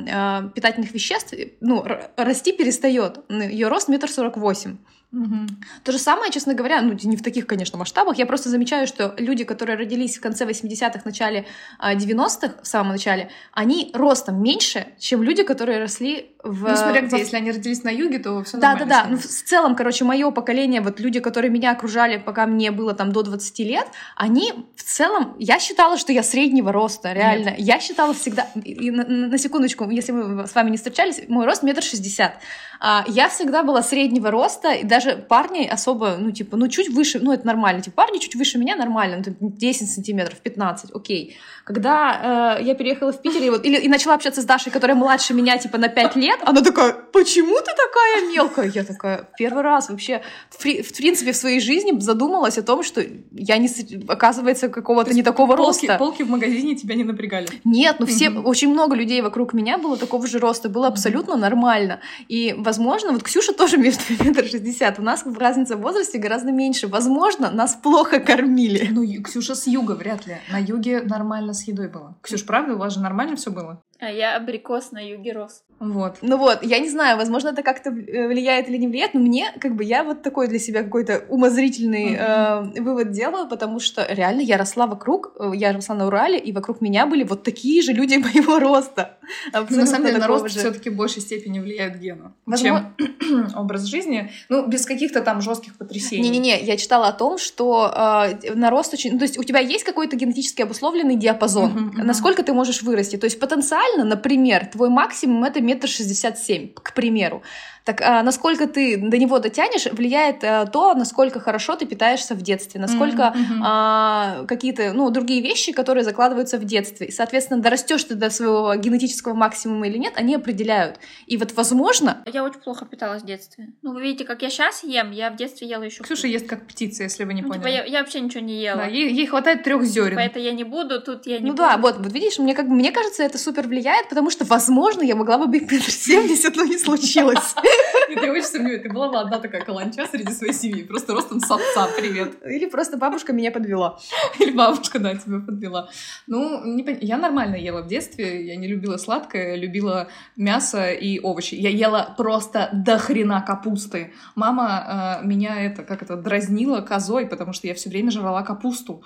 э, 0.07 0.51
питательных 0.55 0.93
веществ, 0.93 1.35
ну, 1.61 1.85
расти 2.17 2.53
перестает. 2.53 3.21
Ее 3.31 3.69
рост 3.69 3.89
метр 3.89 4.11
сорок 4.11 4.37
восемь. 4.37 4.77
Мгм. 5.17 5.47
То 5.83 5.93
же 5.93 5.99
самое, 5.99 6.31
честно 6.31 6.53
говоря, 6.53 6.83
ну, 6.83 6.95
не 7.03 7.17
в 7.17 7.23
таких, 7.23 7.47
конечно, 7.47 7.79
масштабах. 7.79 8.19
Я 8.19 8.27
просто 8.27 8.51
замечаю, 8.51 8.87
что 8.87 9.15
люди, 9.17 9.45
которые 9.45 9.79
родились 9.79 10.19
в 10.19 10.21
конце 10.21 10.45
80-х, 10.45 11.01
начале 11.05 11.47
а, 11.79 11.95
90-х, 11.95 12.57
в 12.63 12.67
самом 12.67 12.91
начале, 12.93 13.31
они 13.53 13.91
ростом 13.95 14.43
меньше, 14.43 14.87
чем 14.99 15.23
люди, 15.23 15.43
которые 15.43 15.79
росли 15.81 16.33
в... 16.45 16.69
Ну, 16.69 16.77
смотря 16.77 17.01
где, 17.01 17.11
во- 17.13 17.19
если 17.19 17.37
они 17.37 17.51
родились 17.51 17.83
на 17.83 17.89
юге, 17.89 18.19
то 18.19 18.45
все 18.45 18.59
Да, 18.59 18.75
да, 18.77 18.85
да. 18.85 19.07
Ну, 19.09 19.17
в 19.17 19.25
целом, 19.25 19.75
короче, 19.75 20.05
мое 20.05 20.31
поколение, 20.31 20.81
вот 20.83 21.01
люди, 21.01 21.21
которые 21.21 21.51
меня 21.51 21.73
окружали, 21.73 22.19
пока 22.19 22.47
мне 22.47 22.71
было 22.71 22.93
там 22.93 23.11
до 23.11 23.23
20 23.23 23.59
лет, 23.61 23.87
они 24.17 24.53
в 24.77 24.83
целом, 24.83 25.35
я 25.39 25.59
считала, 25.59 25.97
что 25.97 26.13
я 26.13 26.23
среднего 26.23 26.73
роста, 26.73 27.13
реально. 27.15 27.55
Я 27.57 27.81
считала 27.81 28.13
всегда, 28.13 28.47
и- 28.55 28.73
и 28.87 28.91
на, 28.91 29.05
на 29.07 29.39
секундочку, 29.39 29.89
если 29.89 30.13
мы 30.13 30.47
с 30.47 30.55
вами 30.55 30.71
не 30.71 30.77
встречались, 30.77 31.23
мой 31.29 31.47
рост 31.47 31.63
метр 31.63 31.83
шестьдесят. 31.83 32.35
А, 32.81 33.05
Я 33.09 33.29
всегда 33.31 33.63
была 33.63 33.83
среднего 33.83 34.31
роста, 34.31 34.73
и 34.73 34.85
даже 34.85 35.06
парни 35.15 35.67
особо, 35.67 36.17
ну, 36.19 36.31
типа, 36.33 36.57
ну, 36.57 36.69
чуть 36.69 36.89
выше, 36.89 37.21
ну, 37.21 37.33
это 37.33 37.47
нормально. 37.47 37.81
Типа, 37.83 38.03
парни 38.03 38.19
чуть 38.19 38.35
выше 38.35 38.59
меня 38.59 38.77
нормально, 38.77 39.19
ну, 39.19 39.25
там, 39.25 39.35
10 39.41 39.91
сантиметров, 39.91 40.39
15, 40.43 40.91
окей. 40.95 41.37
Когда 41.65 42.57
э, 42.61 42.65
я 42.65 42.75
переехала 42.75 43.13
в 43.13 43.21
Питер 43.21 43.43
и, 43.43 43.51
вот, 43.51 43.65
или, 43.65 43.77
и 43.77 43.89
начала 43.89 44.15
общаться 44.15 44.41
с 44.41 44.45
Дашей, 44.45 44.71
которая 44.71 44.97
младше 44.97 45.35
меня, 45.35 45.59
типа, 45.59 45.79
на 45.79 45.89
5 45.89 46.17
лет, 46.17 46.39
она 46.45 46.63
такая, 46.63 46.93
почему 47.13 47.57
ты 47.59 47.73
такая 47.77 48.29
мелкая? 48.33 48.71
Я 48.73 48.85
такая, 48.85 49.29
первый 49.37 49.63
раз 49.63 49.89
вообще, 49.91 50.23
в, 50.51 50.59
в 50.59 50.97
принципе, 50.97 51.33
в 51.33 51.37
своей 51.37 51.61
жизни 51.61 51.99
задумалась 51.99 52.57
о 52.59 52.63
том, 52.63 52.83
что 52.85 53.03
я, 53.33 53.59
не, 53.59 53.69
оказывается, 54.09 54.69
какого-то 54.69 55.13
не 55.13 55.23
такого 55.23 55.57
полки, 55.57 55.87
роста. 55.87 55.99
полки 55.99 56.23
в 56.23 56.31
магазине 56.31 56.77
тебя 56.77 56.95
не 56.95 57.05
напрягали. 57.05 57.49
Нет, 57.65 57.97
ну 57.99 58.07
все, 58.07 58.31
Мгм. 58.31 58.47
очень 58.47 58.69
много 58.71 58.95
людей 58.95 59.21
вокруг 59.21 59.53
меня 59.53 59.77
было 59.79 59.97
такого 59.97 60.27
же 60.27 60.39
роста, 60.39 60.69
было 60.69 60.87
абсолютно 60.87 61.37
нормально. 61.37 62.01
И, 62.29 62.55
возможно, 62.57 63.13
вот 63.13 63.23
Ксюша 63.25 63.53
тоже 63.53 63.77
между 63.87 64.03
метр 64.23 64.45
шестьдесят, 64.47 64.86
у 64.99 65.03
нас 65.03 65.25
разница 65.39 65.77
в 65.77 65.81
возрасте 65.81 66.19
гораздо 66.19 66.53
меньше. 66.53 66.87
Возможно, 66.89 67.51
нас 67.51 67.75
плохо 67.75 68.21
кормили. 68.21 68.89
Ну, 68.91 69.03
Ксюша 69.23 69.55
с 69.55 69.67
юга 69.67 69.93
вряд 69.93 70.27
ли. 70.27 70.37
На 70.51 70.59
юге 70.59 71.03
нормально 71.03 71.53
с 71.53 71.63
едой 71.65 71.89
было. 71.89 72.17
Ксюш, 72.23 72.47
правда, 72.47 72.75
у 72.75 72.79
вас 72.79 72.95
же 72.95 73.01
нормально 73.01 73.37
все 73.37 73.51
было? 73.51 73.83
А 73.99 74.11
я 74.11 74.37
абрикос 74.37 74.93
на 74.93 74.99
юге 75.01 75.33
рос. 75.33 75.63
Вот. 75.79 76.17
Ну 76.23 76.37
вот, 76.39 76.63
я 76.63 76.79
не 76.79 76.89
знаю, 76.89 77.17
возможно, 77.19 77.49
это 77.51 77.63
как-то 77.63 77.91
э, 77.91 78.29
влияет 78.29 78.69
или 78.69 78.77
не 78.79 78.89
влияет, 78.89 79.13
но 79.15 79.21
мне, 79.21 79.53
как 79.61 79.75
бы, 79.75 79.85
я 79.85 80.05
вот 80.05 80.23
такой 80.23 80.49
для 80.49 80.59
себя 80.59 80.83
какой-то 80.83 81.25
умозрительный 81.29 82.15
э, 82.19 82.81
вывод 82.81 83.11
делаю, 83.11 83.47
потому 83.49 83.79
что 83.81 84.07
реально 84.09 84.41
я 84.41 84.57
росла 84.57 84.87
вокруг, 84.87 85.33
э, 85.39 85.51
я 85.55 85.73
росла 85.73 85.95
на 85.95 86.07
Урале, 86.07 86.39
и 86.39 86.53
вокруг 86.53 86.81
меня 86.81 87.07
были 87.07 87.25
вот 87.25 87.43
такие 87.43 87.83
же 87.83 87.93
люди 87.93 88.15
моего 88.17 88.59
роста. 88.59 89.19
Ну, 89.53 89.61
Абсолютно 89.61 89.77
на 89.79 89.87
самом 89.87 90.07
деле, 90.07 90.19
на 90.19 90.27
рост 90.27 90.49
же. 90.51 90.59
все-таки 90.61 90.89
в 90.91 90.97
большей 90.97 91.21
степени 91.23 91.59
влияют 91.59 91.97
гены, 91.97 92.33
Возможно- 92.47 92.95
чем 92.99 93.49
образ 93.57 93.83
жизни. 93.85 94.31
Ну, 94.49 94.67
без 94.67 94.87
каких-то 94.87 95.21
там 95.21 95.41
жестких 95.43 95.77
потрясений. 95.77 96.23
Не-не-не, 96.23 96.61
я 96.63 96.77
читала 96.79 97.09
о 97.09 97.13
том, 97.13 97.37
что 97.39 97.93
э, 97.95 98.55
на 98.55 98.71
рост 98.71 98.95
очень... 98.95 99.13
Ну, 99.13 99.19
то 99.19 99.25
есть 99.25 99.39
у 99.39 99.43
тебя 99.43 99.61
есть 99.61 99.85
какой-то 99.85 100.17
генетически 100.17 100.63
обусловленный 100.63 101.17
диапазон, 101.17 101.71
Мгм, 101.71 101.87
мгм. 101.89 102.07
насколько 102.07 102.43
ты 102.43 102.53
можешь 102.55 102.83
вырасти. 102.83 103.17
То 103.17 103.25
есть 103.27 103.39
потенциально, 103.39 103.86
например, 104.05 104.67
твой 104.67 104.89
максимум— 104.91 105.45
это 105.45 105.61
метр 105.61 105.89
шестьдесят 105.89 106.39
семь, 106.39 106.73
к 106.75 106.93
примеру. 106.93 107.43
Так 107.87 108.01
а, 108.03 108.25
насколько 108.25 108.67
ты 108.67 108.97
до 108.97 109.17
него 109.17 109.39
дотянешь, 109.39 109.87
влияет 109.93 110.43
э, 110.43 110.67
то, 110.73 110.93
насколько 110.95 111.39
хорошо 111.39 111.77
ты 111.77 111.87
питаешься 111.87 112.35
в 112.35 112.43
детстве, 112.43 112.81
насколько 112.81 113.33
мгм. 113.33 113.63
а, 113.65 114.45
какие-то, 114.49 114.93
ну, 114.93 115.09
другие 115.11 115.41
вещи, 115.41 115.71
которые 115.71 116.03
закладываются 116.03 116.59
в 116.59 116.65
детстве. 116.65 117.07
И, 117.07 117.13
соответственно, 117.13 117.63
дорастешь 117.63 118.03
ты 118.03 118.17
до 118.17 118.29
своего 118.29 118.75
генетического 118.75 119.35
максимума 119.35 119.87
или 119.87 119.99
нет, 119.99 120.15
они 120.17 120.35
определяют. 120.35 120.99
И 121.27 121.37
вот, 121.37 121.53
возможно, 121.53 122.25
Я 122.27 122.43
очень 122.43 122.59
плохо 122.59 122.87
питалась 122.87 123.23
в 123.23 123.27
детстве. 123.27 123.69
Ну, 123.83 123.93
вы 123.93 124.03
видите, 124.03 124.25
как 124.25 124.43
я 124.43 124.51
сейчас 124.51 124.83
ем, 124.83 125.13
я 125.13 125.31
в 125.31 125.37
детстве 125.37 125.69
ела 125.69 125.85
еще. 125.85 126.03
Ксюша 126.03 126.27
ест 126.27 126.49
как 126.49 126.67
птица, 126.67 127.05
если 127.05 127.23
вы 127.23 127.35
не 127.35 127.43
Ну, 127.43 127.53
типа, 127.53 127.63
поняли. 127.63 127.77
я, 127.77 127.85
я 127.85 127.99
вообще 128.01 128.19
ничего 128.19 128.41
не 128.41 128.61
ела. 128.61 128.79
Да, 128.79 128.87
ей, 128.87 129.13
ей 129.13 129.27
хватает 129.27 129.63
трех 129.63 129.85
зерен. 129.85 130.17
Поэтому 130.17 130.45
я 130.45 130.51
не 130.51 130.65
буду, 130.65 131.01
тут 131.01 131.25
я 131.29 131.39
не 131.39 131.45
Ну 131.47 131.53
буду. 131.53 131.63
да, 131.63 131.77
вот, 131.77 131.99
вот 131.99 132.13
видишь, 132.13 132.41
мне 132.41 132.53
как 132.55 132.67
бы 132.69 132.75
мне 132.75 132.91
кажется, 132.91 133.23
это 133.23 133.39
супер 133.39 133.69
влияет, 133.69 134.09
потому 134.09 134.31
что, 134.31 134.45
возможно, 134.45 135.03
я 135.03 135.15
могла 135.15 135.39
бы 135.39 135.47
быть 135.47 135.71
метр 135.71 135.89
семьдесят, 135.89 136.57
но 136.57 136.65
не 136.65 136.79
случилось. 136.79 137.55
Я 138.23 138.33
очень 138.33 138.43
сомневаюсь. 138.43 138.83
Ты 138.83 138.93
была 138.93 139.09
бы 139.11 139.19
одна 139.19 139.39
такая 139.39 139.63
каланча 139.63 140.07
среди 140.07 140.33
своей 140.33 140.53
семьи. 140.53 140.83
Просто 140.83 141.15
ростом 141.15 141.41
с 141.41 141.51
отца. 141.51 141.89
Привет. 141.97 142.35
Или 142.45 142.67
просто 142.67 142.97
бабушка 142.97 143.33
меня 143.33 143.51
подвела. 143.51 143.99
Или 144.39 144.53
бабушка, 144.53 144.99
да, 144.99 145.15
тебя 145.15 145.41
подвела. 145.41 145.89
Ну, 146.27 146.65
не 146.65 146.83
пон- 146.83 146.99
я 147.01 147.17
нормально 147.19 147.57
ела 147.57 147.83
в 147.83 147.89
детстве. 147.89 148.47
Я 148.47 148.57
не 148.57 148.67
любила 148.67 148.97
сладкое, 148.97 149.57
любила 149.57 150.09
мясо 150.37 150.91
и 150.91 151.21
овощи. 151.21 151.55
Я 151.55 151.71
ела 151.71 152.15
просто 152.17 152.71
до 152.73 152.99
хрена 152.99 153.43
капусты. 153.43 154.13
Мама 154.35 155.21
э, 155.23 155.27
меня 155.27 155.61
это, 155.63 155.83
как 155.83 156.03
это, 156.03 156.17
дразнила 156.17 156.81
козой, 156.81 157.27
потому 157.27 157.53
что 157.53 157.67
я 157.67 157.75
все 157.75 157.91
время 157.91 158.11
жрала 158.11 158.43
капусту 158.43 159.05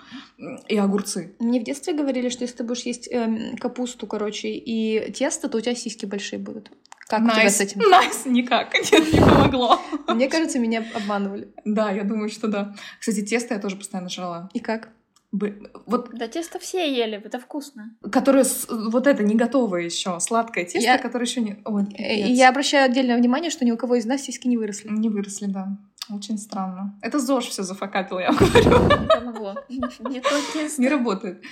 и 0.68 0.76
огурцы. 0.76 1.34
Мне 1.38 1.61
в 1.61 1.64
детстве 1.64 1.94
говорили, 1.94 2.28
что 2.28 2.44
если 2.44 2.58
ты 2.58 2.64
будешь 2.64 2.82
есть 2.82 3.08
эм, 3.11 3.56
капусту, 3.56 4.06
короче, 4.06 4.48
и 4.48 5.12
тесто, 5.12 5.48
то 5.48 5.58
у 5.58 5.61
тебя 5.61 5.74
сиськи 5.74 6.06
большие 6.06 6.38
будут. 6.38 6.70
Как 7.11 7.22
у 7.22 7.30
тебя 7.30 7.50
с 7.50 7.61
этим? 7.61 7.80
Nice, 7.80 8.24
никак. 8.24 8.72
Нет, 8.92 9.12
не 9.12 9.18
помогло. 9.20 9.80
Мне 10.08 10.28
кажется, 10.28 10.58
меня 10.61 10.84
обманывали. 10.94 11.52
Да, 11.64 11.90
я 11.90 12.04
думаю, 12.04 12.28
что 12.30 12.46
да. 12.48 12.72
Кстати, 13.00 13.22
тесто 13.22 13.54
я 13.54 13.61
тоже 13.61 13.76
постоянно 13.76 14.08
жрала. 14.08 14.48
И 14.54 14.61
как? 14.61 14.90
Бы- 15.32 15.70
Вот 15.86 16.11
Да 16.12 16.26
тесто 16.26 16.58
все 16.58 16.92
ели, 16.92 17.20
это 17.24 17.38
вкусно. 17.38 17.94
которое 18.11 18.42
с- 18.44 18.66
вот 18.68 19.06
это 19.06 19.22
не 19.22 19.34
готовое 19.36 19.82
еще, 19.82 20.18
сладкое 20.18 20.64
тесто, 20.64 20.80
Я- 20.80 20.98
которое 20.98 21.24
еще 21.24 21.40
не... 21.40 21.58
Ой, 21.64 21.84
Э, 21.96 22.28
я 22.28 22.48
обращаю 22.48 22.84
отдельное 22.86 23.16
внимание, 23.16 23.50
что 23.50 23.64
ни 23.64 23.70
у 23.70 23.76
кого 23.76 23.94
из 23.96 24.06
нас 24.06 24.22
сиськи 24.22 24.48
не 24.48 24.56
выросли. 24.56 24.88
Не 24.88 25.08
выросли, 25.08 25.46
да. 25.46 25.78
Очень 26.12 26.38
странно. 26.38 26.94
Это 27.02 27.18
ЗОЖ 27.18 27.48
все 27.48 27.62
зафакапило, 27.62 28.18
я 28.18 28.32
говорю. 28.32 28.88
Не 29.00 29.06
помогло. 29.06 29.54
Не 30.78 30.88
работает. 30.88 31.42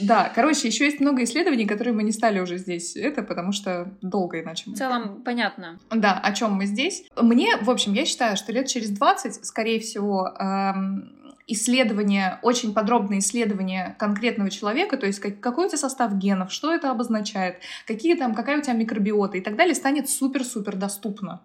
Да, 0.00 0.30
короче, 0.34 0.68
еще 0.68 0.84
есть 0.84 1.00
много 1.00 1.24
исследований, 1.24 1.66
которые 1.66 1.94
мы 1.94 2.02
не 2.02 2.12
стали 2.12 2.40
уже 2.40 2.58
здесь. 2.58 2.96
Это 2.96 3.22
потому 3.22 3.52
что 3.52 3.92
долго 4.02 4.40
иначе. 4.40 4.70
В 4.70 4.74
целом, 4.74 5.22
понятно. 5.22 5.78
Да, 5.90 6.18
о 6.18 6.32
чем 6.32 6.54
мы 6.54 6.66
здесь. 6.66 7.04
Мне, 7.16 7.56
в 7.58 7.70
общем, 7.70 7.92
я 7.92 8.04
считаю, 8.04 8.36
что 8.36 8.52
лет 8.52 8.66
через 8.66 8.90
20, 8.90 9.44
скорее 9.44 9.80
всего, 9.80 10.28
эм, 10.38 11.15
исследование, 11.46 12.38
очень 12.42 12.74
подробное 12.74 13.18
исследование 13.18 13.94
конкретного 13.98 14.50
человека, 14.50 14.96
то 14.96 15.06
есть 15.06 15.20
как- 15.20 15.40
какой 15.40 15.66
у 15.66 15.68
тебя 15.68 15.78
состав 15.78 16.14
генов, 16.16 16.50
что 16.52 16.72
это 16.72 16.90
обозначает, 16.90 17.60
какие 17.86 18.14
там, 18.16 18.34
какая 18.34 18.58
у 18.58 18.62
тебя 18.62 18.72
микробиота 18.72 19.38
и 19.38 19.40
так 19.40 19.56
далее, 19.56 19.74
станет 19.74 20.10
супер-супер 20.10 20.76
доступно. 20.76 21.42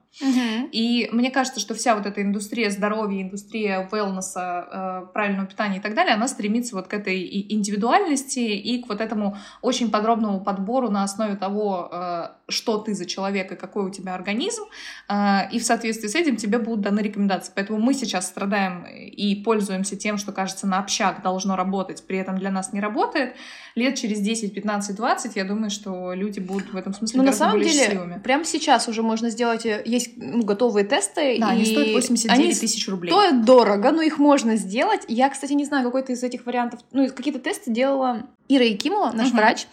И 0.71 1.09
мне 1.11 1.29
кажется, 1.31 1.59
что 1.59 1.73
вся 1.73 1.95
вот 1.95 2.05
эта 2.05 2.21
индустрия 2.21 2.69
здоровья, 2.69 3.21
индустрия 3.21 3.87
велнеса, 3.91 4.67
э, 5.07 5.13
правильного 5.13 5.47
питания 5.47 5.77
и 5.77 5.81
так 5.81 5.93
далее, 5.93 6.15
она 6.15 6.27
стремится 6.27 6.75
вот 6.75 6.87
к 6.87 6.93
этой 6.93 7.21
индивидуальности 7.53 8.39
и 8.39 8.81
к 8.83 8.89
вот 8.89 9.01
этому 9.01 9.37
очень 9.61 9.91
подробному 9.91 10.41
подбору 10.41 10.89
на 10.89 11.03
основе 11.03 11.35
того, 11.35 11.89
э, 11.91 12.27
что 12.51 12.77
ты 12.77 12.93
за 12.93 13.05
человек 13.05 13.51
и 13.51 13.55
какой 13.55 13.85
у 13.85 13.89
тебя 13.89 14.13
организм, 14.15 14.63
э, 15.09 15.49
и 15.51 15.59
в 15.59 15.63
соответствии 15.63 16.07
с 16.07 16.15
этим 16.15 16.35
тебе 16.35 16.57
будут 16.59 16.81
даны 16.81 16.99
рекомендации. 16.99 17.51
Поэтому 17.55 17.79
мы 17.79 17.93
сейчас 17.93 18.27
страдаем 18.27 18.85
и 18.85 19.35
пользуемся 19.43 19.95
тем, 19.95 20.17
что, 20.17 20.31
кажется, 20.31 20.67
на 20.67 20.79
общак 20.79 21.21
должно 21.23 21.55
работать, 21.55 22.03
при 22.05 22.17
этом 22.17 22.37
для 22.37 22.51
нас 22.51 22.73
не 22.73 22.79
работает. 22.81 23.35
Лет 23.75 23.95
через 23.95 24.19
10, 24.19 24.53
15, 24.53 24.95
20, 24.95 25.35
я 25.35 25.43
думаю, 25.45 25.69
что 25.69 26.13
люди 26.13 26.39
будут 26.39 26.73
в 26.73 26.75
этом 26.75 26.93
смысле 26.93 27.19
Ну, 27.19 27.25
на 27.25 27.31
самом 27.33 27.59
деле, 27.61 27.71
счастливыми. 27.73 28.19
прямо 28.23 28.43
сейчас 28.45 28.87
уже 28.87 29.01
можно 29.01 29.29
сделать, 29.29 29.65
э, 29.65 29.81
есть 29.85 30.11
ну, 30.17 30.43
готовые 30.43 30.85
тесты. 30.85 31.37
Да, 31.39 31.49
они 31.49 31.61
и 31.63 31.65
стоят 31.65 31.91
89 31.93 32.37
они 32.45 32.53
тысяч 32.53 32.87
рублей. 32.89 33.11
стоят 33.11 33.45
дорого, 33.45 33.91
но 33.91 34.01
их 34.01 34.17
можно 34.17 34.55
сделать. 34.57 35.01
Я, 35.07 35.29
кстати, 35.29 35.53
не 35.53 35.65
знаю, 35.65 35.85
какой-то 35.85 36.11
из 36.11 36.23
этих 36.23 36.45
вариантов, 36.45 36.81
ну, 36.91 37.07
какие-то 37.07 37.39
тесты 37.39 37.71
делала 37.71 38.23
Ира 38.49 38.65
Якимова, 38.65 39.11
наш 39.13 39.27
Мгм. 39.29 39.37
врач, 39.37 39.65
а, 39.65 39.67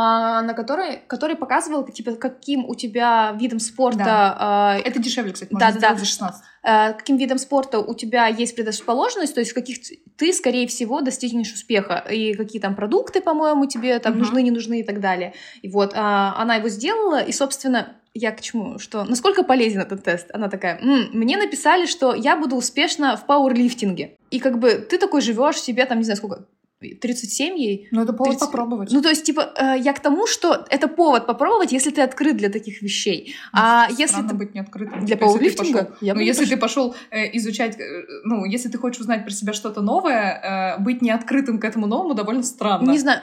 на 0.00 0.54
которой, 0.54 1.02
который 1.06 1.36
показывал, 1.36 1.84
типа, 1.86 2.12
каким 2.12 2.64
у 2.64 2.74
тебя 2.74 3.36
видом 3.38 3.60
спорта 3.60 3.98
Да. 4.04 4.36
а, 4.38 4.78
Это 4.78 4.98
дешевле, 4.98 5.32
кстати, 5.32 5.52
можно 5.52 5.66
да, 5.70 5.78
сделать 5.78 5.96
да. 5.96 6.00
за 6.00 6.06
16. 6.06 6.42
э, 6.64 6.92
каким 6.94 7.16
видом 7.18 7.38
спорта 7.38 7.78
у 7.78 7.94
тебя 7.94 8.26
есть 8.26 8.56
предрасположенность, 8.56 9.34
то 9.34 9.40
есть 9.40 9.50
в 9.52 9.54
каких 9.54 9.78
ты, 10.16 10.32
скорее 10.32 10.66
всего, 10.66 11.02
достигнешь 11.02 11.52
успеха, 11.52 12.04
и 12.10 12.32
какие 12.34 12.60
там 12.62 12.74
продукты, 12.74 13.20
по-моему, 13.20 13.66
тебе 13.66 13.98
там 13.98 14.12
Мгм. 14.12 14.20
нужны, 14.22 14.42
не 14.42 14.50
нужны 14.50 14.80
и 14.80 14.82
так 14.82 15.00
далее. 15.00 15.34
И 15.60 15.68
вот 15.68 15.92
а, 15.94 16.34
она 16.38 16.54
его 16.56 16.68
сделала, 16.70 17.20
и, 17.22 17.32
собственно, 17.32 17.96
я 18.14 18.30
к 18.32 18.40
чему? 18.40 18.78
Что 18.78 19.04
насколько 19.04 19.42
полезен 19.42 19.80
этот 19.80 20.04
тест? 20.04 20.26
Она 20.34 20.48
такая, 20.48 20.78
«М, 20.80 21.08
мне 21.12 21.36
написали, 21.36 21.86
что 21.86 22.14
я 22.14 22.36
буду 22.36 22.56
успешна 22.56 23.16
в 23.16 23.24
пауэрлифтинге. 23.26 24.16
И 24.30 24.38
как 24.38 24.58
бы 24.58 24.74
ты 24.74 24.98
такой 24.98 25.20
живешь 25.22 25.60
себе 25.60 25.84
там, 25.86 25.98
не 25.98 26.04
знаю, 26.04 26.16
сколько, 26.18 26.44
37 26.90 27.56
ей? 27.58 27.88
Ну, 27.90 28.02
это 28.02 28.12
повод 28.12 28.38
30. 28.38 28.46
попробовать. 28.46 28.90
Ну, 28.92 29.00
то 29.02 29.08
есть, 29.08 29.24
типа, 29.24 29.52
э, 29.56 29.74
я 29.78 29.92
к 29.92 30.00
тому, 30.00 30.26
что 30.26 30.64
это 30.70 30.88
повод 30.88 31.26
попробовать, 31.26 31.72
если 31.72 31.90
ты 31.90 32.02
открыт 32.02 32.36
для 32.36 32.48
таких 32.50 32.82
вещей. 32.82 33.34
А 33.52 33.88
если 33.98 34.22
ты... 34.22 34.34
быть 34.34 34.54
не 34.54 34.60
открытым. 34.60 35.04
Для 35.04 35.16
Типа, 35.16 35.26
пауэрлифтинга? 35.26 35.78
пошел- 35.84 35.96
Я 36.00 36.14
ну, 36.14 36.20
если 36.20 36.42
пошла. 36.44 36.54
ты 36.56 36.60
пошел 36.60 36.94
э, 37.10 37.36
изучать, 37.38 37.78
э, 37.78 37.84
ну, 38.24 38.44
если 38.44 38.68
ты 38.68 38.78
хочешь 38.78 39.00
узнать 39.00 39.24
про 39.24 39.32
себя 39.32 39.52
что-то 39.52 39.80
новое, 39.80 40.76
э, 40.78 40.82
быть 40.82 41.02
не 41.02 41.10
открытым 41.10 41.58
к 41.58 41.64
этому 41.64 41.86
новому 41.86 42.14
довольно 42.14 42.42
странно. 42.42 42.90
Не 42.90 42.98
знаю. 42.98 43.20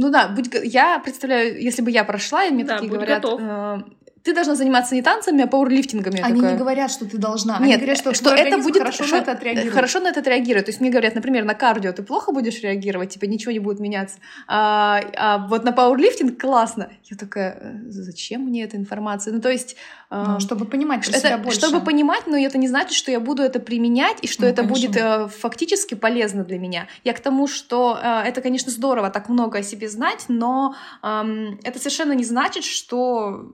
Ну 0.00 0.10
да, 0.10 0.28
будь, 0.28 0.48
я 0.62 1.00
представляю, 1.00 1.60
если 1.60 1.82
бы 1.82 1.90
я 1.90 2.04
прошла, 2.04 2.44
и 2.44 2.50
мне 2.52 2.64
Да, 2.64 2.74
такие 2.76 2.92
говорят, 2.92 3.22
готов. 3.22 3.40
э, 3.42 3.78
ты 4.22 4.34
должна 4.34 4.54
заниматься 4.54 4.94
не 4.94 5.02
танцами, 5.02 5.42
а 5.44 5.46
пауэрлифтингами. 5.46 6.20
Они 6.20 6.36
такая. 6.40 6.52
не 6.52 6.58
говорят, 6.58 6.90
что 6.90 7.06
ты 7.06 7.18
должна. 7.18 7.54
Нет, 7.58 7.62
Они 7.62 7.76
говорят, 7.76 7.98
что, 7.98 8.14
что 8.14 8.34
это 8.34 8.58
будет 8.58 8.78
хорошо 8.78 9.04
что- 9.04 9.16
на 9.16 9.20
это 9.22 9.32
отреагирует. 9.32 9.72
Хорошо 9.74 10.00
на 10.00 10.08
это 10.08 10.20
отреагирует. 10.20 10.66
То 10.66 10.70
есть 10.70 10.80
мне 10.80 10.90
говорят, 10.90 11.14
например, 11.14 11.44
на 11.44 11.54
кардио 11.54 11.92
ты 11.92 12.02
плохо 12.02 12.32
будешь 12.32 12.60
реагировать, 12.62 13.10
типа 13.10 13.24
ничего 13.24 13.52
не 13.52 13.58
будет 13.58 13.80
меняться. 13.80 14.18
А, 14.46 15.00
а 15.16 15.46
вот 15.46 15.64
на 15.64 15.72
пауэрлифтинг 15.72 16.40
классно. 16.40 16.90
Я 17.04 17.16
такая, 17.16 17.58
«Э, 17.60 17.78
зачем 17.88 18.42
мне 18.42 18.64
эта 18.64 18.76
информация? 18.76 19.32
Ну 19.32 19.40
то 19.40 19.50
есть... 19.50 19.76
а, 20.10 20.34
Ну, 20.34 20.40
чтобы 20.40 20.64
понимать 20.64 21.06
про 21.08 21.16
это, 21.16 21.38
больше. 21.38 21.58
чтобы 21.58 21.80
понимать, 21.80 22.26
но 22.26 22.36
это 22.36 22.58
не 22.58 22.68
значит, 22.68 22.92
что 22.92 23.10
я 23.10 23.20
буду 23.20 23.42
это 23.42 23.60
применять 23.60 24.18
и 24.22 24.26
что 24.26 24.42
Ну, 24.42 24.48
это 24.48 24.62
конечно. 24.62 24.88
будет 24.88 24.96
э, 25.02 25.28
фактически 25.28 25.94
полезно 25.94 26.44
для 26.44 26.58
меня. 26.58 26.86
Я 27.04 27.12
к 27.12 27.20
тому, 27.20 27.46
что 27.46 27.98
э, 28.02 28.22
это, 28.28 28.40
конечно, 28.40 28.70
здорово 28.72 29.10
так 29.10 29.28
много 29.28 29.58
о 29.58 29.62
себе 29.62 29.88
знать, 29.88 30.24
но 30.28 30.74
эм, 31.02 31.58
это 31.62 31.78
совершенно 31.78 32.12
не 32.12 32.24
значит, 32.24 32.64
что 32.64 33.50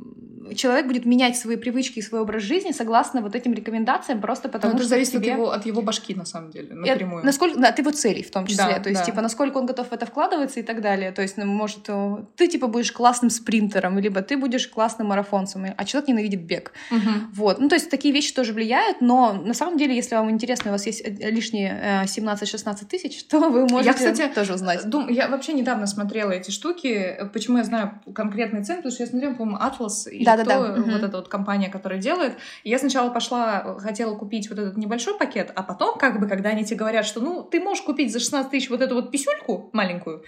человек 0.55 0.87
будет 0.87 1.05
менять 1.05 1.37
свои 1.37 1.57
привычки 1.57 1.99
и 1.99 2.03
свой 2.03 2.21
образ 2.21 2.43
жизни 2.43 2.73
согласно 2.73 3.21
вот 3.21 3.35
этим 3.35 3.53
рекомендациям, 3.55 4.21
просто 4.21 4.49
потому 4.49 4.73
Ну, 4.73 4.77
это 4.79 4.85
что 4.85 4.91
зависит 4.91 5.13
тебе... 5.15 5.33
от, 5.33 5.39
его, 5.39 5.51
от 5.51 5.67
его 5.67 5.83
башки, 5.83 6.15
на 6.15 6.25
самом 6.25 6.51
деле, 6.51 6.69
И 6.69 6.73
напрямую. 6.75 7.19
от- 7.19 7.25
насколько, 7.25 7.59
да, 7.59 7.69
от 7.69 7.79
его 7.79 7.91
целей 7.91 8.23
в 8.23 8.31
том 8.31 8.47
числе. 8.47 8.65
Да, 8.65 8.79
то 8.81 8.89
есть, 8.89 9.01
да. 9.03 9.07
типа, 9.07 9.21
насколько 9.23 9.59
он 9.59 9.67
готов 9.67 9.89
в 9.89 9.93
это 9.93 10.07
вкладываться 10.07 10.61
и 10.61 10.63
так 10.63 10.81
далее. 10.81 11.13
То 11.13 11.23
есть, 11.23 11.37
ну, 11.37 11.45
может, 11.47 11.81
э, 11.89 12.17
ты, 12.37 12.49
типа, 12.49 12.67
будешь 12.69 12.93
классным 12.93 13.31
спринтером, 13.31 13.99
либо 13.99 14.23
ты 14.23 14.37
будешь 14.37 14.69
классным 14.69 15.09
марафонцем, 15.09 15.67
а 15.77 15.85
человек 15.85 16.09
ненавидит 16.09 16.43
бег. 16.43 16.73
Мгм. 16.91 17.31
Вот, 17.35 17.59
ну 17.61 17.69
то 17.69 17.75
есть 17.77 17.91
такие 17.91 18.13
вещи 18.15 18.35
тоже 18.35 18.53
влияют, 18.53 19.01
но 19.01 19.33
на 19.33 19.55
самом 19.55 19.77
деле, 19.79 19.95
если 19.95 20.15
вам 20.15 20.31
интересно, 20.31 20.71
у 20.71 20.75
вас 20.75 20.87
есть 20.87 21.03
э, 21.05 21.31
лишние 21.31 22.03
э, 22.03 22.05
17-16 22.05 22.87
тысяч, 22.87 23.25
то 23.25 23.39
вы 23.51 23.67
можете 23.67 23.93
кстати, 23.95 24.29
тоже 24.35 24.55
узнать. 24.55 24.85
Дум- 24.89 25.09
я 25.09 25.29
вообще 25.29 25.53
недавно 25.53 25.87
смотрела 25.87 26.31
эти 26.33 26.51
штуки. 26.51 27.17
Почему 27.33 27.59
я 27.59 27.65
знаю 27.65 28.01
конкретные 28.15 28.63
цены? 28.65 28.79
Потому 28.79 28.93
что 28.93 29.03
я 29.05 29.09
смотрела, 29.09 29.35
по-моему, 29.35 29.59
Atlas 29.59 30.11
или 30.11 30.25
Да-да-да, 30.25 30.43
кто, 30.44 30.44
мгм. 30.45 30.93
вот 30.93 31.03
эта 31.03 31.17
вот 31.17 31.29
компания, 31.29 31.69
которая 31.69 32.01
делает. 32.01 32.35
И 32.63 32.71
я 32.71 32.79
сначала 32.79 33.11
пошла, 33.11 33.77
хотела 33.79 34.15
купить 34.17 34.49
вот 34.49 34.59
этот 34.59 34.77
небольшой 34.77 35.17
пакет, 35.17 35.53
а 35.55 35.63
потом, 35.63 35.99
как 35.99 36.21
бы, 36.21 36.29
когда 36.29 36.51
они 36.51 36.65
тебе 36.65 36.79
говорят, 36.79 37.07
что, 37.07 37.21
ну, 37.21 37.43
ты 37.43 37.61
можешь 37.61 37.85
купить 37.85 38.13
за 38.13 38.21
16 38.21 38.51
тысяч 38.51 38.71
вот 38.71 38.81
эту 38.81 38.95
вот 38.95 39.11
писюльку 39.11 39.71
маленькую, 39.73 40.25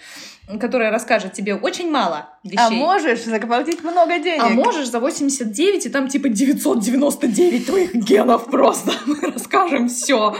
которая 0.60 0.90
расскажет 0.90 1.32
тебе 1.32 1.54
очень 1.54 1.90
мало 1.90 2.28
вещей. 2.44 2.58
А 2.58 2.70
можешь 2.70 3.24
заплатить 3.24 3.82
много 3.82 4.18
денег. 4.18 4.42
А 4.42 4.48
можешь 4.48 4.88
за 4.88 5.00
89, 5.00 5.86
и 5.86 5.88
там 5.88 6.08
типа 6.08 6.28
999 6.28 7.66
твоих 7.66 7.94
генов 7.94 8.46
просто. 8.46 8.92
Мы 9.06 9.20
расскажем 9.32 9.88
все. 9.88 10.36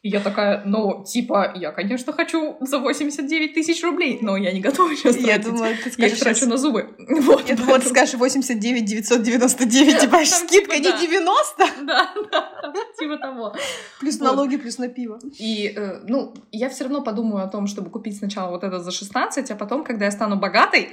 И 0.00 0.10
я 0.10 0.20
такая, 0.20 0.62
ну, 0.64 1.02
типа, 1.04 1.52
я, 1.56 1.72
конечно, 1.72 2.12
хочу 2.12 2.56
за 2.60 2.78
89 2.78 3.52
тысяч 3.54 3.82
рублей, 3.82 4.18
но 4.22 4.36
я 4.36 4.52
не 4.52 4.60
готова 4.60 4.94
сейчас 4.94 5.16
Я 5.16 5.24
тратить. 5.24 5.44
думала, 5.46 5.68
ты 5.70 5.74
Я 5.86 5.90
скажешь 5.92 6.12
их 6.12 6.18
трачу 6.20 6.38
сейчас- 6.38 6.48
на 6.48 6.56
зубы. 6.56 6.94
Вот, 7.22 7.48
Я 7.48 7.56
думала, 7.56 7.80
ты 7.80 7.88
скажешь 7.88 8.14
89 8.14 8.84
999, 8.84 9.98
типа 10.00 10.16
Там 10.18 10.24
скидка 10.24 10.74
типа 10.76 10.84
не 10.86 10.90
да. 10.92 10.98
90, 11.00 11.64
Да, 11.84 12.14
да, 12.30 12.72
типа 12.96 13.16
того. 13.16 13.54
плюс 13.98 14.18
Вот. 14.20 14.24
налоги, 14.24 14.56
плюс 14.56 14.78
на 14.78 14.86
пиво. 14.88 15.18
И, 15.36 15.72
э, 15.76 16.00
ну, 16.06 16.32
я 16.52 16.68
все 16.68 16.84
равно 16.84 17.02
подумаю 17.02 17.44
о 17.44 17.48
том, 17.48 17.66
чтобы 17.66 17.90
купить 17.90 18.18
сначала 18.18 18.50
вот 18.52 18.62
это 18.62 18.78
за 18.78 18.92
16, 18.92 19.50
а 19.50 19.56
потом, 19.56 19.82
когда 19.82 20.04
я 20.04 20.10
стану 20.12 20.36
богатой, 20.36 20.90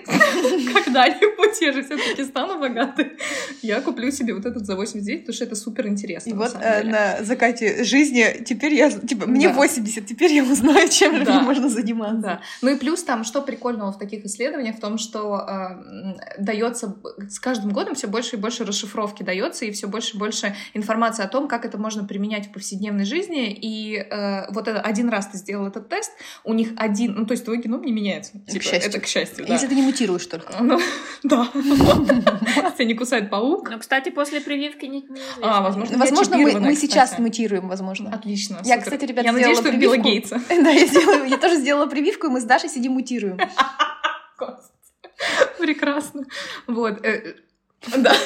когда-нибудь 0.74 1.62
я 1.62 1.72
же 1.74 1.84
все 1.84 1.96
таки 1.98 2.24
стану 2.24 2.60
богатой, 2.60 3.12
я 3.62 3.82
куплю 3.82 4.12
себе 4.12 4.34
вот 4.34 4.46
этот 4.46 4.66
за 4.66 4.76
89, 4.76 5.22
потому 5.22 5.36
что 5.36 5.46
это 5.46 5.56
супер 5.56 5.88
интересно. 5.88 6.30
И 6.32 6.34
вот 6.34 6.56
э, 6.60 6.84
на 6.84 7.24
закате 7.24 7.84
жизни 7.84 8.44
теперь 8.46 8.74
я, 8.74 8.92
типа, 9.08 9.26
мне 9.28 9.48
Да. 9.50 9.54
80, 9.54 10.06
теперь 10.06 10.34
я 10.34 10.44
узнаю, 10.44 10.90
чем 10.90 11.16
же 11.16 11.26
Да. 11.26 11.36
мне 11.36 11.44
можно 11.44 11.70
заниматься. 11.70 12.22
Да. 12.22 12.42
Ну 12.62 12.70
и 12.72 12.76
плюс 12.76 13.04
там, 13.04 13.24
что 13.24 13.42
прикольного 13.42 13.92
в 13.92 13.98
таких 13.98 14.26
исследованиях, 14.26 14.78
в 14.78 14.80
том, 14.80 14.98
что 14.98 15.40
э, 15.40 16.40
дается 16.40 16.96
с 17.30 17.40
каждым 17.40 17.72
годом 17.72 17.96
все 17.96 18.08
больше 18.08 18.36
и 18.36 18.40
больше 18.40 18.66
расшифровки 18.66 19.24
дается, 19.24 19.66
и 19.66 19.72
все 19.72 19.88
больше 19.88 20.16
и 20.16 20.20
больше 20.20 20.56
информации 20.74 21.24
о 21.24 21.28
том, 21.28 21.48
как 21.48 21.66
это 21.66 21.78
можно 21.78 22.04
применять 22.06 22.48
в 22.48 22.52
повседневной 22.52 23.06
жизни. 23.06 23.52
И 23.54 23.96
э, 23.98 24.52
вот 24.52 24.68
это, 24.68 24.82
один 24.82 25.10
раз 25.10 25.28
ты 25.28 25.38
сделал 25.38 25.68
этот 25.68 25.90
тест, 25.90 26.12
у 26.44 26.54
них 26.54 26.70
один, 26.78 27.16
ну 27.16 27.26
то 27.26 27.32
есть 27.34 27.46
твой 27.46 27.62
геном 27.62 27.84
не 27.84 27.92
меняется. 27.92 28.34
Типа, 28.48 28.64
счастью. 28.64 28.90
Это 28.90 29.00
к 29.00 29.08
счастью, 29.08 29.46
да. 29.48 29.54
Если 29.54 29.68
ты 29.68 29.76
не 29.76 29.82
мутируешь 29.82 30.26
только. 30.26 30.54
Ну, 30.62 30.80
да. 31.24 31.50
Тебя 32.76 32.86
не 32.86 32.94
кусает 32.94 33.30
паук. 33.30 33.70
Ну, 33.70 33.80
кстати, 33.80 34.10
после 34.10 34.42
прививки 34.42 34.86
не. 34.86 35.06
А, 35.42 35.62
возможно, 35.62 35.98
Возможно, 35.98 36.38
мы, 36.38 36.76
сейчас 36.76 37.18
мутируем, 37.20 37.68
возможно. 37.68 38.12
Отлично. 38.12 38.60
Я. 38.64 38.78
кстати, 38.86 39.06
ребята, 39.06 39.28
Я 39.28 39.32
надеюсь, 39.34 39.58
что 39.58 39.72
Билла 39.72 39.94
прививку. 39.94 40.10
Гейтса. 40.10 40.42
Да, 40.50 40.70
я, 40.70 40.86
сделала, 40.88 41.26
я 41.26 41.38
тоже 41.38 41.56
сделала 41.58 41.86
прививку, 41.88 42.28
и 42.28 42.30
мы 42.30 42.42
с 42.42 42.44
Дашей 42.44 42.70
сидим 42.70 42.94
мутируем. 42.94 43.38
Прекрасно. 45.60 46.24
Вот. 46.68 47.04
э, 47.06 47.36
э, 47.92 47.98
Да. 47.98 48.14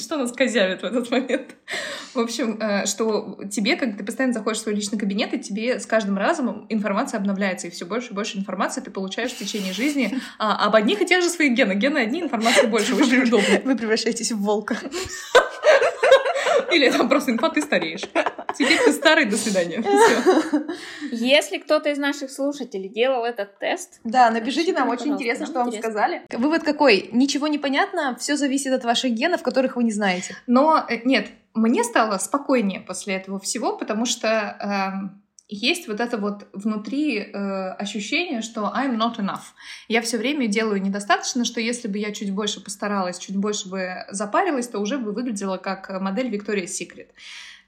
Что 0.00 0.16
нас 0.16 0.32
козявит 0.32 0.82
в 0.82 0.84
этот 0.84 1.10
момент? 1.10 1.56
В 2.14 2.20
общем, 2.20 2.58
э, 2.60 2.86
что 2.86 3.38
тебе, 3.50 3.76
когда 3.76 3.98
ты 3.98 4.04
постоянно 4.04 4.34
заходишь 4.34 4.60
в 4.60 4.62
свой 4.62 4.74
личный 4.74 4.98
кабинет, 4.98 5.32
и 5.34 5.38
тебе 5.40 5.80
с 5.80 5.86
каждым 5.86 6.18
разом 6.18 6.66
информация 6.68 7.18
обновляется, 7.18 7.66
и 7.66 7.70
все 7.70 7.84
больше 7.84 8.10
и 8.10 8.14
больше 8.14 8.38
информации 8.38 8.80
ты 8.80 8.90
получаешь 8.90 9.32
в 9.32 9.38
течение 9.38 9.72
жизни 9.72 10.18
а, 10.38 10.66
об 10.66 10.76
одних 10.76 11.00
и 11.00 11.06
тех 11.06 11.22
же 11.22 11.28
своих 11.28 11.54
генах. 11.54 11.78
Гены 11.78 11.98
одни, 11.98 12.20
информации 12.20 12.66
больше, 12.66 12.94
очень 12.94 13.22
удобно. 13.22 13.60
Вы 13.64 13.76
превращаетесь 13.76 14.32
в 14.32 14.40
волка. 14.40 14.76
Или 16.72 16.90
там 16.90 17.08
просто 17.08 17.32
инфа, 17.32 17.50
ты 17.50 17.62
стареешь. 17.62 18.02
Теперь 18.56 18.78
ты 18.84 18.92
старый, 18.92 19.24
до 19.26 19.36
свидания. 19.36 19.82
Если 21.10 21.58
кто-то 21.58 21.90
из 21.90 21.98
наших 21.98 22.30
слушателей 22.30 22.88
делал 22.88 23.24
этот 23.24 23.58
тест, 23.58 24.00
Да, 24.04 24.30
напишите 24.30 24.72
нам, 24.72 24.88
очень 24.88 25.12
интересно, 25.12 25.46
что 25.46 25.60
вам 25.60 25.72
сказали. 25.72 26.22
Вывод 26.32 26.62
какой? 26.62 27.08
Ничего 27.12 27.48
не 27.48 27.58
понятно, 27.58 28.16
все 28.18 28.36
зависит 28.36 28.72
от 28.72 28.84
ваших 28.84 29.12
генов, 29.12 29.42
которых 29.42 29.76
вы 29.76 29.84
не 29.84 29.92
знаете. 29.92 30.36
Но 30.46 30.84
э, 30.88 31.00
нет, 31.04 31.28
мне 31.54 31.84
стало 31.84 32.18
спокойнее 32.18 32.80
после 32.80 33.14
этого 33.14 33.38
всего, 33.38 33.76
потому 33.76 34.06
что 34.06 34.56
эм, 34.60 35.21
есть 35.54 35.86
вот 35.86 36.00
это 36.00 36.16
вот 36.16 36.48
внутри 36.52 37.18
э, 37.18 37.70
ощущение, 37.72 38.40
что 38.42 38.72
I'm 38.74 38.96
not 38.96 39.18
enough. 39.18 39.52
Я 39.88 40.00
все 40.00 40.18
время 40.18 40.46
делаю 40.46 40.80
недостаточно, 40.80 41.44
что 41.44 41.60
если 41.60 41.88
бы 41.88 41.98
я 41.98 42.12
чуть 42.12 42.32
больше 42.32 42.62
постаралась, 42.62 43.18
чуть 43.18 43.36
больше 43.36 43.68
бы 43.68 44.06
запарилась, 44.10 44.68
то 44.68 44.78
уже 44.78 44.98
бы 44.98 45.12
выглядела 45.12 45.58
как 45.58 46.00
модель 46.00 46.34
Victoria's 46.34 46.68
Secret. 46.80 47.08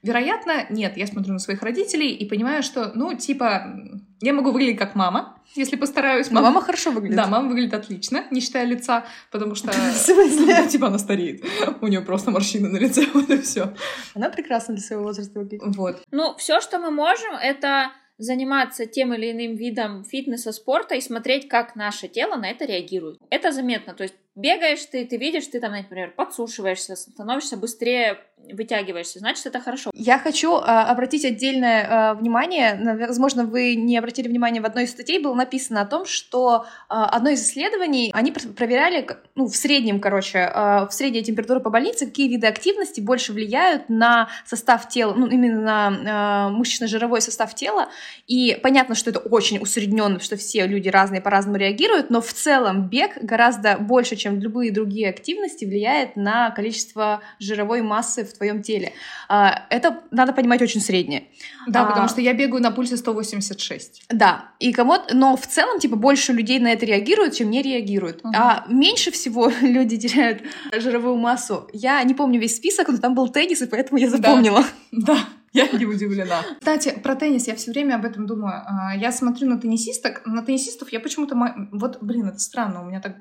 Вероятно, 0.04 0.66
нет. 0.68 0.96
Я 0.96 1.06
смотрю 1.06 1.32
на 1.32 1.38
своих 1.38 1.62
родителей 1.62 2.12
и 2.12 2.28
понимаю, 2.28 2.62
что, 2.62 2.92
ну, 2.94 3.14
типа, 3.14 3.74
я 4.20 4.34
могу 4.34 4.50
выглядеть 4.50 4.78
как 4.78 4.94
мама, 4.94 5.38
если 5.54 5.76
постараюсь. 5.76 6.30
Но 6.30 6.42
мама 6.42 6.60
хорошо 6.60 6.90
выглядит. 6.90 7.16
Да, 7.16 7.26
мама 7.26 7.48
выглядит 7.48 7.72
отлично, 7.72 8.24
не 8.30 8.40
считая 8.40 8.66
лица, 8.66 9.06
потому 9.30 9.54
что... 9.54 9.68
В 9.72 9.96
смысле? 9.96 10.56
Ну, 10.60 10.68
Типа 10.68 10.88
она 10.88 10.98
стареет. 10.98 11.42
У 11.80 11.86
нее 11.86 12.02
просто 12.02 12.30
морщины 12.30 12.68
на 12.68 12.76
лице, 12.76 13.06
вот 13.14 13.30
и 13.30 13.40
все. 13.40 13.72
Она 14.14 14.28
прекрасна 14.28 14.74
для 14.74 14.84
своего 14.84 15.04
возраста 15.04 15.38
выглядит. 15.38 15.62
Вот. 15.74 16.02
ну, 16.10 16.34
все, 16.36 16.60
что 16.60 16.78
мы 16.78 16.90
можем, 16.90 17.34
это 17.34 17.90
заниматься 18.18 18.86
тем 18.86 19.12
или 19.14 19.32
иным 19.32 19.56
видом 19.56 20.04
фитнеса, 20.04 20.52
спорта 20.52 20.94
и 20.94 21.00
смотреть, 21.00 21.48
как 21.48 21.76
наше 21.76 22.08
тело 22.08 22.36
на 22.36 22.50
это 22.50 22.64
реагирует. 22.64 23.18
Это 23.30 23.52
заметно. 23.52 23.94
То 23.94 24.04
есть 24.04 24.14
бегаешь 24.34 24.84
ты, 24.86 25.04
ты 25.04 25.16
видишь, 25.16 25.46
ты 25.46 25.60
там, 25.60 25.72
например, 25.72 26.10
подсушиваешься, 26.10 26.96
становишься 26.96 27.56
быстрее, 27.56 28.18
вытягиваешься, 28.52 29.20
значит, 29.20 29.46
это 29.46 29.60
хорошо. 29.60 29.90
Я 29.94 30.18
хочу 30.18 30.56
а, 30.56 30.90
обратить 30.90 31.24
отдельное 31.24 31.86
а, 31.88 32.14
внимание, 32.14 32.78
возможно, 33.06 33.44
вы 33.44 33.74
не 33.74 33.96
обратили 33.96 34.28
внимание, 34.28 34.60
в 34.60 34.66
одной 34.66 34.84
из 34.84 34.90
статей 34.90 35.18
было 35.18 35.34
написано 35.34 35.80
о 35.80 35.86
том, 35.86 36.04
что 36.04 36.66
а, 36.88 37.06
одно 37.06 37.30
из 37.30 37.42
исследований, 37.42 38.10
они 38.12 38.32
пр- 38.32 38.52
проверяли, 38.52 39.06
ну, 39.34 39.46
в 39.46 39.56
среднем, 39.56 40.00
короче, 40.00 40.40
а, 40.40 40.86
в 40.86 40.92
средней 40.92 41.22
температуре 41.22 41.60
по 41.60 41.70
больнице, 41.70 42.06
какие 42.06 42.28
виды 42.28 42.46
активности 42.46 43.00
больше 43.00 43.32
влияют 43.32 43.88
на 43.88 44.28
состав 44.44 44.88
тела, 44.88 45.14
ну, 45.14 45.26
именно 45.26 45.60
на 45.60 45.86
а, 46.06 46.48
мышечно-жировой 46.50 47.22
состав 47.22 47.54
тела, 47.54 47.88
и 48.26 48.58
понятно, 48.62 48.94
что 48.94 49.10
это 49.10 49.20
очень 49.20 49.58
усредненно, 49.58 50.20
что 50.20 50.36
все 50.36 50.66
люди 50.66 50.88
разные 50.88 51.20
по-разному 51.20 51.56
реагируют, 51.56 52.10
но 52.10 52.20
в 52.20 52.32
целом 52.32 52.88
бег 52.88 53.16
гораздо 53.22 53.78
больше, 53.78 54.16
чем 54.24 54.40
любые 54.40 54.72
другие 54.72 55.10
активности, 55.10 55.66
влияет 55.66 56.16
на 56.16 56.50
количество 56.50 57.20
жировой 57.38 57.82
массы 57.82 58.24
в 58.24 58.32
твоем 58.32 58.62
теле. 58.62 58.92
А, 59.28 59.66
Это 59.70 60.00
надо 60.10 60.32
понимать 60.32 60.62
очень 60.62 60.80
среднее. 60.80 61.24
Да, 61.68 61.82
А. 61.82 61.84
потому 61.86 62.08
что 62.08 62.20
я 62.22 62.32
бегаю 62.32 62.62
на 62.62 62.70
пульсе 62.70 62.96
186. 62.96 64.04
Да, 64.08 64.46
и 64.60 64.72
кому-то, 64.72 65.14
но 65.14 65.36
в 65.36 65.46
целом, 65.46 65.78
типа, 65.78 65.96
больше 65.96 66.32
людей 66.32 66.58
на 66.58 66.72
это 66.72 66.86
реагируют, 66.86 67.34
чем 67.34 67.50
не 67.50 67.60
реагируют. 67.62 68.24
Мгм. 68.24 68.34
А 68.34 68.64
меньше 68.68 69.10
всего 69.10 69.50
люди 69.60 69.98
теряют 69.98 70.42
жировую 70.74 71.16
массу. 71.16 71.68
Я 71.74 72.02
не 72.04 72.14
помню 72.14 72.40
весь 72.40 72.56
список, 72.56 72.88
но 72.88 72.96
там 72.98 73.14
был 73.14 73.28
теннис, 73.28 73.60
и 73.62 73.66
поэтому 73.66 73.98
я 74.00 74.10
Да. 74.10 74.16
запомнила. 74.16 74.64
Да, 74.92 75.18
я 75.52 75.66
не 75.68 75.86
удивлена. 75.86 76.42
Кстати, 76.60 76.94
про 77.02 77.14
теннис 77.16 77.46
я 77.48 77.54
все 77.56 77.72
время 77.72 77.96
об 77.96 78.04
этом 78.04 78.26
думаю. 78.26 78.54
А, 78.66 78.96
Я 78.96 79.10
смотрю 79.12 79.48
на 79.48 79.58
теннисисток, 79.60 80.22
на 80.24 80.42
теннисистов 80.42 80.92
я 80.92 81.00
почему-то... 81.00 81.34
Вот, 81.72 81.98
блин, 82.00 82.28
это 82.28 82.38
странно, 82.38 82.82
у 82.82 82.86
меня 82.86 83.00
так... 83.00 83.16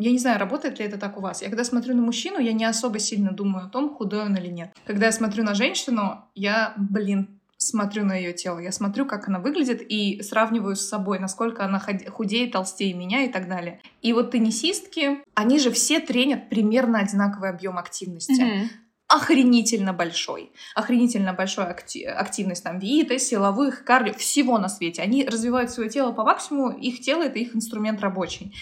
Я 0.00 0.10
не 0.10 0.18
знаю, 0.18 0.38
работает 0.38 0.78
ли 0.78 0.86
это 0.86 0.98
так 0.98 1.18
у 1.18 1.20
вас. 1.20 1.42
Я 1.42 1.48
когда 1.48 1.62
смотрю 1.62 1.94
на 1.94 2.02
мужчину, 2.02 2.38
я 2.38 2.52
не 2.52 2.64
особо 2.64 2.98
сильно 2.98 3.32
думаю 3.32 3.66
о 3.66 3.68
том, 3.68 3.94
худой 3.94 4.22
он 4.24 4.34
или 4.34 4.48
нет. 4.48 4.72
Когда 4.86 5.06
я 5.06 5.12
смотрю 5.12 5.44
на 5.44 5.54
женщину, 5.54 6.24
я, 6.34 6.72
блин, 6.78 7.38
смотрю 7.58 8.06
на 8.06 8.14
ее 8.14 8.32
тело, 8.32 8.58
я 8.58 8.72
смотрю, 8.72 9.04
как 9.04 9.28
она 9.28 9.38
выглядит, 9.38 9.82
и 9.86 10.22
сравниваю 10.22 10.74
с 10.74 10.88
собой, 10.88 11.18
насколько 11.18 11.64
она 11.64 11.82
худее, 12.08 12.50
толстее 12.50 12.94
меня 12.94 13.24
и 13.24 13.28
так 13.28 13.46
далее. 13.48 13.80
И 14.00 14.14
вот 14.14 14.30
теннисистки, 14.30 15.18
они 15.34 15.58
же 15.58 15.70
все 15.70 16.00
тренят 16.00 16.48
примерно 16.48 17.00
одинаковый 17.00 17.50
объем 17.50 17.78
активности. 17.78 18.42
Mm-hmm 18.42 18.68
охренительно 19.10 19.92
большой. 19.92 20.52
Охренительно 20.76 21.32
большой 21.32 21.64
акти- 21.64 22.04
активность 22.04 22.62
там 22.62 22.78
виита, 22.78 23.18
силовых, 23.18 23.82
кардио, 23.82 24.14
всего 24.14 24.56
на 24.56 24.68
свете. 24.68 25.02
Они 25.02 25.24
развивают 25.24 25.72
свое 25.72 25.90
тело 25.90 26.12
по 26.12 26.22
максимуму, 26.22 26.70
их 26.70 27.00
тело— 27.00 27.22
это 27.24 27.40
их 27.40 27.56
инструмент 27.56 28.00
рабочий. 28.00 28.54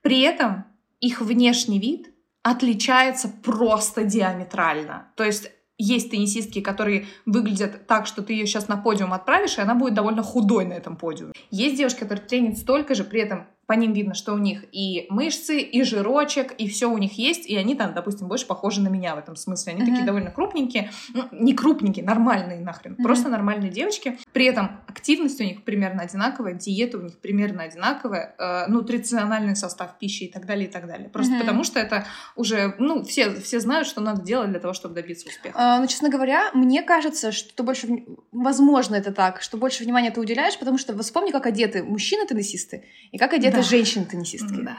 При 0.00 0.22
этом 0.22 0.64
их 1.02 1.20
внешний 1.20 1.78
вид 1.78 2.08
отличается 2.42 3.28
просто 3.28 4.04
диаметрально. 4.04 5.12
То 5.16 5.24
есть 5.24 5.50
есть 5.76 6.10
теннисистки, 6.10 6.60
которые 6.60 7.06
выглядят 7.26 7.86
так, 7.86 8.06
что 8.06 8.22
ты 8.22 8.32
ее 8.32 8.46
сейчас 8.46 8.68
на 8.68 8.76
подиум 8.76 9.12
отправишь, 9.12 9.58
и 9.58 9.60
она 9.60 9.74
будет 9.74 9.94
довольно 9.94 10.22
худой 10.22 10.64
на 10.64 10.74
этом 10.74 10.96
подиуме. 10.96 11.32
Есть 11.50 11.76
девушки, 11.76 12.00
которые 12.00 12.24
тренят 12.24 12.56
столько 12.56 12.94
же, 12.94 13.04
при 13.04 13.20
этом 13.20 13.48
по 13.66 13.74
ним 13.74 13.92
видно, 13.92 14.14
что 14.14 14.34
у 14.34 14.38
них 14.38 14.64
и 14.72 15.06
мышцы, 15.08 15.60
и 15.60 15.82
жирочек, 15.82 16.52
и 16.58 16.68
все 16.68 16.90
у 16.90 16.98
них 16.98 17.18
есть, 17.18 17.46
и 17.46 17.56
они 17.56 17.74
там, 17.74 17.94
допустим, 17.94 18.28
больше 18.28 18.46
похожи 18.46 18.80
на 18.80 18.88
меня 18.88 19.14
в 19.14 19.18
этом 19.18 19.36
смысле. 19.36 19.72
Они 19.72 19.82
uh-huh. 19.82 19.86
такие 19.86 20.04
довольно 20.04 20.30
крупненькие, 20.30 20.90
ну, 21.14 21.24
не 21.30 21.54
крупненькие, 21.54 22.04
нормальные 22.04 22.60
нахрен, 22.60 22.94
uh-huh. 22.94 23.02
просто 23.02 23.28
нормальные 23.28 23.70
девочки. 23.70 24.18
При 24.32 24.46
этом 24.46 24.80
активность 24.88 25.40
у 25.40 25.44
них 25.44 25.64
примерно 25.64 26.02
одинаковая, 26.02 26.54
диета 26.54 26.98
у 26.98 27.02
них 27.02 27.18
примерно 27.18 27.62
одинаковая, 27.62 28.34
э, 28.38 28.66
нутрициональный 28.66 29.56
состав 29.56 29.98
пищи 29.98 30.24
и 30.24 30.32
так 30.32 30.44
далее, 30.44 30.68
и 30.68 30.70
так 30.70 30.86
далее. 30.86 31.08
Просто 31.08 31.34
uh-huh. 31.34 31.40
потому 31.40 31.64
что 31.64 31.78
это 31.78 32.06
уже, 32.36 32.74
ну, 32.78 33.04
все, 33.04 33.30
все 33.30 33.60
знают, 33.60 33.86
что 33.86 34.00
надо 34.00 34.22
делать 34.22 34.50
для 34.50 34.60
того, 34.60 34.74
чтобы 34.74 34.94
добиться 34.94 35.28
успеха. 35.28 35.58
Uh, 35.58 35.80
ну, 35.80 35.86
честно 35.86 36.08
говоря, 36.08 36.50
мне 36.52 36.82
кажется, 36.82 37.30
что 37.32 37.62
больше, 37.62 37.88
возможно, 38.32 38.96
это 38.96 39.12
так, 39.12 39.40
что 39.40 39.56
больше 39.56 39.84
внимания 39.84 40.10
ты 40.10 40.20
уделяешь, 40.20 40.58
потому 40.58 40.78
что 40.78 40.98
вспомни, 40.98 41.30
как 41.30 41.46
одеты 41.46 41.82
мужчины-теннисисты 41.84 42.84
и 43.12 43.18
как 43.18 43.32
одеты 43.32 43.51
да. 43.56 43.62
женщины-теннисистки. 43.62 44.62
Да 44.62 44.78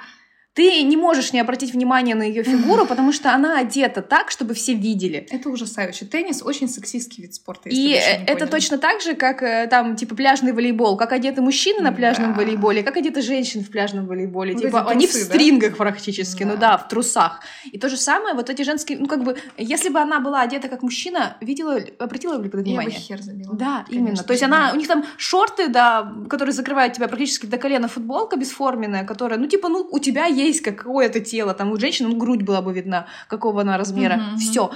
ты 0.53 0.83
не 0.83 0.97
можешь 0.97 1.33
не 1.33 1.39
обратить 1.39 1.73
внимание 1.73 2.13
на 2.13 2.21
ее 2.21 2.43
фигуру, 2.43 2.85
потому 2.85 3.11
что 3.11 3.33
она 3.33 3.57
одета 3.57 4.03
так, 4.03 4.29
чтобы 4.29 4.53
все 4.53 4.75
видели. 4.75 5.27
Это 5.31 5.49
ужасающе. 5.49 6.05
Теннис 6.05 6.43
очень 6.43 6.69
сексистский 6.69 7.23
вид 7.23 7.33
спорта. 7.33 7.69
И 7.69 7.89
это 7.89 8.33
поняли. 8.33 8.51
точно 8.51 8.77
так 8.77 9.01
же, 9.01 9.15
как 9.15 9.41
э, 9.41 9.67
там, 9.67 9.95
типа, 9.95 10.13
пляжный 10.15 10.51
волейбол. 10.51 10.95
Как 10.95 11.11
одеты 11.11 11.41
мужчины 11.41 11.81
на 11.81 11.91
пляжном 11.91 12.33
да. 12.33 12.41
волейболе, 12.41 12.83
как 12.83 12.97
одеты 12.97 13.23
женщины 13.23 13.63
в 13.63 13.71
пляжном 13.71 14.05
волейболе. 14.05 14.53
Вот 14.53 14.61
типа, 14.61 14.87
они 14.87 15.07
трусы, 15.07 15.23
в 15.23 15.25
стрингах 15.25 15.71
да? 15.71 15.75
практически, 15.77 16.43
ну 16.43 16.49
да. 16.49 16.55
ну 16.55 16.61
да, 16.61 16.77
в 16.77 16.87
трусах. 16.87 17.39
И 17.71 17.79
то 17.79 17.89
же 17.89 17.97
самое, 17.97 18.35
вот 18.35 18.51
эти 18.51 18.61
женские, 18.61 18.99
ну 18.99 19.07
как 19.07 19.23
бы, 19.23 19.35
если 19.57 19.89
бы 19.89 19.99
она 19.99 20.19
была 20.19 20.41
одета 20.41 20.67
как 20.67 20.83
мужчина, 20.83 21.35
видела, 21.41 21.79
обратила 21.97 22.37
бы 22.37 22.49
внимание? 22.49 22.91
Я 22.93 22.99
бы 22.99 23.05
хер 23.05 23.21
забила. 23.23 23.55
Да, 23.55 23.85
Конечно, 23.87 24.07
именно. 24.09 24.23
То 24.23 24.33
есть 24.33 24.43
она, 24.43 24.71
у 24.71 24.75
них 24.75 24.87
там 24.87 25.03
шорты, 25.17 25.67
да, 25.67 26.13
которые 26.29 26.53
закрывают 26.53 26.93
тебя 26.93 27.07
практически 27.07 27.47
до 27.47 27.57
колена, 27.57 27.87
футболка 27.87 28.35
бесформенная, 28.37 29.03
которая, 29.03 29.39
ну 29.39 29.47
типа, 29.47 29.67
ну 29.67 29.87
у 29.89 29.97
тебя 29.97 30.25
есть 30.25 30.42
есть 30.47 30.61
какое-то 30.61 31.19
тело, 31.19 31.53
там 31.53 31.71
у 31.71 31.77
женщины 31.77 32.09
ну, 32.09 32.17
грудь 32.17 32.41
была 32.41 32.61
бы 32.61 32.73
видна, 32.73 33.07
какого 33.27 33.61
она 33.61 33.77
размера. 33.77 34.15
Угу, 34.15 34.37
Все, 34.37 34.71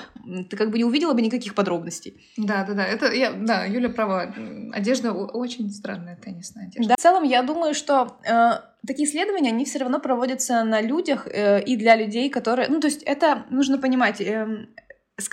ты 0.49 0.57
как 0.57 0.71
бы 0.71 0.77
не 0.77 0.83
увидела 0.83 1.13
бы 1.13 1.21
никаких 1.21 1.55
подробностей. 1.55 2.15
Да, 2.37 2.63
да, 2.65 2.73
да. 2.73 2.85
Это 2.85 3.11
я, 3.11 3.31
да, 3.31 3.65
Юля 3.65 3.89
права. 3.89 4.33
Одежда 4.73 5.11
очень 5.13 5.69
странная 5.71 6.15
теннисная 6.15 6.67
одежда. 6.67 6.89
Да. 6.89 6.95
В 6.95 6.99
целом, 6.99 7.23
я 7.23 7.43
думаю, 7.43 7.73
что 7.73 8.17
э, 8.23 8.51
такие 8.85 9.07
исследования, 9.07 9.49
они 9.49 9.65
все 9.65 9.79
равно 9.79 9.99
проводятся 9.99 10.63
на 10.63 10.81
людях 10.81 11.27
э, 11.27 11.63
и 11.63 11.75
для 11.75 11.95
людей, 11.95 12.29
которые, 12.29 12.67
ну, 12.69 12.79
то 12.79 12.87
есть 12.87 13.03
это 13.03 13.45
нужно 13.49 13.77
понимать. 13.77 14.21
Э, 14.21 14.67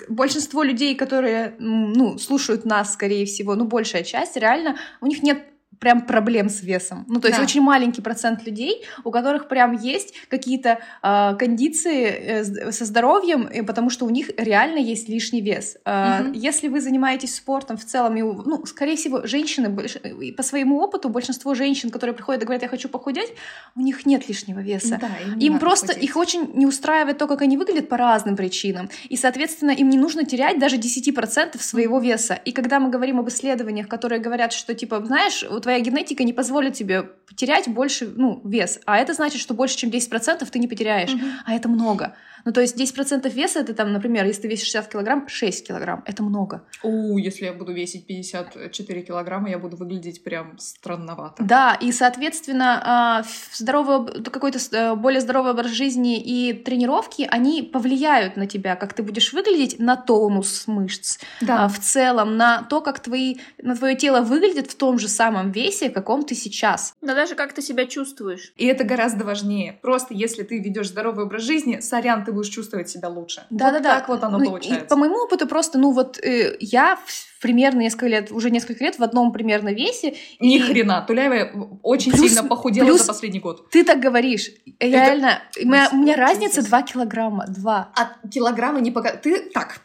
большинство 0.09 0.63
людей, 0.63 0.95
которые, 0.95 1.55
ну, 1.59 2.17
слушают 2.17 2.65
нас, 2.65 2.93
скорее 2.93 3.25
всего, 3.25 3.55
ну, 3.55 3.65
большая 3.65 4.03
часть, 4.03 4.35
реально, 4.35 4.77
у 5.01 5.05
них 5.05 5.21
нет 5.21 5.43
прям 5.79 6.01
проблем 6.01 6.49
с 6.49 6.61
весом. 6.61 7.05
Ну, 7.07 7.19
то 7.19 7.27
есть 7.27 7.39
да. 7.39 7.43
очень 7.43 7.61
маленький 7.61 8.01
процент 8.01 8.45
людей, 8.45 8.83
у 9.03 9.11
которых 9.11 9.47
прям 9.47 9.73
есть 9.73 10.13
какие-то 10.29 10.79
э, 11.03 11.35
кондиции 11.37 12.05
э, 12.05 12.71
со 12.71 12.85
здоровьем, 12.85 13.43
и 13.43 13.61
потому 13.61 13.89
что 13.89 14.05
у 14.05 14.09
них 14.09 14.29
реально 14.37 14.79
есть 14.79 15.09
лишний 15.09 15.41
вес. 15.41 15.77
Э, 15.85 16.21
угу. 16.21 16.33
Если 16.33 16.67
вы 16.67 16.81
занимаетесь 16.81 17.35
спортом 17.35 17.77
в 17.77 17.85
целом, 17.85 18.15
и, 18.17 18.21
ну, 18.21 18.65
скорее 18.65 18.95
всего, 18.95 19.25
женщины, 19.25 19.69
больш... 19.69 19.97
по 20.35 20.43
своему 20.43 20.79
опыту, 20.79 21.09
большинство 21.09 21.53
женщин, 21.53 21.89
которые 21.89 22.15
приходят 22.15 22.41
и 22.41 22.45
говорят, 22.45 22.63
я 22.63 22.69
хочу 22.69 22.89
похудеть, 22.89 23.33
у 23.75 23.81
них 23.81 24.05
нет 24.05 24.27
лишнего 24.27 24.59
веса. 24.59 24.99
Да, 25.01 25.09
им, 25.25 25.39
им 25.39 25.59
просто, 25.59 25.87
похудеть. 25.87 26.09
их 26.09 26.17
очень 26.17 26.51
не 26.53 26.65
устраивает 26.65 27.17
то, 27.17 27.27
как 27.27 27.41
они 27.41 27.57
выглядят 27.57 27.89
по 27.89 27.97
разным 27.97 28.35
причинам. 28.35 28.89
И, 29.09 29.17
соответственно, 29.17 29.71
им 29.71 29.89
не 29.89 29.97
нужно 29.97 30.25
терять 30.25 30.59
даже 30.59 30.77
10% 30.77 31.61
своего 31.61 31.99
веса. 31.99 32.39
И 32.45 32.51
когда 32.51 32.79
мы 32.79 32.89
говорим 32.89 33.19
об 33.19 33.27
исследованиях, 33.29 33.87
которые 33.87 34.19
говорят, 34.19 34.53
что, 34.53 34.73
типа, 34.73 35.03
знаешь, 35.05 35.43
вот 35.49 35.64
твоя 35.65 35.79
генетика 35.79 36.23
не 36.23 36.31
позволит 36.31 36.75
тебе 36.75 37.01
потерять 37.01 37.67
больше, 37.67 38.05
ну, 38.15 38.39
вес. 38.45 38.79
А 38.85 38.99
это 38.99 39.15
значит, 39.15 39.41
что 39.41 39.55
больше, 39.55 39.77
чем 39.77 39.89
10% 39.89 40.47
ты 40.47 40.59
не 40.59 40.67
потеряешь. 40.67 41.09
Mm-hmm. 41.09 41.31
А 41.43 41.55
это 41.55 41.67
много. 41.67 42.15
Ну, 42.45 42.51
то 42.53 42.61
есть 42.61 42.79
10% 42.79 43.27
веса, 43.31 43.59
это 43.61 43.73
там, 43.73 43.91
например, 43.91 44.23
если 44.25 44.43
ты 44.43 44.47
весишь 44.47 44.67
60 44.67 44.87
килограмм, 44.91 45.27
6 45.27 45.67
килограмм. 45.67 46.03
Это 46.05 46.21
много. 46.21 46.61
У, 46.83 47.17
если 47.17 47.45
я 47.45 47.53
буду 47.53 47.73
весить 47.73 48.05
54 48.05 49.01
килограмма, 49.01 49.49
я 49.49 49.57
буду 49.57 49.77
выглядеть 49.77 50.23
прям 50.23 50.59
странновато. 50.59 51.43
Да, 51.43 51.73
и, 51.81 51.91
соответственно, 51.91 52.81
а, 52.85 53.23
здоровый, 53.51 54.23
какой-то 54.23 54.59
э, 54.71 54.95
более 54.95 55.21
здоровый 55.21 55.53
образ 55.53 55.71
жизни 55.71 56.21
и 56.21 56.53
тренировки, 56.53 57.27
они 57.31 57.63
повлияют 57.63 58.37
на 58.37 58.45
тебя, 58.45 58.75
как 58.75 58.93
ты 58.93 59.01
будешь 59.01 59.33
выглядеть, 59.33 59.79
на 59.79 59.95
тонус 59.95 60.67
мышц. 60.67 61.17
Да. 61.41 61.65
А, 61.65 61.67
в 61.67 61.79
целом, 61.79 62.37
на 62.37 62.61
то, 62.61 62.81
как 62.81 62.99
твои, 62.99 63.37
на 63.59 63.75
твое 63.75 63.95
тело 63.95 64.21
выглядит 64.21 64.67
в 64.67 64.75
том 64.75 64.99
же 64.99 65.07
самом 65.07 65.51
весе, 65.55 65.89
каком 65.89 66.23
ты 66.23 66.35
сейчас. 66.35 66.93
Да 67.01 67.15
даже 67.15 67.35
как 67.35 67.53
ты 67.53 67.61
себя 67.61 67.85
чувствуешь. 67.85 68.53
И 68.57 68.65
это 68.65 68.83
гораздо 68.83 69.25
важнее. 69.25 69.79
Просто 69.81 70.13
если 70.13 70.43
ты 70.43 70.59
ведешь 70.59 70.89
здоровый 70.89 71.25
образ 71.25 71.43
жизни, 71.43 71.79
сорян, 71.79 72.25
ты 72.25 72.31
будешь 72.31 72.49
чувствовать 72.49 72.89
себя 72.89 73.09
лучше. 73.09 73.45
Да, 73.49 73.71
вот 73.71 73.81
да, 73.81 73.95
так 73.95 74.07
да. 74.07 74.13
вот 74.13 74.23
оно 74.23 74.37
ну, 74.39 74.45
получается. 74.45 74.85
И 74.85 74.87
по 74.87 74.95
моему 74.95 75.15
опыту 75.15 75.47
просто, 75.47 75.79
ну 75.79 75.91
вот 75.91 76.19
э, 76.23 76.57
я 76.59 76.99
примерно 77.41 77.81
несколько 77.81 78.07
лет, 78.07 78.31
уже 78.31 78.49
несколько 78.49 78.83
лет 78.83 78.97
в 78.97 79.03
одном 79.03 79.31
примерно 79.31 79.69
весе. 79.69 80.15
Ни 80.39 80.57
и... 80.57 80.59
хрена, 80.59 81.03
Туляева 81.07 81.79
очень 81.83 82.11
плюс, 82.11 82.29
сильно 82.29 82.43
похудела 82.43 82.87
плюс 82.87 83.01
за 83.01 83.07
последний 83.07 83.39
год. 83.39 83.69
Ты 83.69 83.83
так 83.83 83.99
говоришь. 83.99 84.49
Это... 84.79 84.91
Реально, 84.91 85.41
у 85.61 85.67
меня, 85.67 85.89
у 85.91 85.95
меня 85.97 86.15
разница 86.15 86.63
2 86.63 86.81
килограмма, 86.81 87.45
2. 87.47 87.93
А 87.95 88.27
килограммы 88.27 88.81
не 88.81 88.91
пока... 88.91 89.15
Ты 89.15 89.39
так, 89.53 89.79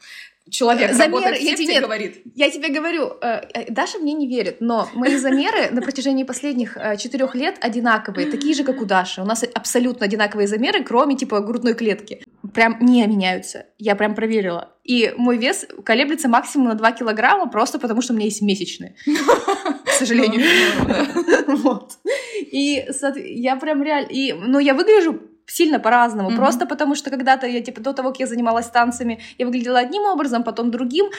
человек 0.51 0.93
Замер, 0.93 1.33
я 1.35 1.57
тебе, 1.57 1.75
нет, 1.75 1.83
говорит. 1.83 2.23
Я 2.35 2.51
тебе 2.51 2.69
говорю, 2.69 3.13
э, 3.23 3.43
э, 3.55 3.71
Даша 3.71 3.99
мне 3.99 4.13
не 4.13 4.29
верит, 4.29 4.57
но 4.61 4.89
мои 4.95 5.17
замеры 5.17 5.71
на 5.71 5.81
протяжении 5.81 6.25
последних 6.25 6.77
э, 6.77 6.97
четырех 6.97 7.35
лет 7.35 7.57
одинаковые, 7.61 8.31
такие 8.31 8.55
же, 8.55 8.65
как 8.65 8.81
у 8.81 8.85
Даши. 8.85 9.23
У 9.23 9.25
нас 9.25 9.45
абсолютно 9.55 10.07
одинаковые 10.07 10.49
замеры, 10.49 10.83
кроме 10.83 11.17
типа 11.17 11.41
грудной 11.41 11.75
клетки. 11.75 12.23
Прям 12.53 12.79
не 12.81 13.07
меняются. 13.07 13.67
Я 13.79 13.95
прям 13.97 14.15
проверила. 14.15 14.77
И 14.85 15.13
мой 15.17 15.37
вес 15.37 15.67
колеблется 15.85 16.29
максимум 16.29 16.69
на 16.69 16.75
2 16.75 16.93
килограмма, 16.93 17.49
просто 17.49 17.79
потому 17.79 18.03
что 18.03 18.13
у 18.13 18.17
меня 18.17 18.27
есть 18.27 18.43
месячные. 18.43 18.97
К 19.85 19.91
сожалению. 19.91 20.41
Вот. 21.61 21.99
И 22.51 22.87
я 23.17 23.57
прям 23.57 23.83
реально... 23.83 24.09
Ну, 24.47 24.59
я 24.59 24.75
выгляжу 24.75 25.21
сильно 25.51 25.81
по-разному. 25.81 26.31
Mm-hmm. 26.31 26.37
Просто 26.37 26.67
потому 26.67 26.95
что 26.95 27.11
когда-то 27.11 27.47
я, 27.47 27.61
типа, 27.61 27.81
до 27.81 27.93
того, 27.93 28.11
как 28.11 28.21
я 28.21 28.27
занималась 28.27 28.67
танцами, 28.67 29.21
я 29.39 29.47
выглядела 29.47 29.79
одним 29.79 30.05
образом, 30.05 30.43
потом 30.43 30.71
другим. 30.71 31.11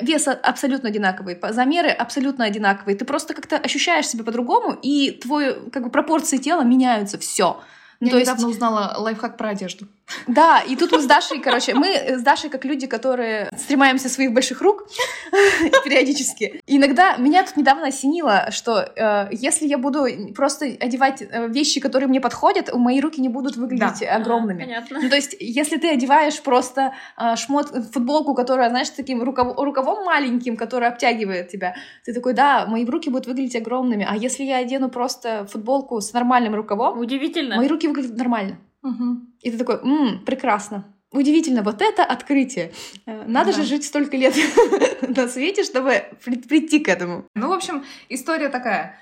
Вес 0.00 0.28
абсолютно 0.28 0.88
одинаковый, 0.88 1.38
замеры 1.50 1.90
абсолютно 1.90 2.44
одинаковые. 2.44 2.96
Ты 2.96 3.04
просто 3.04 3.34
как-то 3.34 3.56
ощущаешь 3.56 4.06
себя 4.06 4.24
по-другому, 4.24 4.78
и 4.82 5.10
твои 5.10 5.52
как 5.72 5.84
бы 5.84 5.90
пропорции 5.90 6.38
тела 6.38 6.62
меняются. 6.62 7.18
Все. 7.18 7.60
Я 8.00 8.18
недавно 8.18 8.46
есть... 8.46 8.56
узнала 8.56 8.94
лайфхак 8.98 9.36
про 9.36 9.50
одежду. 9.50 9.88
Да, 10.26 10.60
и 10.60 10.76
тут 10.76 10.92
мы 10.92 11.00
с 11.00 11.06
Дашей, 11.06 11.40
короче, 11.40 11.74
мы 11.74 11.88
с 12.18 12.22
Дашей 12.22 12.50
как 12.50 12.64
люди, 12.64 12.86
которые 12.86 13.50
стремаемся 13.56 14.08
своих 14.08 14.32
больших 14.32 14.60
рук 14.60 14.86
периодически. 15.84 16.62
иногда 16.66 17.16
меня 17.16 17.44
тут 17.44 17.56
недавно 17.56 17.88
осенило, 17.88 18.48
что 18.50 18.80
э, 18.80 19.28
если 19.32 19.66
я 19.66 19.78
буду 19.78 20.06
просто 20.34 20.66
одевать 20.66 21.22
э, 21.22 21.48
вещи, 21.48 21.80
которые 21.80 22.08
мне 22.08 22.20
подходят, 22.20 22.72
мои 22.74 23.00
руки 23.00 23.20
не 23.20 23.28
будут 23.28 23.56
выглядеть 23.56 24.00
да. 24.00 24.16
огромными. 24.16 24.64
Понятно. 24.64 25.00
Ну, 25.02 25.08
то 25.08 25.16
есть, 25.16 25.36
если 25.38 25.76
ты 25.76 25.90
одеваешь 25.90 26.40
просто 26.42 26.94
э, 27.16 27.36
шмот, 27.36 27.68
футболку, 27.92 28.34
которая, 28.34 28.70
знаешь, 28.70 28.90
таким 28.90 29.22
рукав, 29.22 29.58
рукавом 29.58 30.04
маленьким, 30.04 30.56
который 30.56 30.88
обтягивает 30.88 31.48
тебя, 31.48 31.74
ты 32.04 32.12
такой, 32.12 32.34
да, 32.34 32.66
мои 32.66 32.84
руки 32.84 33.10
будут 33.10 33.26
выглядеть 33.26 33.56
огромными. 33.56 34.06
А 34.08 34.16
если 34.16 34.44
я 34.44 34.58
одену 34.58 34.88
просто 34.88 35.46
футболку 35.46 36.00
с 36.00 36.12
нормальным 36.12 36.54
рукавом, 36.54 36.98
удивительно, 36.98 37.56
мои 37.56 37.68
руки 37.68 37.86
выглядят 37.88 38.16
нормально. 38.16 38.58
Угу. 38.82 39.20
И 39.42 39.50
ты 39.50 39.58
такой, 39.58 39.76
м 39.76 40.24
прекрасно. 40.24 40.94
Удивительно, 41.12 41.62
вот 41.62 41.82
это 41.82 42.04
открытие. 42.04 42.72
Э, 43.04 43.24
надо 43.26 43.50
да. 43.52 43.58
же 43.58 43.64
жить 43.64 43.84
столько 43.84 44.16
лет 44.16 44.34
на 45.02 45.28
свете, 45.28 45.64
чтобы 45.64 46.04
прийти 46.48 46.78
к 46.78 46.88
этому. 46.88 47.24
Ну, 47.34 47.48
в 47.48 47.52
общем, 47.52 47.84
история 48.08 48.48
такая. 48.48 48.96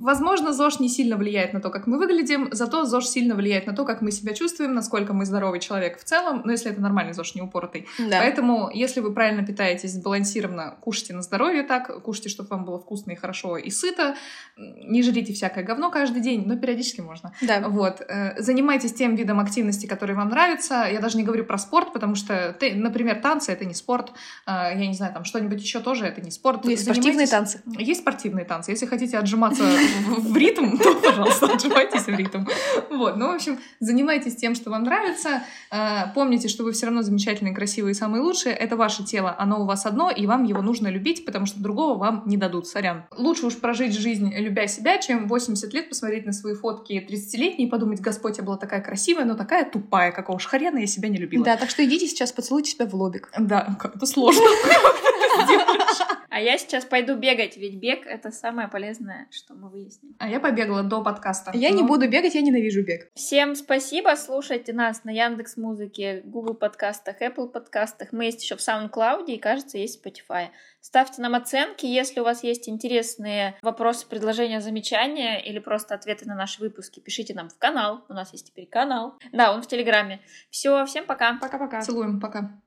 Возможно, 0.00 0.52
ЗОЖ 0.52 0.80
не 0.80 0.88
сильно 0.88 1.16
влияет 1.16 1.52
на 1.52 1.60
то, 1.60 1.70
как 1.70 1.86
мы 1.86 1.98
выглядим, 1.98 2.48
зато 2.52 2.84
ЗОЖ 2.84 3.06
сильно 3.06 3.34
влияет 3.34 3.66
на 3.66 3.74
то, 3.74 3.84
как 3.84 4.00
мы 4.00 4.10
себя 4.12 4.32
чувствуем, 4.34 4.74
насколько 4.74 5.12
мы 5.12 5.26
здоровый 5.26 5.60
человек 5.60 5.98
в 6.00 6.04
целом, 6.04 6.42
ну, 6.44 6.50
если 6.52 6.70
это 6.72 6.80
нормальный 6.80 7.12
ЗОЖ, 7.12 7.34
не 7.34 7.42
упоротый. 7.42 7.86
Да. 7.98 8.18
Поэтому, 8.20 8.70
если 8.72 9.00
вы 9.00 9.12
правильно 9.12 9.44
питаетесь, 9.46 9.92
сбалансированно, 9.92 10.76
кушайте 10.80 11.12
на 11.14 11.22
здоровье 11.22 11.62
так, 11.62 12.02
кушайте, 12.02 12.30
чтобы 12.30 12.48
вам 12.48 12.64
было 12.64 12.78
вкусно 12.80 13.12
и 13.12 13.14
хорошо 13.14 13.56
и 13.58 13.70
сыто, 13.70 14.14
не 14.56 15.02
жрите 15.02 15.32
всякое 15.32 15.64
говно 15.64 15.90
каждый 15.90 16.22
день, 16.22 16.44
но 16.46 16.56
периодически 16.56 17.00
можно. 17.02 17.32
Да. 17.42 17.60
Вот. 17.68 18.00
э, 18.08 18.40
Занимайтесь 18.40 18.94
тем 18.94 19.14
видом 19.16 19.38
активности, 19.38 19.86
который 19.86 20.14
вам 20.16 20.30
нравится. 20.30 20.86
Я 20.90 21.00
даже 21.00 21.16
не 21.18 21.24
говорю 21.24 21.44
про 21.44 21.58
спорт, 21.58 21.92
потому 21.92 22.14
что, 22.14 22.56
ты, 22.58 22.74
например, 22.74 23.20
танцы— 23.20 23.52
это 23.52 23.64
не 23.66 23.74
спорт. 23.74 24.12
А, 24.46 24.70
Я 24.72 24.86
не 24.86 24.94
знаю, 24.94 25.12
там 25.12 25.24
что-нибудь 25.24 25.60
еще 25.60 25.80
тоже— 25.80 26.06
это 26.06 26.20
не 26.22 26.30
спорт. 26.30 26.64
Есть 26.64 26.84
спортивные 26.84 27.26
Занимайтесь- 27.26 27.60
танцы. 27.60 27.82
есть 27.82 28.00
спортивные 28.00 28.44
танцы. 28.44 28.70
Если 28.70 28.86
хотите 28.86 29.18
отжиматься 29.18 29.62
в 30.18 30.36
ритм, 30.36 30.76
то, 30.82 30.94
пожалуйста, 30.94 31.46
отжимайтесь 31.46 32.02
в 32.02 32.08
ритм. 32.08 32.44
Вот. 32.90 33.16
Ну, 33.16 33.28
в 33.28 33.34
общем, 33.34 33.58
занимайтесь 33.80 34.36
тем, 34.36 34.54
что 34.54 34.70
вам 34.70 34.84
нравится. 34.84 35.42
Э, 35.70 36.12
Помните, 36.14 36.48
что 36.48 36.64
вы 36.64 36.72
все 36.72 36.86
равно 36.86 37.02
замечательные, 37.02 37.54
красивые 37.54 37.92
и 37.92 37.94
самые 37.94 38.22
лучшие. 38.22 38.54
Это 38.54 38.76
ваше 38.76 39.04
тело, 39.04 39.34
оно 39.38 39.62
у 39.62 39.66
вас 39.66 39.86
одно, 39.86 40.10
и 40.10 40.26
вам 40.26 40.44
его 40.44 40.62
нужно 40.62 40.88
любить, 40.88 41.24
потому 41.24 41.46
что 41.46 41.60
другого 41.60 41.98
вам 41.98 42.22
не 42.26 42.36
дадут. 42.36 42.66
Сорян. 42.66 43.04
Лучше 43.16 43.46
уж 43.46 43.56
прожить 43.56 43.94
жизнь, 43.94 44.32
любя 44.36 44.66
себя, 44.66 44.98
чем 44.98 45.26
80 45.26 45.72
лет 45.72 45.88
посмотреть 45.88 46.26
на 46.26 46.32
свои 46.32 46.54
фотки 46.54 46.92
30-летние 47.08 47.68
и 47.68 47.70
подумать, 47.70 48.00
Господь, 48.00 48.38
я 48.38 48.44
была 48.44 48.56
такая 48.56 48.80
красивая, 48.80 49.24
но 49.24 49.34
такая 49.34 49.68
тупая, 49.68 50.12
какого 50.12 50.38
ж 50.38 50.46
хрена 50.46 50.78
я 50.78 50.86
себя 50.86 51.08
не 51.08 51.18
любила. 51.18 51.44
Да, 51.44 51.56
так 51.56 51.70
что 51.70 51.84
идите 51.84 52.06
сейчас 52.06 52.32
поцелуйте 52.32 52.70
себя 52.72 52.86
в 52.86 52.94
лобик. 52.94 53.30
Да, 53.38 53.76
как 53.78 53.96
это 53.96 54.06
сложно. 56.00 56.24
А 56.30 56.40
я 56.40 56.58
сейчас 56.58 56.84
пойду 56.84 57.16
бегать, 57.16 57.56
ведь 57.56 57.76
бег— 57.76 58.00
это 58.06 58.30
самое 58.30 58.68
полезное, 58.68 59.26
что 59.30 59.54
мы 59.54 59.68
выяснили. 59.68 60.14
А 60.18 60.28
я 60.28 60.40
побегала 60.40 60.82
до 60.82 61.02
подкаста. 61.02 61.50
Я 61.54 61.70
не 61.70 61.82
буду 61.82 62.08
бегать, 62.08 62.34
я 62.34 62.42
ненавижу 62.42 62.84
бег. 62.84 63.10
Всем 63.14 63.54
спасибо, 63.54 64.14
слушайте 64.16 64.72
нас 64.72 65.04
на 65.04 65.10
Яндекс 65.10 65.56
Музыке, 65.56 66.22
Google 66.24 66.54
подкастах, 66.54 67.20
Apple 67.20 67.48
подкастах. 67.48 68.12
Мы 68.12 68.26
есть 68.26 68.42
еще 68.42 68.56
в 68.56 68.60
SoundCloud 68.60 69.26
и, 69.26 69.38
кажется, 69.38 69.78
есть 69.78 70.02
в 70.02 70.06
Spotify. 70.06 70.48
Ставьте 70.80 71.20
нам 71.20 71.34
оценки, 71.34 71.84
если 71.84 72.20
у 72.20 72.24
вас 72.24 72.42
есть 72.42 72.68
интересные 72.68 73.58
вопросы, 73.60 74.08
предложения, 74.08 74.60
замечания 74.60 75.38
или 75.44 75.58
просто 75.58 75.94
ответы 75.94 76.26
на 76.26 76.34
наши 76.34 76.60
выпуски. 76.60 77.00
Пишите 77.00 77.34
нам 77.34 77.48
в 77.48 77.58
канал. 77.58 78.04
У 78.08 78.14
нас 78.14 78.32
есть 78.32 78.46
теперь 78.46 78.66
канал. 78.66 79.18
Да, 79.32 79.52
он 79.52 79.62
в 79.62 79.66
Телеграме. 79.66 80.20
Все, 80.48 80.86
всем 80.86 81.04
пока. 81.04 81.38
Пока-пока. 81.38 81.82
Целуем, 81.82 82.18
пока. 82.18 82.62